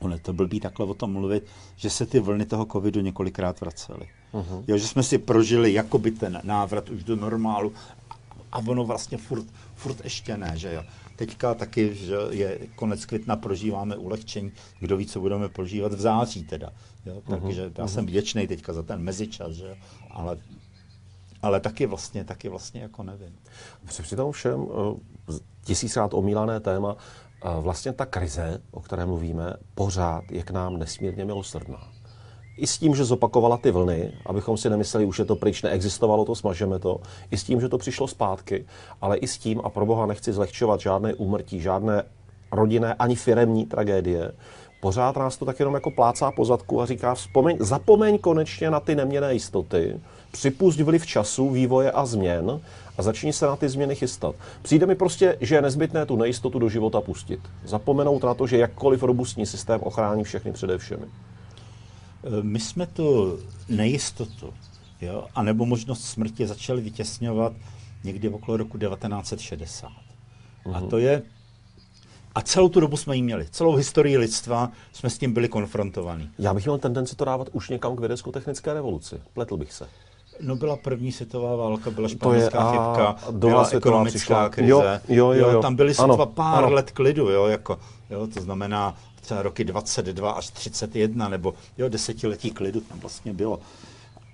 Ono 0.00 0.18
to 0.18 0.32
blbý 0.32 0.60
takhle 0.60 0.86
o 0.86 0.94
tom 0.94 1.12
mluvit, 1.12 1.46
že 1.76 1.90
se 1.90 2.06
ty 2.06 2.20
vlny 2.20 2.46
toho 2.46 2.66
covidu 2.72 3.00
několikrát 3.00 3.60
vracely. 3.60 4.08
Uh-huh. 4.34 4.64
Jo, 4.68 4.78
že 4.78 4.86
jsme 4.86 5.02
si 5.02 5.18
prožili 5.18 5.72
jakoby 5.72 6.10
ten 6.10 6.40
návrat 6.44 6.88
už 6.88 7.04
do 7.04 7.16
normálu 7.16 7.72
a 8.52 8.58
ono 8.58 8.84
vlastně 8.84 9.18
furt, 9.18 9.44
furt 9.74 10.04
ještě 10.04 10.36
ne, 10.36 10.52
že 10.54 10.72
jo. 10.72 10.82
Teďka 11.16 11.54
taky, 11.54 11.94
že 11.94 12.16
je 12.30 12.58
konec 12.74 13.06
května, 13.06 13.36
prožíváme 13.36 13.96
ulehčení, 13.96 14.52
kdo 14.80 14.96
ví, 14.96 15.06
co 15.06 15.20
budeme 15.20 15.48
prožívat 15.48 15.92
v 15.92 16.00
září 16.00 16.44
teda. 16.44 16.72
Jo? 17.06 17.22
Takže 17.28 17.68
uh-huh. 17.68 17.72
já 17.78 17.88
jsem 17.88 18.06
vděčný 18.06 18.46
teďka 18.46 18.72
za 18.72 18.82
ten 18.82 19.00
mezičas, 19.02 19.52
že 19.52 19.66
jo. 19.66 19.74
Ale, 20.10 20.38
ale 21.42 21.60
taky 21.60 21.86
vlastně, 21.86 22.24
taky 22.24 22.48
vlastně 22.48 22.80
jako 22.80 23.02
nevím. 23.02 23.36
Při 24.02 24.16
tom 24.16 24.32
všem 24.32 24.66
eh, 24.70 25.38
tisíckrát 25.64 26.14
omílané 26.14 26.60
téma, 26.60 26.96
vlastně 27.60 27.92
ta 27.92 28.06
krize, 28.06 28.60
o 28.70 28.80
které 28.80 29.06
mluvíme, 29.06 29.54
pořád 29.74 30.24
je 30.30 30.42
k 30.42 30.50
nám 30.50 30.76
nesmírně 30.76 31.24
milosrdná. 31.24 31.88
I 32.56 32.66
s 32.66 32.78
tím, 32.78 32.94
že 32.94 33.04
zopakovala 33.04 33.56
ty 33.56 33.70
vlny, 33.70 34.12
abychom 34.26 34.56
si 34.56 34.70
nemysleli, 34.70 35.06
už 35.06 35.18
je 35.18 35.24
to 35.24 35.36
pryč, 35.36 35.62
neexistovalo 35.62 36.24
to, 36.24 36.34
smažeme 36.34 36.78
to. 36.78 37.00
I 37.30 37.36
s 37.36 37.44
tím, 37.44 37.60
že 37.60 37.68
to 37.68 37.78
přišlo 37.78 38.08
zpátky, 38.08 38.66
ale 39.00 39.16
i 39.16 39.26
s 39.26 39.38
tím, 39.38 39.60
a 39.64 39.70
pro 39.70 39.86
boha 39.86 40.06
nechci 40.06 40.32
zlehčovat 40.32 40.80
žádné 40.80 41.14
úmrtí, 41.14 41.60
žádné 41.60 42.02
rodinné 42.52 42.94
ani 42.94 43.14
firemní 43.14 43.66
tragédie, 43.66 44.32
pořád 44.80 45.16
nás 45.16 45.36
to 45.36 45.44
tak 45.44 45.58
jenom 45.58 45.74
jako 45.74 45.90
plácá 45.90 46.30
po 46.30 46.44
zadku 46.44 46.80
a 46.80 46.86
říká, 46.86 47.14
vzpomeň, 47.14 47.56
zapomeň 47.60 48.18
konečně 48.18 48.70
na 48.70 48.80
ty 48.80 48.94
neměné 48.94 49.32
jistoty, 49.32 50.00
připust 50.36 50.80
vliv 50.80 51.06
času, 51.06 51.50
vývoje 51.50 51.92
a 51.92 52.06
změn 52.06 52.60
a 52.98 53.02
začni 53.02 53.32
se 53.32 53.46
na 53.46 53.56
ty 53.56 53.68
změny 53.68 53.94
chystat. 53.94 54.34
Přijde 54.62 54.86
mi 54.86 54.94
prostě, 54.94 55.36
že 55.40 55.54
je 55.54 55.62
nezbytné 55.62 56.06
tu 56.06 56.16
nejistotu 56.16 56.58
do 56.58 56.68
života 56.68 57.00
pustit. 57.00 57.40
Zapomenout 57.64 58.24
na 58.24 58.34
to, 58.34 58.46
že 58.46 58.56
jakkoliv 58.58 59.02
robustní 59.02 59.46
systém 59.46 59.80
ochrání 59.82 60.24
všechny 60.24 60.52
přede 60.52 60.78
všemi. 60.78 61.06
My 62.42 62.60
jsme 62.60 62.86
tu 62.86 63.38
nejistotu, 63.68 64.54
jo, 65.00 65.26
anebo 65.34 65.66
možnost 65.66 66.04
smrti 66.04 66.46
začali 66.46 66.80
vytěsňovat 66.80 67.52
někdy 68.04 68.28
okolo 68.28 68.56
roku 68.56 68.78
1960. 68.78 69.88
Uhum. 70.64 70.76
A 70.76 70.80
mhm. 70.80 70.88
to 70.88 70.98
je 70.98 71.22
a 72.36 72.42
celou 72.42 72.68
tu 72.68 72.80
dobu 72.80 72.96
jsme 72.96 73.16
ji 73.16 73.22
měli. 73.22 73.46
Celou 73.50 73.74
historii 73.74 74.18
lidstva 74.18 74.70
jsme 74.92 75.10
s 75.10 75.18
tím 75.18 75.32
byli 75.32 75.48
konfrontovaní. 75.48 76.30
Já 76.38 76.54
bych 76.54 76.64
měl 76.64 76.78
tendenci 76.78 77.16
to 77.16 77.24
dávat 77.24 77.48
už 77.52 77.68
někam 77.68 77.96
k 77.96 78.00
vědecko-technické 78.00 78.74
revoluci. 78.74 79.16
Pletl 79.32 79.56
bych 79.56 79.72
se. 79.72 79.88
No 80.40 80.56
byla 80.56 80.76
první 80.76 81.12
světová 81.12 81.56
válka, 81.56 81.90
byla 81.90 82.08
španělská 82.08 82.70
chybka, 82.70 83.16
byla 83.30 83.68
ekonomická 83.72 84.48
krize. 84.48 84.70
Jo, 84.70 84.82
jo, 85.08 85.32
jo, 85.32 85.50
jo. 85.50 85.62
Tam 85.62 85.76
byly 85.76 85.94
ano, 85.98 86.12
sotva 86.12 86.26
pár 86.26 86.64
ano. 86.64 86.74
let 86.74 86.90
klidu, 86.90 87.30
jo, 87.30 87.46
jako, 87.46 87.78
jo, 88.10 88.26
to 88.26 88.40
znamená 88.40 88.94
třeba 89.20 89.42
roky 89.42 89.64
22 89.64 90.30
až 90.32 90.50
31, 90.50 91.28
nebo 91.28 91.54
jo, 91.78 91.88
desetiletí 91.88 92.50
klidu 92.50 92.80
tam 92.80 93.00
vlastně 93.00 93.32
bylo. 93.32 93.58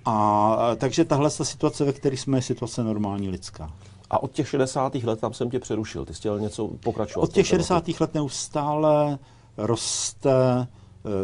A 0.05 0.57
takže 0.77 1.05
tahle 1.05 1.31
ta 1.31 1.45
situace, 1.45 1.85
ve 1.85 1.93
které 1.93 2.17
jsme, 2.17 2.39
je 2.39 2.43
situace 2.43 2.85
normální 2.85 3.29
lidská. 3.29 3.71
A 4.11 4.23
od 4.23 4.33
těch 4.33 4.49
60. 4.49 4.95
let 4.95 5.21
tam 5.21 5.35
jsem 5.35 5.51
tě 5.51 5.59
přerušil. 5.59 6.05
Ty 6.05 6.15
jsi 6.15 6.21
chtěl 6.21 6.41
něco 6.41 6.69
pokračovat. 6.69 7.25
Od 7.25 7.33
těch 7.33 7.47
60. 7.47 7.85
let 8.01 8.15
neustále 8.15 9.19
roste 9.57 10.67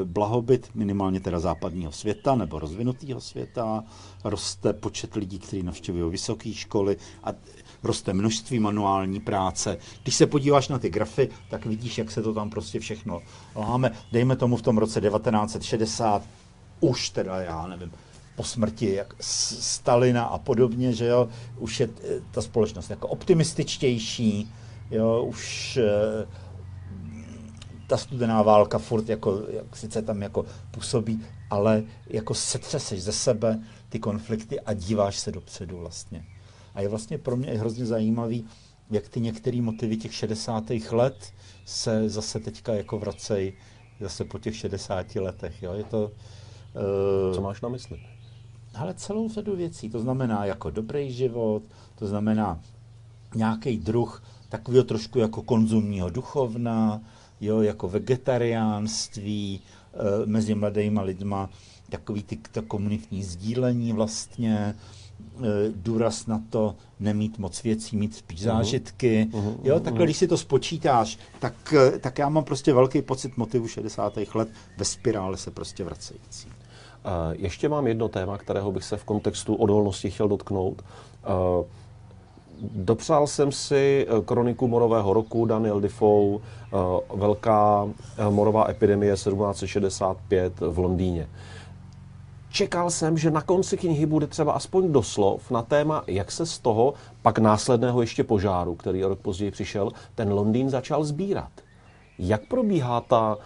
blahobyt 0.05 0.71
minimálně 0.75 1.21
teda 1.21 1.41
západního 1.41 1.93
světa 1.93 2.35
nebo 2.35 2.59
rozvinutého 2.59 3.21
světa, 3.21 3.85
roste 4.25 4.73
počet 4.73 5.15
lidí, 5.15 5.39
kteří 5.39 5.63
navštěvují 5.63 6.11
vysoké 6.11 6.53
školy 6.53 6.97
a 7.25 7.33
roste 7.83 8.13
množství 8.13 8.59
manuální 8.59 9.21
práce. 9.21 9.79
Když 10.03 10.15
se 10.15 10.27
podíváš 10.27 10.69
na 10.69 10.79
ty 10.79 10.91
grafy, 10.91 11.29
tak 11.51 11.67
vidíš, 11.67 11.99
jak 11.99 12.11
se 12.11 12.23
to 12.23 12.35
tam 12.35 12.51
prostě 12.51 12.81
všechno 12.81 13.23
láme. 13.57 13.93
Dejme 14.13 14.37
tomu 14.37 14.57
v 14.57 14.63
tom 14.63 14.79
roce 14.79 15.01
1960, 15.01 16.23
už 16.81 17.11
teda 17.11 17.37
já 17.43 17.67
nevím, 17.67 17.93
po 18.37 18.45
smrti 18.45 18.95
jak 18.95 19.15
Stalina 19.21 20.25
a 20.25 20.39
podobně, 20.39 20.93
že 20.93 21.07
jo, 21.07 21.29
už 21.59 21.81
je 21.81 21.89
eh, 21.89 22.21
ta 22.31 22.43
společnost 22.43 22.91
jako 22.91 23.09
optimističtější, 23.09 24.53
jo, 24.91 25.25
už 25.29 25.77
eh, 25.77 26.27
ta 27.89 27.97
studená 27.97 28.43
válka 28.43 28.79
furt 28.79 29.09
jako, 29.09 29.43
jak 29.49 29.77
sice 29.77 30.03
tam 30.03 30.23
jako 30.23 30.45
působí, 30.71 31.23
ale 31.51 31.83
jako 32.07 32.35
setřeseš 32.35 33.03
ze 33.03 33.13
sebe 33.13 33.61
ty 33.89 33.99
konflikty 33.99 34.61
a 34.61 34.73
díváš 34.73 35.19
se 35.19 35.33
dopředu 35.33 35.79
vlastně. 35.79 36.25
A 36.75 36.81
je 36.81 36.89
vlastně 36.89 37.19
pro 37.19 37.37
mě 37.37 37.53
hrozně 37.53 37.87
zajímavý, 37.87 38.45
jak 38.91 39.09
ty 39.09 39.21
některé 39.21 39.63
motivy 39.63 39.97
těch 39.97 40.15
60. 40.15 40.65
let 40.91 41.33
se 41.65 42.09
zase 42.09 42.41
teďka 42.41 42.75
jako 42.75 42.99
vracejí 42.99 43.53
zase 44.01 44.25
po 44.25 44.39
těch 44.39 44.57
60 44.57 45.15
letech. 45.17 45.63
Jo? 45.63 45.73
Je 45.73 45.85
to, 45.85 46.05
uh, 46.05 47.35
Co 47.35 47.41
máš 47.41 47.61
na 47.61 47.69
mysli? 47.69 48.01
Ale 48.75 48.95
celou 48.95 49.29
řadu 49.29 49.57
věcí. 49.57 49.91
To 49.91 50.01
znamená 50.01 50.45
jako 50.45 50.71
dobrý 50.71 51.13
život, 51.13 51.63
to 51.95 52.07
znamená 52.07 52.61
nějaký 53.35 53.77
druh 53.77 54.23
takového 54.49 54.85
trošku 54.85 55.19
jako 55.19 55.43
konzumního 55.43 56.11
duchovna, 56.11 57.01
jo, 57.41 57.63
jako 57.63 57.89
vegetariánství 57.89 59.61
e, 59.61 60.27
mezi 60.27 60.55
mladýma 60.55 61.03
lidma, 61.03 61.51
takový 61.91 62.23
ty, 62.23 62.39
to 62.53 62.63
komunitní 62.63 63.23
sdílení 63.23 63.93
vlastně, 63.93 64.57
e, 64.57 64.75
důraz 65.75 66.27
na 66.27 66.43
to 66.51 66.77
nemít 67.01 67.39
moc 67.39 67.63
věcí, 67.63 67.97
mít 67.97 68.15
spíš 68.15 68.41
mhm. 68.41 68.49
zážitky. 68.49 69.29
Uh-huh. 69.31 69.57
Jo, 69.65 69.81
takhle, 69.81 70.05
když 70.05 70.17
si 70.17 70.29
to 70.29 70.37
spočítáš, 70.37 71.19
tak, 71.39 71.75
eh, 71.77 71.99
tak 71.99 72.19
já 72.19 72.29
mám 72.29 72.45
prostě 72.45 72.73
velký 72.73 73.03
pocit 73.03 73.37
motivu 73.37 73.69
60. 73.69 74.35
let 74.35 74.49
ve 74.77 74.85
spirále 74.85 75.37
se 75.37 75.51
prostě 75.51 75.85
vracející. 75.85 76.49
Ještě 77.33 77.69
mám 77.69 77.87
jedno 77.87 78.09
téma, 78.09 78.39
kterého 78.39 78.73
bych 78.73 78.85
se 78.85 78.97
v 78.97 79.05
kontextu 79.05 79.55
odolnosti 79.55 80.11
chtěl 80.11 80.29
dotknout. 80.29 80.83
Dopsal 82.61 83.27
jsem 83.27 83.53
si 83.53 84.07
eh, 84.09 84.23
kroniku 84.25 84.69
morového 84.69 85.13
roku 85.13 85.47
Daniel 85.47 85.81
Defoe, 85.81 86.39
eh, 86.39 86.77
velká 87.15 87.89
eh, 88.19 88.31
morová 88.31 88.71
epidemie 88.71 89.13
1765 89.13 90.61
v 90.61 90.79
Londýně. 90.79 91.29
Čekal 92.51 92.91
jsem, 92.91 93.19
že 93.19 93.31
na 93.31 93.41
konci 93.41 93.77
knihy 93.77 94.07
bude 94.07 94.27
třeba 94.27 94.53
aspoň 94.53 94.93
doslov 94.93 95.51
na 95.51 95.63
téma, 95.63 96.05
jak 96.07 96.33
se 96.33 96.47
z 96.47 96.59
toho, 96.59 96.95
pak 97.23 97.39
následného 97.39 98.01
ještě 98.01 98.25
požáru, 98.25 98.75
který 98.75 99.03
rok 99.03 99.19
později 99.19 99.51
přišel, 99.51 99.91
ten 100.15 100.33
Londýn 100.33 100.71
začal 100.71 101.05
sbírat. 101.05 101.51
Jak 102.19 102.49
probíhá 102.49 103.01
ta, 103.01 103.37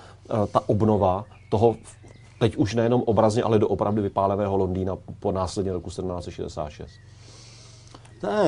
ta 0.52 0.68
obnova 0.68 1.24
toho 1.50 1.76
teď 2.38 2.56
už 2.56 2.74
nejenom 2.74 3.02
obrazně, 3.02 3.42
ale 3.42 3.58
do 3.58 3.68
opravdu 3.68 4.02
vypáleného 4.02 4.56
Londýna 4.56 4.96
po 5.20 5.32
následně 5.32 5.72
roku 5.72 5.90
1766? 5.90 6.90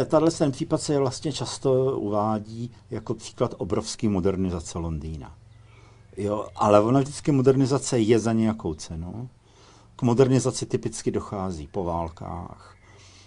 Tahle 0.09 0.31
ten 0.31 0.53
případ 0.53 0.83
se 0.83 0.99
vlastně 0.99 1.33
často 1.33 1.99
uvádí 1.99 2.71
jako 2.91 3.15
příklad 3.15 3.55
obrovské 3.59 4.09
modernizace 4.09 4.79
Londýna. 4.79 5.35
Jo, 6.17 6.47
ale 6.57 6.81
ona 6.81 7.01
vždycky 7.01 7.33
modernizace 7.33 7.99
je 7.99 8.19
za 8.19 8.33
nějakou 8.33 8.75
cenu. 8.75 9.29
K 9.97 10.03
modernizaci 10.03 10.67
typicky 10.67 11.11
dochází 11.11 11.67
po 11.67 11.85
válkách. 11.85 12.77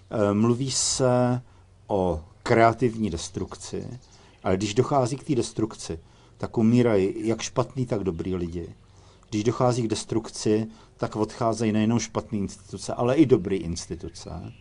E, 0.10 0.34
mluví 0.34 0.72
se 0.72 1.42
o 1.88 2.24
kreativní 2.44 3.10
destrukci, 3.10 4.00
ale 4.44 4.58
když 4.58 4.74
dochází 4.74 5.18
k 5.18 5.24
té 5.24 5.36
destrukci, 5.36 6.00
tak 6.38 6.58
umírají 6.58 7.28
jak 7.28 7.42
špatný, 7.42 7.86
tak 7.86 8.04
dobrý 8.04 8.36
lidi. 8.36 8.76
Když 9.30 9.44
dochází 9.44 9.84
k 9.84 9.88
destrukci, 9.88 10.68
tak 10.98 11.16
odcházejí 11.16 11.72
nejenom 11.72 12.00
špatné 12.00 12.38
instituce, 12.38 12.94
ale 12.94 13.16
i 13.16 13.26
dobré 13.26 13.56
instituce. 13.56 14.54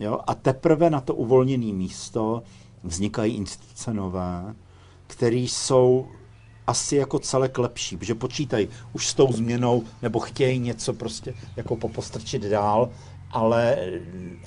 Jo? 0.00 0.20
A 0.26 0.34
teprve 0.34 0.90
na 0.90 1.00
to 1.00 1.14
uvolněné 1.14 1.72
místo 1.72 2.42
vznikají 2.84 3.34
instituce 3.34 3.94
nové, 3.94 4.54
které 5.06 5.36
jsou 5.36 6.06
asi 6.66 6.96
jako 6.96 7.18
celek 7.18 7.58
lepší, 7.58 7.96
protože 7.96 8.14
počítají 8.14 8.68
už 8.92 9.08
s 9.08 9.14
tou 9.14 9.32
změnou, 9.32 9.82
nebo 10.02 10.20
chtějí 10.20 10.58
něco 10.58 10.92
prostě 10.92 11.34
jako 11.56 11.76
popostrčit 11.76 12.42
dál, 12.42 12.90
ale, 13.30 13.92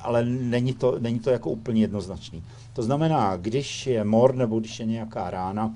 ale 0.02 0.26
není, 0.26 0.74
to, 0.74 1.00
není 1.00 1.20
to 1.20 1.30
jako 1.30 1.50
úplně 1.50 1.82
jednoznačný. 1.82 2.44
To 2.74 2.84
znamená, 2.84 3.38
když 3.38 3.88
je 3.88 4.04
mor 4.04 4.36
nebo 4.36 4.60
když 4.60 4.80
je 4.80 4.86
nějaká 4.86 5.30
rána, 5.30 5.76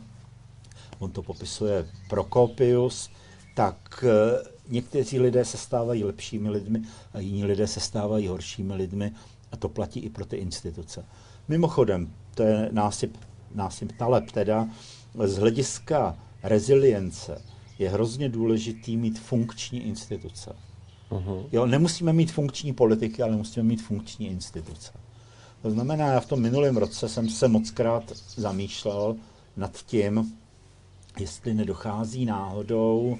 on 0.99 1.11
to 1.11 1.22
popisuje 1.24 1.88
Prokopius, 2.09 3.09
tak 3.55 4.03
eh, 4.07 4.43
někteří 4.70 5.20
lidé 5.20 5.45
se 5.45 5.57
stávají 5.57 6.03
lepšími 6.03 6.49
lidmi 6.49 6.82
a 7.13 7.20
jiní 7.20 7.45
lidé 7.45 7.67
se 7.67 7.80
stávají 7.80 8.28
horšími 8.28 8.74
lidmi 8.74 9.11
a 9.52 9.58
to 9.58 9.70
platí 9.70 10.00
i 10.00 10.10
pro 10.10 10.26
ty 10.26 10.38
instituce. 10.38 11.06
Mimochodem, 11.47 12.14
to 12.36 12.43
je 12.43 12.70
násyp, 12.72 13.18
násyp 13.56 13.91
taleb, 13.97 14.32
teda 14.32 14.68
z 15.24 15.38
hlediska 15.38 16.18
rezilience 16.43 17.41
je 17.80 17.89
hrozně 17.89 18.30
důležitý 18.30 18.97
mít 18.97 19.20
funkční 19.20 19.80
instituce. 19.80 20.56
Uh-huh. 21.12 21.45
Jo, 21.52 21.66
nemusíme 21.66 22.14
mít 22.14 22.32
funkční 22.32 22.74
politiky, 22.74 23.24
ale 23.24 23.36
musíme 23.36 23.64
mít 23.64 23.82
funkční 23.82 24.28
instituce. 24.28 24.91
To 25.62 25.72
znamená, 25.72 26.08
já 26.08 26.20
v 26.20 26.26
tom 26.26 26.41
minulém 26.41 26.78
roce 26.78 27.10
jsem 27.10 27.30
se 27.30 27.47
mockrát 27.47 28.04
zamýšlel 28.36 29.16
nad 29.58 29.78
tím, 29.86 30.34
jestli 31.20 31.54
nedochází 31.54 32.26
náhodou 32.26 33.18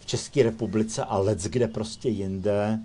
v 0.00 0.06
České 0.06 0.42
republice 0.42 1.04
a 1.04 1.18
let 1.18 1.42
kde 1.42 1.68
prostě 1.68 2.08
jinde 2.08 2.80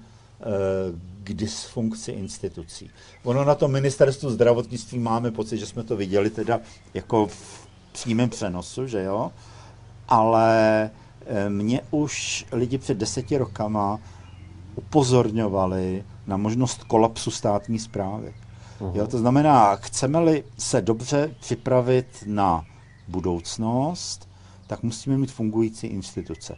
k 1.24 1.34
dysfunkci 1.34 2.12
institucí. 2.12 2.89
Ono 3.24 3.46
na 3.46 3.56
tom 3.56 3.72
ministerstvu 3.72 4.30
zdravotnictví 4.30 5.00
máme 5.00 5.32
pocit, 5.32 5.58
že 5.58 5.66
jsme 5.66 5.84
to 5.84 5.96
viděli 5.96 6.30
teda 6.30 6.60
jako 6.94 7.28
v 7.28 7.68
přímém 7.92 8.30
přenosu, 8.30 8.88
že 8.88 9.04
jo, 9.04 9.32
ale 10.08 10.89
eh, 11.26 11.50
mě 11.50 11.82
už 11.92 12.46
lidi 12.52 12.78
před 12.78 12.98
deseti 12.98 13.38
rokama 13.38 14.00
upozorňovali 14.76 16.04
na 16.28 16.38
možnost 16.38 16.84
kolapsu 16.84 17.32
státní 17.32 17.80
zprávy. 17.80 18.34
Uh-huh. 18.80 18.96
Jo, 18.96 19.08
to 19.08 19.18
znamená, 19.18 19.76
chceme-li 19.76 20.44
se 20.58 20.82
dobře 20.82 21.36
připravit 21.39 22.24
na 22.26 22.66
budoucnost, 23.08 24.30
tak 24.68 24.84
musíme 24.84 25.18
mít 25.18 25.32
fungující 25.32 25.88
instituce. 25.88 26.56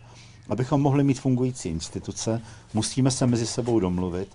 Abychom 0.49 0.81
mohli 0.81 1.03
mít 1.03 1.19
fungující 1.19 1.69
instituce, 1.69 2.41
musíme 2.73 3.11
se 3.11 3.27
mezi 3.27 3.47
sebou 3.47 3.79
domluvit. 3.79 4.27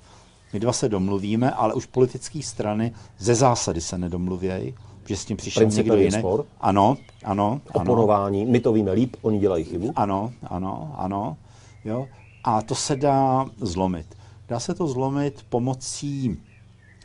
My 0.52 0.60
dva 0.60 0.72
se 0.72 0.88
domluvíme, 0.88 1.50
ale 1.50 1.74
už 1.74 1.86
politické 1.86 2.42
strany 2.42 2.92
ze 3.18 3.34
zásady 3.34 3.80
se 3.80 3.98
nedomluvějí, 3.98 4.74
že 5.08 5.16
s 5.16 5.24
tím 5.24 5.36
přišel 5.36 5.64
někdo 5.64 5.96
jiný. 5.96 6.18
Spor. 6.18 6.44
Ano, 6.60 6.96
ano. 7.24 7.60
Oponování, 7.72 8.42
ano. 8.42 8.50
my 8.50 8.60
to 8.60 8.72
víme 8.72 8.92
líp, 8.92 9.16
oni 9.22 9.38
dělají 9.38 9.64
chybu. 9.64 9.92
Ano, 9.96 10.32
ano, 10.46 10.94
ano. 10.98 11.36
Jo. 11.84 12.06
A 12.44 12.62
to 12.62 12.74
se 12.74 12.96
dá 12.96 13.46
zlomit. 13.60 14.06
Dá 14.48 14.60
se 14.60 14.74
to 14.74 14.86
zlomit 14.86 15.44
pomocí 15.48 16.38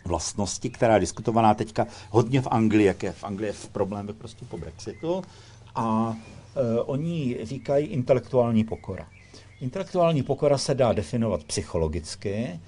vlastnosti, 0.06 0.70
která 0.70 0.94
je 0.94 1.00
diskutovaná 1.00 1.54
teďka 1.54 1.88
hodně 2.10 2.42
v 2.42 2.48
Anglii, 2.52 2.88
jak 2.88 3.04
je 3.04 3.12
v 3.12 3.24
Anglii 3.24 3.52
v 3.52 3.70
problémech 3.70 4.16
prostě 4.16 4.46
po 4.46 4.58
Brexitu. 4.58 5.22
A 5.76 6.16
oni 6.86 7.38
říkají 7.44 7.88
intelektuální 7.88 8.64
pokora. 8.64 9.08
Intelektuální 9.62 10.24
pokora 10.24 10.58
se 10.58 10.76
dá 10.76 10.94
definovat 10.94 11.44
psychologicky 11.44 12.60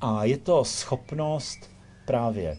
a 0.00 0.24
je 0.24 0.36
to 0.36 0.64
schopnost 0.64 1.70
právě 2.06 2.56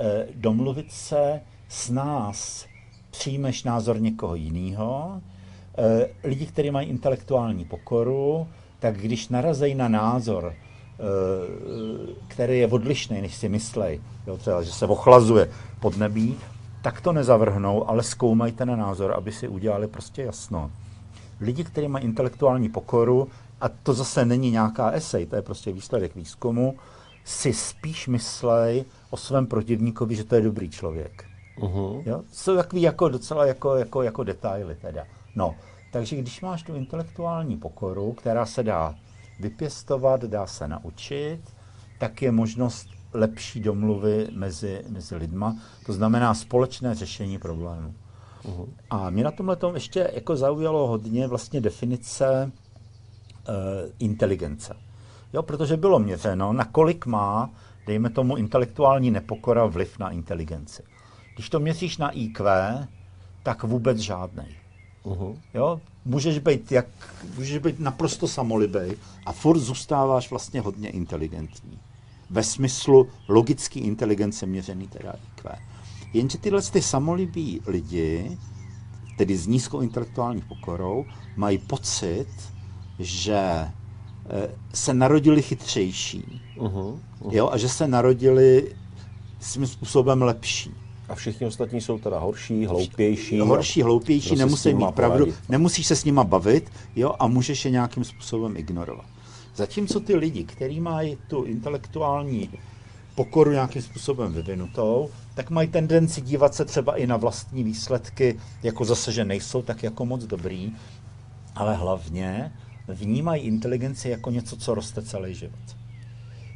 e, 0.00 0.26
domluvit 0.34 0.92
se 0.92 1.40
s 1.68 1.90
nás, 1.90 2.66
přijmeš 3.10 3.64
názor 3.64 4.00
někoho 4.00 4.34
jiného. 4.34 5.20
E, 5.78 6.08
lidi, 6.28 6.46
kteří 6.46 6.70
mají 6.70 6.88
intelektuální 6.88 7.64
pokoru, 7.64 8.48
tak 8.78 8.96
když 9.00 9.28
narazejí 9.28 9.74
na 9.74 9.88
názor, 9.88 10.54
který 12.28 12.58
je 12.58 12.66
odlišný, 12.66 13.20
než 13.20 13.34
si 13.34 13.48
myslej, 13.48 14.00
jo, 14.26 14.36
třeba, 14.36 14.62
že 14.62 14.72
se 14.72 14.86
ochlazuje 14.86 15.50
pod 15.80 15.96
nebí, 15.96 16.36
tak 16.86 17.00
to 17.00 17.12
nezavrhnou, 17.12 17.88
ale 17.88 18.02
zkoumají 18.02 18.52
ten 18.52 18.78
názor, 18.78 19.14
aby 19.16 19.32
si 19.32 19.48
udělali 19.48 19.86
prostě 19.88 20.22
jasno. 20.22 20.70
Lidi, 21.40 21.64
kteří 21.64 21.88
mají 21.88 22.04
intelektuální 22.04 22.68
pokoru, 22.68 23.28
a 23.60 23.68
to 23.68 23.94
zase 23.94 24.24
není 24.24 24.50
nějaká 24.50 24.90
esej, 24.90 25.26
to 25.26 25.36
je 25.36 25.42
prostě 25.42 25.72
výsledek 25.72 26.14
výzkumu, 26.14 26.76
si 27.24 27.52
spíš 27.52 28.08
myslej 28.08 28.84
o 29.10 29.16
svém 29.16 29.46
protivníkovi, 29.46 30.16
že 30.16 30.24
to 30.24 30.34
je 30.34 30.40
dobrý 30.40 30.70
člověk. 30.70 31.24
Uh-huh. 31.58 32.02
Jo? 32.06 32.22
Jsou 32.32 32.56
takový 32.56 32.82
jako 32.82 33.08
docela 33.08 33.46
jako, 33.46 33.76
jako, 33.76 34.02
jako 34.02 34.24
detaily 34.24 34.74
teda. 34.74 35.04
No, 35.36 35.54
takže 35.92 36.16
když 36.16 36.40
máš 36.40 36.62
tu 36.62 36.74
intelektuální 36.74 37.56
pokoru, 37.56 38.12
která 38.12 38.46
se 38.46 38.62
dá 38.62 38.94
vypěstovat, 39.40 40.24
dá 40.24 40.46
se 40.46 40.68
naučit, 40.68 41.40
tak 41.98 42.22
je 42.22 42.32
možnost 42.32 42.95
lepší 43.16 43.60
domluvy 43.60 44.28
mezi, 44.32 44.84
mezi 44.88 45.16
lidma, 45.16 45.56
to 45.86 45.92
znamená 45.92 46.34
společné 46.34 46.94
řešení 46.94 47.38
problémů. 47.38 47.94
Uh-huh. 48.44 48.68
A 48.90 49.10
mě 49.10 49.24
na 49.24 49.30
tomhle 49.30 49.56
tom 49.56 49.74
ještě 49.74 50.10
jako 50.14 50.36
zaujalo 50.36 50.86
hodně 50.86 51.26
vlastně 51.26 51.60
definice 51.60 52.52
uh, 53.48 53.54
inteligence. 53.98 54.76
Jo, 55.32 55.42
protože 55.42 55.76
bylo 55.76 55.98
měřeno, 55.98 56.52
nakolik 56.52 57.06
má, 57.06 57.50
dejme 57.86 58.10
tomu, 58.10 58.36
intelektuální 58.36 59.10
nepokora 59.10 59.66
vliv 59.66 59.98
na 59.98 60.10
inteligenci. 60.10 60.82
Když 61.34 61.50
to 61.50 61.60
měříš 61.60 61.98
na 61.98 62.10
IQ, 62.10 62.50
tak 63.42 63.62
vůbec 63.62 63.98
žádný. 63.98 64.56
Uh-huh. 65.04 65.36
Jo? 65.54 65.80
Můžeš 66.04 66.38
být, 66.38 66.72
jak, 66.72 66.86
můžeš 67.36 67.58
být 67.58 67.80
naprosto 67.80 68.28
samolibý 68.28 68.96
a 69.26 69.32
furt 69.32 69.58
zůstáváš 69.58 70.30
vlastně 70.30 70.60
hodně 70.60 70.90
inteligentní. 70.90 71.78
Ve 72.30 72.42
smyslu 72.42 73.08
logické 73.28 73.80
inteligence 73.80 74.46
měřený 74.46 74.88
teda 74.88 75.12
IQ. 75.12 75.58
Jenže 76.12 76.38
tyhle 76.38 76.62
ty 76.62 76.82
samolibí 76.82 77.60
lidi, 77.66 78.38
tedy 79.18 79.36
s 79.36 79.46
nízkou 79.46 79.80
intelektuální 79.80 80.42
pokorou, 80.42 81.04
mají 81.36 81.58
pocit, 81.58 82.26
že 82.98 83.38
eh, 83.38 83.70
se 84.74 84.94
narodili 84.94 85.42
chytřejší. 85.42 86.42
Uh-huh, 86.58 86.98
uh-huh. 87.20 87.34
Jo, 87.34 87.48
a 87.52 87.56
že 87.56 87.68
se 87.68 87.88
narodili 87.88 88.74
svým 89.40 89.66
způsobem 89.66 90.22
lepší. 90.22 90.74
A 91.08 91.14
všichni 91.14 91.46
ostatní 91.46 91.80
jsou 91.80 91.98
teda 91.98 92.18
horší, 92.18 92.66
hloupější. 92.66 93.40
Horší, 93.40 93.82
hloupější, 93.82 94.36
nemusí 94.36 94.74
mít 94.74 94.90
pravdu, 94.90 95.18
poradit. 95.24 95.48
nemusíš 95.48 95.86
se 95.86 95.96
s 95.96 96.04
nima 96.04 96.24
bavit 96.24 96.70
jo, 96.96 97.14
a 97.18 97.26
můžeš 97.26 97.64
je 97.64 97.70
nějakým 97.70 98.04
způsobem 98.04 98.56
ignorovat. 98.56 99.06
Zatímco 99.56 100.00
ty 100.00 100.16
lidi, 100.16 100.44
kteří 100.44 100.80
mají 100.80 101.18
tu 101.28 101.44
intelektuální 101.44 102.50
pokoru 103.14 103.52
nějakým 103.52 103.82
způsobem 103.82 104.32
vyvinutou, 104.32 105.10
tak 105.34 105.50
mají 105.50 105.68
tendenci 105.68 106.20
dívat 106.20 106.54
se 106.54 106.64
třeba 106.64 106.96
i 106.96 107.06
na 107.06 107.16
vlastní 107.16 107.64
výsledky, 107.64 108.40
jako 108.62 108.84
zase, 108.84 109.12
že 109.12 109.24
nejsou 109.24 109.62
tak 109.62 109.82
jako 109.82 110.06
moc 110.06 110.24
dobrý, 110.24 110.72
ale 111.54 111.74
hlavně 111.74 112.52
vnímají 112.88 113.42
inteligenci 113.42 114.08
jako 114.08 114.30
něco, 114.30 114.56
co 114.56 114.74
roste 114.74 115.02
celý 115.02 115.34
život. 115.34 115.76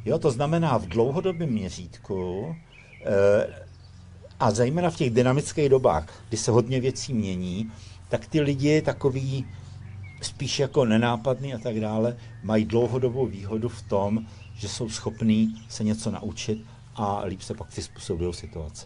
Jo, 0.05 0.19
to 0.19 0.31
znamená 0.31 0.77
v 0.77 0.87
dlouhodobém 0.87 1.49
měřítku 1.49 2.55
eh, 3.05 3.65
a 4.39 4.51
zejména 4.51 4.89
v 4.89 4.95
těch 4.95 5.09
dynamických 5.09 5.69
dobách, 5.69 6.23
kdy 6.29 6.37
se 6.37 6.51
hodně 6.51 6.79
věcí 6.79 7.13
mění, 7.13 7.71
tak 8.09 8.27
ty 8.27 8.41
lidi 8.41 8.81
takový 8.81 9.45
spíš 10.21 10.59
jako 10.59 10.85
nenápadný 10.85 11.53
a 11.53 11.57
tak 11.57 11.79
dále, 11.79 12.17
mají 12.43 12.65
dlouhodobou 12.65 13.25
výhodu 13.25 13.69
v 13.69 13.81
tom, 13.81 14.25
že 14.55 14.69
jsou 14.69 14.89
schopní 14.89 15.55
se 15.69 15.83
něco 15.83 16.11
naučit 16.11 16.65
a 16.95 17.23
líp 17.25 17.41
se 17.41 17.53
pak 17.53 17.67
přizpůsobují 17.67 18.33
situace. 18.33 18.85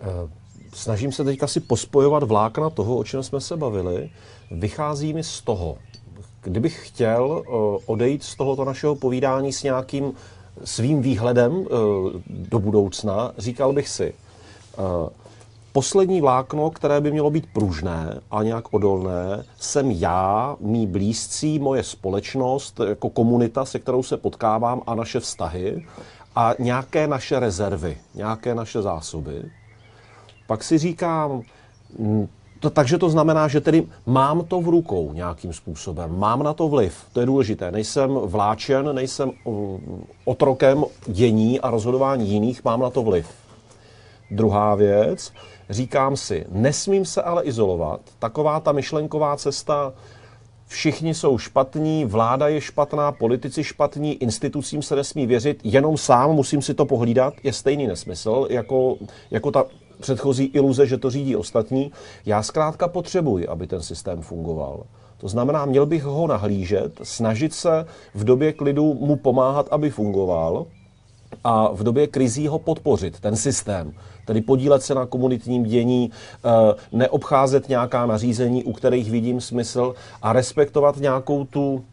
Eh, 0.00 0.30
snažím 0.72 1.12
se 1.12 1.24
teďka 1.24 1.46
si 1.46 1.60
pospojovat 1.60 2.22
vlákna 2.22 2.70
toho, 2.70 2.96
o 2.96 3.04
čem 3.04 3.22
jsme 3.22 3.40
se 3.40 3.56
bavili. 3.56 4.10
Vychází 4.50 5.12
mi 5.12 5.24
z 5.24 5.40
toho, 5.40 5.78
kdybych 6.42 6.88
chtěl 6.88 7.42
eh, 7.42 7.50
odejít 7.86 8.22
z 8.22 8.36
tohoto 8.36 8.64
našeho 8.64 8.96
povídání 8.96 9.52
s 9.52 9.62
nějakým 9.62 10.12
svým 10.64 11.02
výhledem 11.02 11.66
eh, 11.66 11.68
do 12.26 12.58
budoucna, 12.58 13.32
říkal 13.38 13.72
bych 13.72 13.88
si, 13.88 14.14
Poslední 15.72 16.20
vlákno, 16.20 16.70
které 16.70 17.00
by 17.00 17.12
mělo 17.12 17.30
být 17.30 17.46
pružné 17.52 18.20
a 18.30 18.42
nějak 18.42 18.74
odolné, 18.74 19.44
jsem 19.58 19.90
já, 19.90 20.56
mý 20.60 20.86
blízcí, 20.86 21.58
moje 21.58 21.82
společnost, 21.82 22.80
jako 22.88 23.10
komunita, 23.10 23.64
se 23.64 23.78
kterou 23.78 24.02
se 24.02 24.16
potkávám 24.16 24.82
a 24.86 24.94
naše 24.94 25.20
vztahy 25.20 25.86
a 26.36 26.54
nějaké 26.58 27.06
naše 27.06 27.40
rezervy, 27.40 27.98
nějaké 28.14 28.54
naše 28.54 28.82
zásoby. 28.82 29.42
Pak 30.46 30.64
si 30.64 30.78
říkám, 30.78 31.42
mm, 31.98 32.28
to, 32.60 32.70
takže 32.70 32.98
to 32.98 33.10
znamená, 33.10 33.48
že 33.48 33.60
tedy 33.60 33.86
mám 34.06 34.44
to 34.44 34.60
v 34.60 34.68
rukou 34.68 35.12
nějakým 35.12 35.52
způsobem, 35.52 36.18
mám 36.18 36.42
na 36.42 36.52
to 36.52 36.68
vliv, 36.68 37.04
to 37.12 37.20
je 37.20 37.26
důležité. 37.26 37.70
Nejsem 37.70 38.14
vláčen, 38.14 38.94
nejsem 38.94 39.32
otrokem 40.24 40.84
dění 41.06 41.60
a 41.60 41.70
rozhodování 41.70 42.28
jiných, 42.28 42.64
mám 42.64 42.80
na 42.80 42.90
to 42.90 43.02
vliv. 43.02 43.26
Druhá 44.30 44.74
věc, 44.74 45.32
říkám 45.70 46.16
si, 46.16 46.46
nesmím 46.48 47.04
se 47.04 47.22
ale 47.22 47.44
izolovat. 47.44 48.00
Taková 48.18 48.60
ta 48.60 48.72
myšlenková 48.72 49.36
cesta, 49.36 49.92
všichni 50.66 51.14
jsou 51.14 51.38
špatní, 51.38 52.04
vláda 52.04 52.48
je 52.48 52.60
špatná, 52.60 53.12
politici 53.12 53.64
špatní, 53.64 54.14
institucím 54.14 54.82
se 54.82 54.96
nesmí 54.96 55.26
věřit, 55.26 55.60
jenom 55.64 55.96
sám 55.96 56.30
musím 56.30 56.62
si 56.62 56.74
to 56.74 56.86
pohlídat, 56.86 57.34
je 57.42 57.52
stejný 57.52 57.86
nesmysl, 57.86 58.46
jako, 58.50 58.96
jako 59.30 59.50
ta 59.50 59.64
předchozí 60.00 60.44
iluze, 60.44 60.86
že 60.86 60.98
to 60.98 61.10
řídí 61.10 61.36
ostatní. 61.36 61.92
Já 62.26 62.42
zkrátka 62.42 62.88
potřebuji, 62.88 63.48
aby 63.48 63.66
ten 63.66 63.82
systém 63.82 64.22
fungoval. 64.22 64.82
To 65.16 65.28
znamená, 65.28 65.64
měl 65.64 65.86
bych 65.86 66.04
ho 66.04 66.26
nahlížet, 66.26 67.00
snažit 67.02 67.54
se 67.54 67.86
v 68.14 68.24
době 68.24 68.52
klidu 68.52 68.94
mu 68.94 69.16
pomáhat, 69.16 69.68
aby 69.70 69.90
fungoval, 69.90 70.66
a 71.44 71.72
v 71.72 71.82
době 71.82 72.06
krizí 72.06 72.48
ho 72.48 72.58
podpořit, 72.58 73.20
ten 73.20 73.36
systém. 73.36 73.92
Tedy 74.24 74.40
podílet 74.40 74.82
se 74.82 74.94
na 74.94 75.06
komunitním 75.06 75.62
dění, 75.62 76.10
eh, 76.44 76.48
neobcházet 76.92 77.68
nějaká 77.68 78.06
nařízení, 78.06 78.64
u 78.64 78.72
kterých 78.72 79.10
vidím 79.10 79.40
smysl 79.40 79.94
a 80.22 80.32
respektovat 80.32 80.96
nějakou 80.96 81.44
tu 81.44 81.84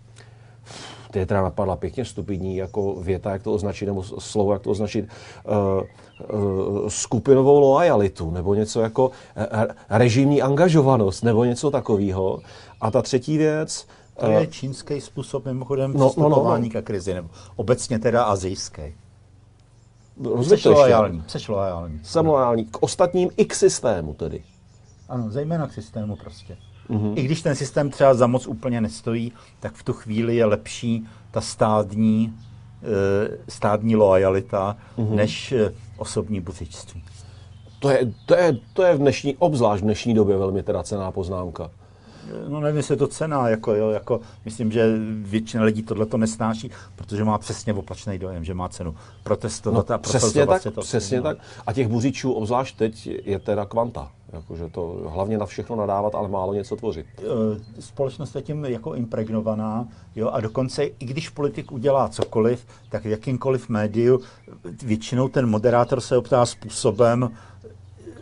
to 1.11 1.19
je 1.19 1.25
teda 1.25 1.41
napadla 1.41 1.75
pěkně 1.75 2.05
stupidní 2.05 2.57
jako 2.57 2.95
věta, 2.95 3.31
jak 3.31 3.43
to 3.43 3.53
označit, 3.53 3.85
nebo 3.85 4.03
slovo, 4.03 4.53
jak 4.53 4.61
to 4.61 4.69
označit, 4.69 5.05
uh, 5.45 6.39
uh, 6.39 6.87
skupinovou 6.87 7.59
loajalitu, 7.59 8.31
nebo 8.31 8.53
něco 8.53 8.81
jako 8.81 9.11
režimní 9.89 10.41
angažovanost, 10.41 11.23
nebo 11.23 11.43
něco 11.43 11.71
takového. 11.71 12.39
A 12.81 12.91
ta 12.91 13.01
třetí 13.01 13.37
věc... 13.37 13.87
To 14.19 14.25
je 14.25 14.47
čínský 14.47 15.01
způsob 15.01 15.45
mimochodem 15.45 15.93
no, 15.93 16.11
no, 16.17 16.29
no, 16.29 16.57
no. 16.57 16.69
ke 16.69 16.81
krizi, 16.81 17.13
nebo 17.13 17.29
obecně 17.55 17.99
teda 17.99 18.23
azijský. 18.23 18.81
Jsi 20.41 20.69
loajální. 20.69 21.23
Jsi 21.27 21.51
loajální. 21.51 21.99
Jsem 22.03 22.25
loajální. 22.25 22.65
K 22.65 22.83
ostatním 22.83 23.29
i 23.37 23.45
k 23.45 23.55
systému 23.55 24.13
tedy. 24.13 24.43
Ano, 25.09 25.29
zejména 25.29 25.67
k 25.67 25.73
systému 25.73 26.15
prostě. 26.15 26.57
Mm-hmm. 26.89 27.13
I 27.15 27.23
když 27.23 27.41
ten 27.41 27.55
systém 27.55 27.89
třeba 27.89 28.13
za 28.13 28.27
moc 28.27 28.47
úplně 28.47 28.81
nestojí, 28.81 29.33
tak 29.59 29.73
v 29.73 29.83
tu 29.83 29.93
chvíli 29.93 30.35
je 30.35 30.45
lepší 30.45 31.07
ta 31.31 31.41
stádní, 31.41 32.33
e, 32.83 33.37
stádní 33.49 33.95
loajalita, 33.95 34.77
mm-hmm. 34.97 35.15
než 35.15 35.51
e, 35.51 35.73
osobní 35.97 36.41
buřičství. 36.41 37.03
To 37.79 37.89
je, 37.89 38.13
to, 38.25 38.35
je, 38.35 38.57
to 38.73 38.83
je 38.83 38.95
v 38.95 38.97
dnešní, 38.97 39.35
obzvlášť 39.35 39.81
v 39.81 39.85
dnešní 39.85 40.13
době 40.13 40.37
velmi 40.37 40.63
teda 40.63 40.83
cená 40.83 41.11
poznámka 41.11 41.69
no 42.47 42.59
nevím, 42.59 42.77
jestli 42.77 42.93
je 42.93 42.97
to 42.97 43.07
cena, 43.07 43.49
jako, 43.49 43.73
jo, 43.73 43.89
jako, 43.89 44.19
myslím, 44.45 44.71
že 44.71 44.97
většina 45.09 45.63
lidí 45.63 45.83
tohle 45.83 46.05
to 46.05 46.17
nesnáší, 46.17 46.71
protože 46.95 47.23
má 47.23 47.37
přesně 47.37 47.73
opačný 47.73 48.19
dojem, 48.19 48.43
že 48.43 48.53
má 48.53 48.69
cenu 48.69 48.95
protestovat 49.23 49.89
no, 49.89 49.95
a 49.95 49.97
přesně 49.97 50.45
tak, 50.45 50.63
to 50.63 50.81
přesně 50.81 51.21
tak. 51.21 51.37
A 51.67 51.73
těch 51.73 51.87
buřičů, 51.87 52.31
obzvlášť 52.31 52.77
teď, 52.77 53.07
je 53.23 53.39
teda 53.39 53.65
kvanta. 53.65 54.11
Jakože 54.33 54.69
to 54.69 55.01
hlavně 55.07 55.37
na 55.37 55.45
všechno 55.45 55.75
nadávat, 55.75 56.15
ale 56.15 56.27
málo 56.27 56.53
něco 56.53 56.75
tvořit. 56.75 57.05
E, 57.19 57.81
společnost 57.81 58.35
je 58.35 58.41
tím 58.41 58.65
jako 58.65 58.93
impregnovaná, 58.93 59.87
jo, 60.15 60.29
a 60.29 60.41
dokonce 60.41 60.83
i 60.83 61.05
když 61.05 61.29
politik 61.29 61.71
udělá 61.71 62.09
cokoliv, 62.09 62.65
tak 62.89 63.03
v 63.03 63.07
jakýmkoliv 63.07 63.69
médiu 63.69 64.21
většinou 64.83 65.27
ten 65.27 65.49
moderátor 65.49 66.01
se 66.01 66.17
optá 66.17 66.45
způsobem 66.45 67.31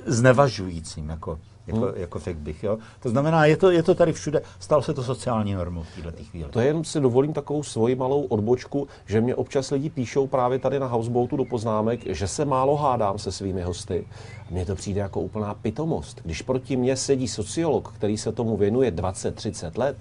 znevažujícím. 0.05 1.09
Jako 1.09 1.39
jako, 1.67 1.79
hmm. 1.79 1.93
jako 1.95 2.19
řekl 2.19 2.39
bych. 2.39 2.63
Jo? 2.63 2.77
To 2.99 3.09
znamená, 3.09 3.45
je 3.45 3.57
to, 3.57 3.71
je 3.71 3.83
to 3.83 3.95
tady 3.95 4.13
všude, 4.13 4.41
stalo 4.59 4.81
se 4.81 4.93
to 4.93 5.03
sociální 5.03 5.53
normou 5.53 5.83
v 5.83 6.03
této 6.03 6.23
chvíli. 6.23 6.49
To 6.49 6.59
jen 6.59 6.83
si 6.83 6.99
dovolím 6.99 7.33
takovou 7.33 7.63
svoji 7.63 7.95
malou 7.95 8.21
odbočku, 8.21 8.87
že 9.05 9.21
mě 9.21 9.35
občas 9.35 9.71
lidi 9.71 9.89
píšou 9.89 10.27
právě 10.27 10.59
tady 10.59 10.79
na 10.79 10.87
Houseboatu 10.87 11.37
do 11.37 11.45
poznámek, 11.45 11.99
že 12.05 12.27
se 12.27 12.45
málo 12.45 12.75
hádám 12.75 13.19
se 13.19 13.31
svými 13.31 13.61
hosty. 13.61 14.07
Mně 14.49 14.65
to 14.65 14.75
přijde 14.75 15.01
jako 15.01 15.21
úplná 15.21 15.53
pitomost. 15.53 16.21
Když 16.23 16.41
proti 16.41 16.75
mně 16.75 16.95
sedí 16.95 17.27
sociolog, 17.27 17.93
který 17.95 18.17
se 18.17 18.31
tomu 18.31 18.57
věnuje 18.57 18.91
20-30 18.91 19.79
let, 19.79 19.97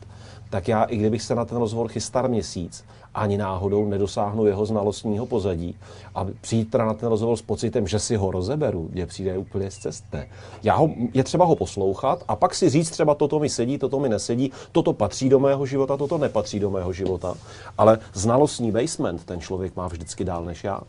tak 0.50 0.68
já, 0.68 0.84
i 0.84 0.96
kdybych 0.96 1.22
se 1.22 1.34
na 1.34 1.44
ten 1.44 1.58
rozhovor 1.58 1.88
chystal 1.88 2.28
měsíc 2.28 2.84
ani 3.14 3.38
náhodou 3.38 3.88
nedosáhnu 3.88 4.46
jeho 4.46 4.66
znalostního 4.66 5.26
pozadí 5.26 5.76
a 6.14 6.26
přijít 6.40 6.70
teda 6.70 6.84
na 6.84 6.94
ten 6.94 7.08
rozhovor 7.08 7.36
s 7.36 7.42
pocitem, 7.42 7.86
že 7.86 7.98
si 7.98 8.16
ho 8.16 8.30
rozeberu, 8.30 8.88
mě 8.92 9.06
přijde 9.06 9.38
úplně 9.38 9.70
z 9.70 9.78
cesty. 9.78 10.28
Já 10.62 10.74
ho, 10.76 10.90
je 11.14 11.24
třeba 11.24 11.44
ho 11.44 11.56
poslouchat 11.56 12.24
a 12.28 12.36
pak 12.36 12.54
si 12.54 12.70
říct 12.70 12.90
třeba 12.90 13.14
toto 13.14 13.38
mi 13.38 13.48
sedí, 13.48 13.78
toto 13.78 14.00
mi 14.00 14.08
nesedí, 14.08 14.52
toto 14.72 14.92
patří 14.92 15.28
do 15.28 15.40
mého 15.40 15.66
života, 15.66 15.96
toto 15.96 16.18
nepatří 16.18 16.60
do 16.60 16.70
mého 16.70 16.92
života. 16.92 17.34
Ale 17.78 17.98
znalostní 18.12 18.72
basement 18.72 19.24
ten 19.24 19.40
člověk 19.40 19.76
má 19.76 19.88
vždycky 19.88 20.24
dál 20.24 20.44
než 20.44 20.64
já. 20.64 20.78
Uh, 20.78 20.86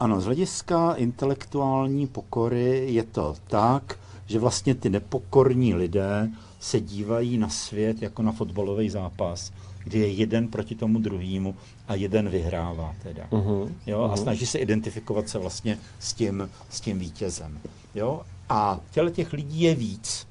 ano, 0.00 0.20
z 0.20 0.24
hlediska 0.24 0.94
intelektuální 0.94 2.06
pokory 2.06 2.92
je 2.92 3.02
to 3.02 3.34
tak, 3.46 3.98
že 4.26 4.38
vlastně 4.38 4.74
ty 4.74 4.90
nepokorní 4.90 5.74
lidé 5.74 6.30
se 6.60 6.80
dívají 6.80 7.38
na 7.38 7.48
svět 7.48 8.02
jako 8.02 8.22
na 8.22 8.32
fotbalový 8.32 8.90
zápas, 8.90 9.52
kdy 9.84 9.98
je 9.98 10.08
jeden 10.08 10.48
proti 10.48 10.74
tomu 10.74 10.98
druhému 10.98 11.54
a 11.88 11.94
jeden 11.94 12.28
vyhrává 12.28 12.94
teda. 13.02 13.26
Uh-huh. 13.30 13.72
Jo, 13.86 13.98
uh-huh. 13.98 14.12
A 14.12 14.16
snaží 14.16 14.46
se 14.46 14.58
identifikovat 14.58 15.28
se 15.28 15.38
vlastně 15.38 15.78
s 15.98 16.12
tím, 16.12 16.50
s 16.70 16.80
tím 16.80 16.98
vítězem. 16.98 17.60
Jo? 17.94 18.20
A 18.48 18.80
těle 18.90 19.10
těch 19.10 19.32
lidí 19.32 19.60
je 19.60 19.74
víc, 19.74 20.26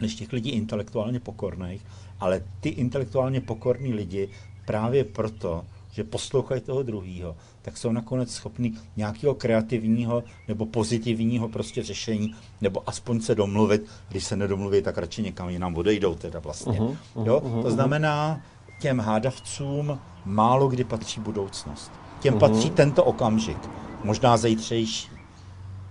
než 0.00 0.14
těch 0.14 0.32
lidí 0.32 0.50
intelektuálně 0.50 1.20
pokorných, 1.20 1.82
ale 2.20 2.42
ty 2.60 2.68
intelektuálně 2.68 3.40
pokorní 3.40 3.94
lidi 3.94 4.28
právě 4.64 5.04
proto, 5.04 5.64
že 5.96 6.04
poslouchají 6.04 6.60
toho 6.60 6.82
druhého, 6.82 7.36
tak 7.62 7.76
jsou 7.76 7.92
nakonec 7.92 8.30
schopni 8.30 8.72
nějakého 8.96 9.34
kreativního 9.34 10.24
nebo 10.48 10.66
pozitivního 10.66 11.48
prostě 11.48 11.82
řešení, 11.82 12.34
nebo 12.60 12.82
aspoň 12.86 13.20
se 13.20 13.34
domluvit. 13.34 13.86
Když 14.08 14.24
se 14.24 14.36
nedomluví, 14.36 14.82
tak 14.82 14.98
radši 14.98 15.22
někam 15.22 15.48
jinam 15.48 15.76
odejdou 15.76 16.14
teda 16.14 16.38
vlastně. 16.38 16.80
Uh-huh, 16.80 16.96
uh-huh, 17.16 17.26
jo? 17.26 17.40
Uh-huh. 17.44 17.62
To 17.62 17.70
znamená, 17.70 18.40
těm 18.80 19.00
hádavcům 19.00 19.98
málo 20.24 20.68
kdy 20.68 20.84
patří 20.84 21.20
budoucnost. 21.20 21.92
Těm 22.20 22.34
uh-huh. 22.34 22.38
patří 22.38 22.70
tento 22.70 23.04
okamžik, 23.04 23.58
možná 24.04 24.36
zítřejší. 24.36 25.08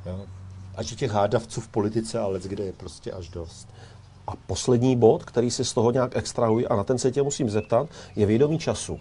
Jo? 0.06 0.26
A 0.76 0.84
že 0.84 0.96
těch 0.96 1.12
hádavců 1.12 1.62
v 1.62 1.68
politice 1.68 2.20
ale 2.20 2.40
kde 2.40 2.64
je 2.64 2.74
prostě 2.74 3.12
až 3.12 3.30
dost. 3.30 3.68
A 4.28 4.32
poslední 4.48 4.96
bod, 4.96 5.24
který 5.24 5.52
si 5.52 5.66
z 5.66 5.74
toho 5.74 5.92
nějak 5.92 6.16
extrahuji, 6.16 6.68
a 6.68 6.76
na 6.76 6.84
ten 6.84 6.98
se 6.98 7.12
tě 7.12 7.24
musím 7.24 7.50
zeptat, 7.50 7.90
je 8.16 8.26
vědomí 8.26 8.60
času 8.60 9.00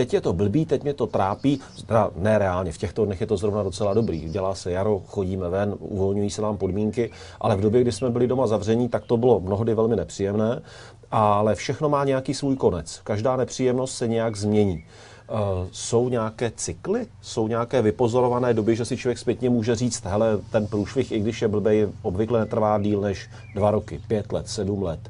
teď 0.00 0.14
je 0.14 0.20
to 0.20 0.32
blbý, 0.32 0.66
teď 0.66 0.82
mě 0.82 0.94
to 0.94 1.06
trápí, 1.06 1.60
teda 1.86 2.10
ne 2.16 2.38
reálně, 2.38 2.72
v 2.72 2.78
těchto 2.78 3.04
dnech 3.04 3.20
je 3.20 3.26
to 3.26 3.36
zrovna 3.36 3.62
docela 3.62 3.94
dobrý. 3.94 4.28
Dělá 4.28 4.54
se 4.54 4.72
jaro, 4.72 5.02
chodíme 5.06 5.48
ven, 5.48 5.74
uvolňují 5.78 6.30
se 6.30 6.42
nám 6.42 6.56
podmínky, 6.56 7.10
ale 7.40 7.56
v 7.56 7.60
době, 7.60 7.80
kdy 7.80 7.92
jsme 7.92 8.10
byli 8.10 8.26
doma 8.26 8.46
zavření, 8.46 8.88
tak 8.88 9.04
to 9.04 9.16
bylo 9.16 9.40
mnohdy 9.40 9.74
velmi 9.74 9.96
nepříjemné, 9.96 10.62
ale 11.10 11.54
všechno 11.54 11.88
má 11.88 12.04
nějaký 12.04 12.34
svůj 12.34 12.56
konec. 12.56 13.00
Každá 13.04 13.36
nepříjemnost 13.36 13.96
se 13.96 14.08
nějak 14.08 14.36
změní. 14.36 14.84
Uh, 15.30 15.68
jsou 15.72 16.08
nějaké 16.08 16.52
cykly? 16.56 17.06
Jsou 17.22 17.48
nějaké 17.48 17.82
vypozorované 17.82 18.54
doby, 18.54 18.76
že 18.76 18.84
si 18.84 18.96
člověk 18.96 19.18
zpětně 19.18 19.50
může 19.50 19.76
říct, 19.76 20.04
hele, 20.04 20.38
ten 20.50 20.66
průšvih, 20.66 21.12
i 21.12 21.20
když 21.20 21.42
je 21.42 21.48
blbej, 21.48 21.88
obvykle 22.02 22.40
netrvá 22.40 22.78
díl 22.78 23.00
než 23.00 23.30
dva 23.54 23.70
roky, 23.70 24.00
pět 24.08 24.32
let, 24.32 24.48
sedm 24.48 24.82
let. 24.82 25.00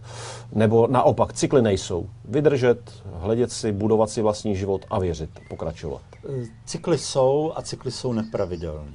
Nebo 0.52 0.86
naopak, 0.86 1.32
cykly 1.32 1.62
nejsou. 1.62 2.06
Vydržet, 2.24 2.92
hledět 3.12 3.52
si, 3.52 3.72
budovat 3.72 4.10
si 4.10 4.22
vlastní 4.22 4.56
život 4.56 4.84
a 4.90 4.98
věřit, 4.98 5.30
pokračovat. 5.48 6.02
Eh, 6.28 6.46
cykly 6.66 6.98
jsou 6.98 7.52
a 7.56 7.62
cykly 7.62 7.90
jsou 7.90 8.12
nepravidelné. 8.12 8.92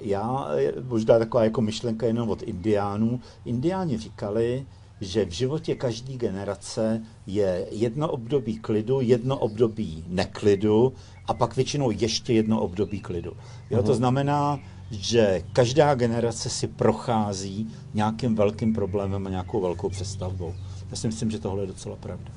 Já, 0.00 0.48
možná 0.88 1.18
taková 1.18 1.44
jako 1.44 1.60
myšlenka 1.60 2.06
jenom 2.06 2.30
od 2.30 2.42
indiánů. 2.42 3.20
Indiáni 3.44 3.98
říkali, 3.98 4.66
že 5.02 5.24
v 5.24 5.30
životě 5.30 5.74
každé 5.74 6.16
generace 6.16 7.02
je 7.26 7.66
jedno 7.70 8.10
období 8.10 8.58
klidu, 8.58 9.00
jedno 9.00 9.38
období 9.38 10.04
neklidu 10.08 10.92
a 11.26 11.34
pak 11.34 11.56
většinou 11.56 11.90
ještě 11.90 12.32
jedno 12.32 12.60
období 12.60 13.00
klidu. 13.00 13.32
Jo. 13.70 13.82
To 13.82 13.88
mhm. 13.88 13.96
znamená, 13.96 14.60
že 14.90 15.42
každá 15.52 15.94
generace 15.94 16.50
si 16.50 16.68
prochází 16.68 17.68
nějakým 17.94 18.34
velkým 18.34 18.72
problémem 18.72 19.26
a 19.26 19.30
nějakou 19.30 19.60
velkou 19.60 19.88
přestavbou. 19.88 20.54
Já 20.90 20.96
si 20.96 21.06
myslím, 21.06 21.30
že 21.30 21.38
tohle 21.38 21.62
je 21.62 21.66
docela 21.66 21.96
pravda. 21.96 22.32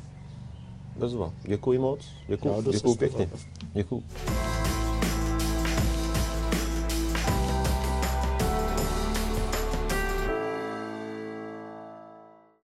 Bezva. 0.99 1.33
Děkuji 1.43 1.79
moc. 1.79 1.99
Děkuji, 2.27 2.71
děkuji 2.71 2.95
pěkně. 2.95 3.29
Děkuji. 3.73 4.03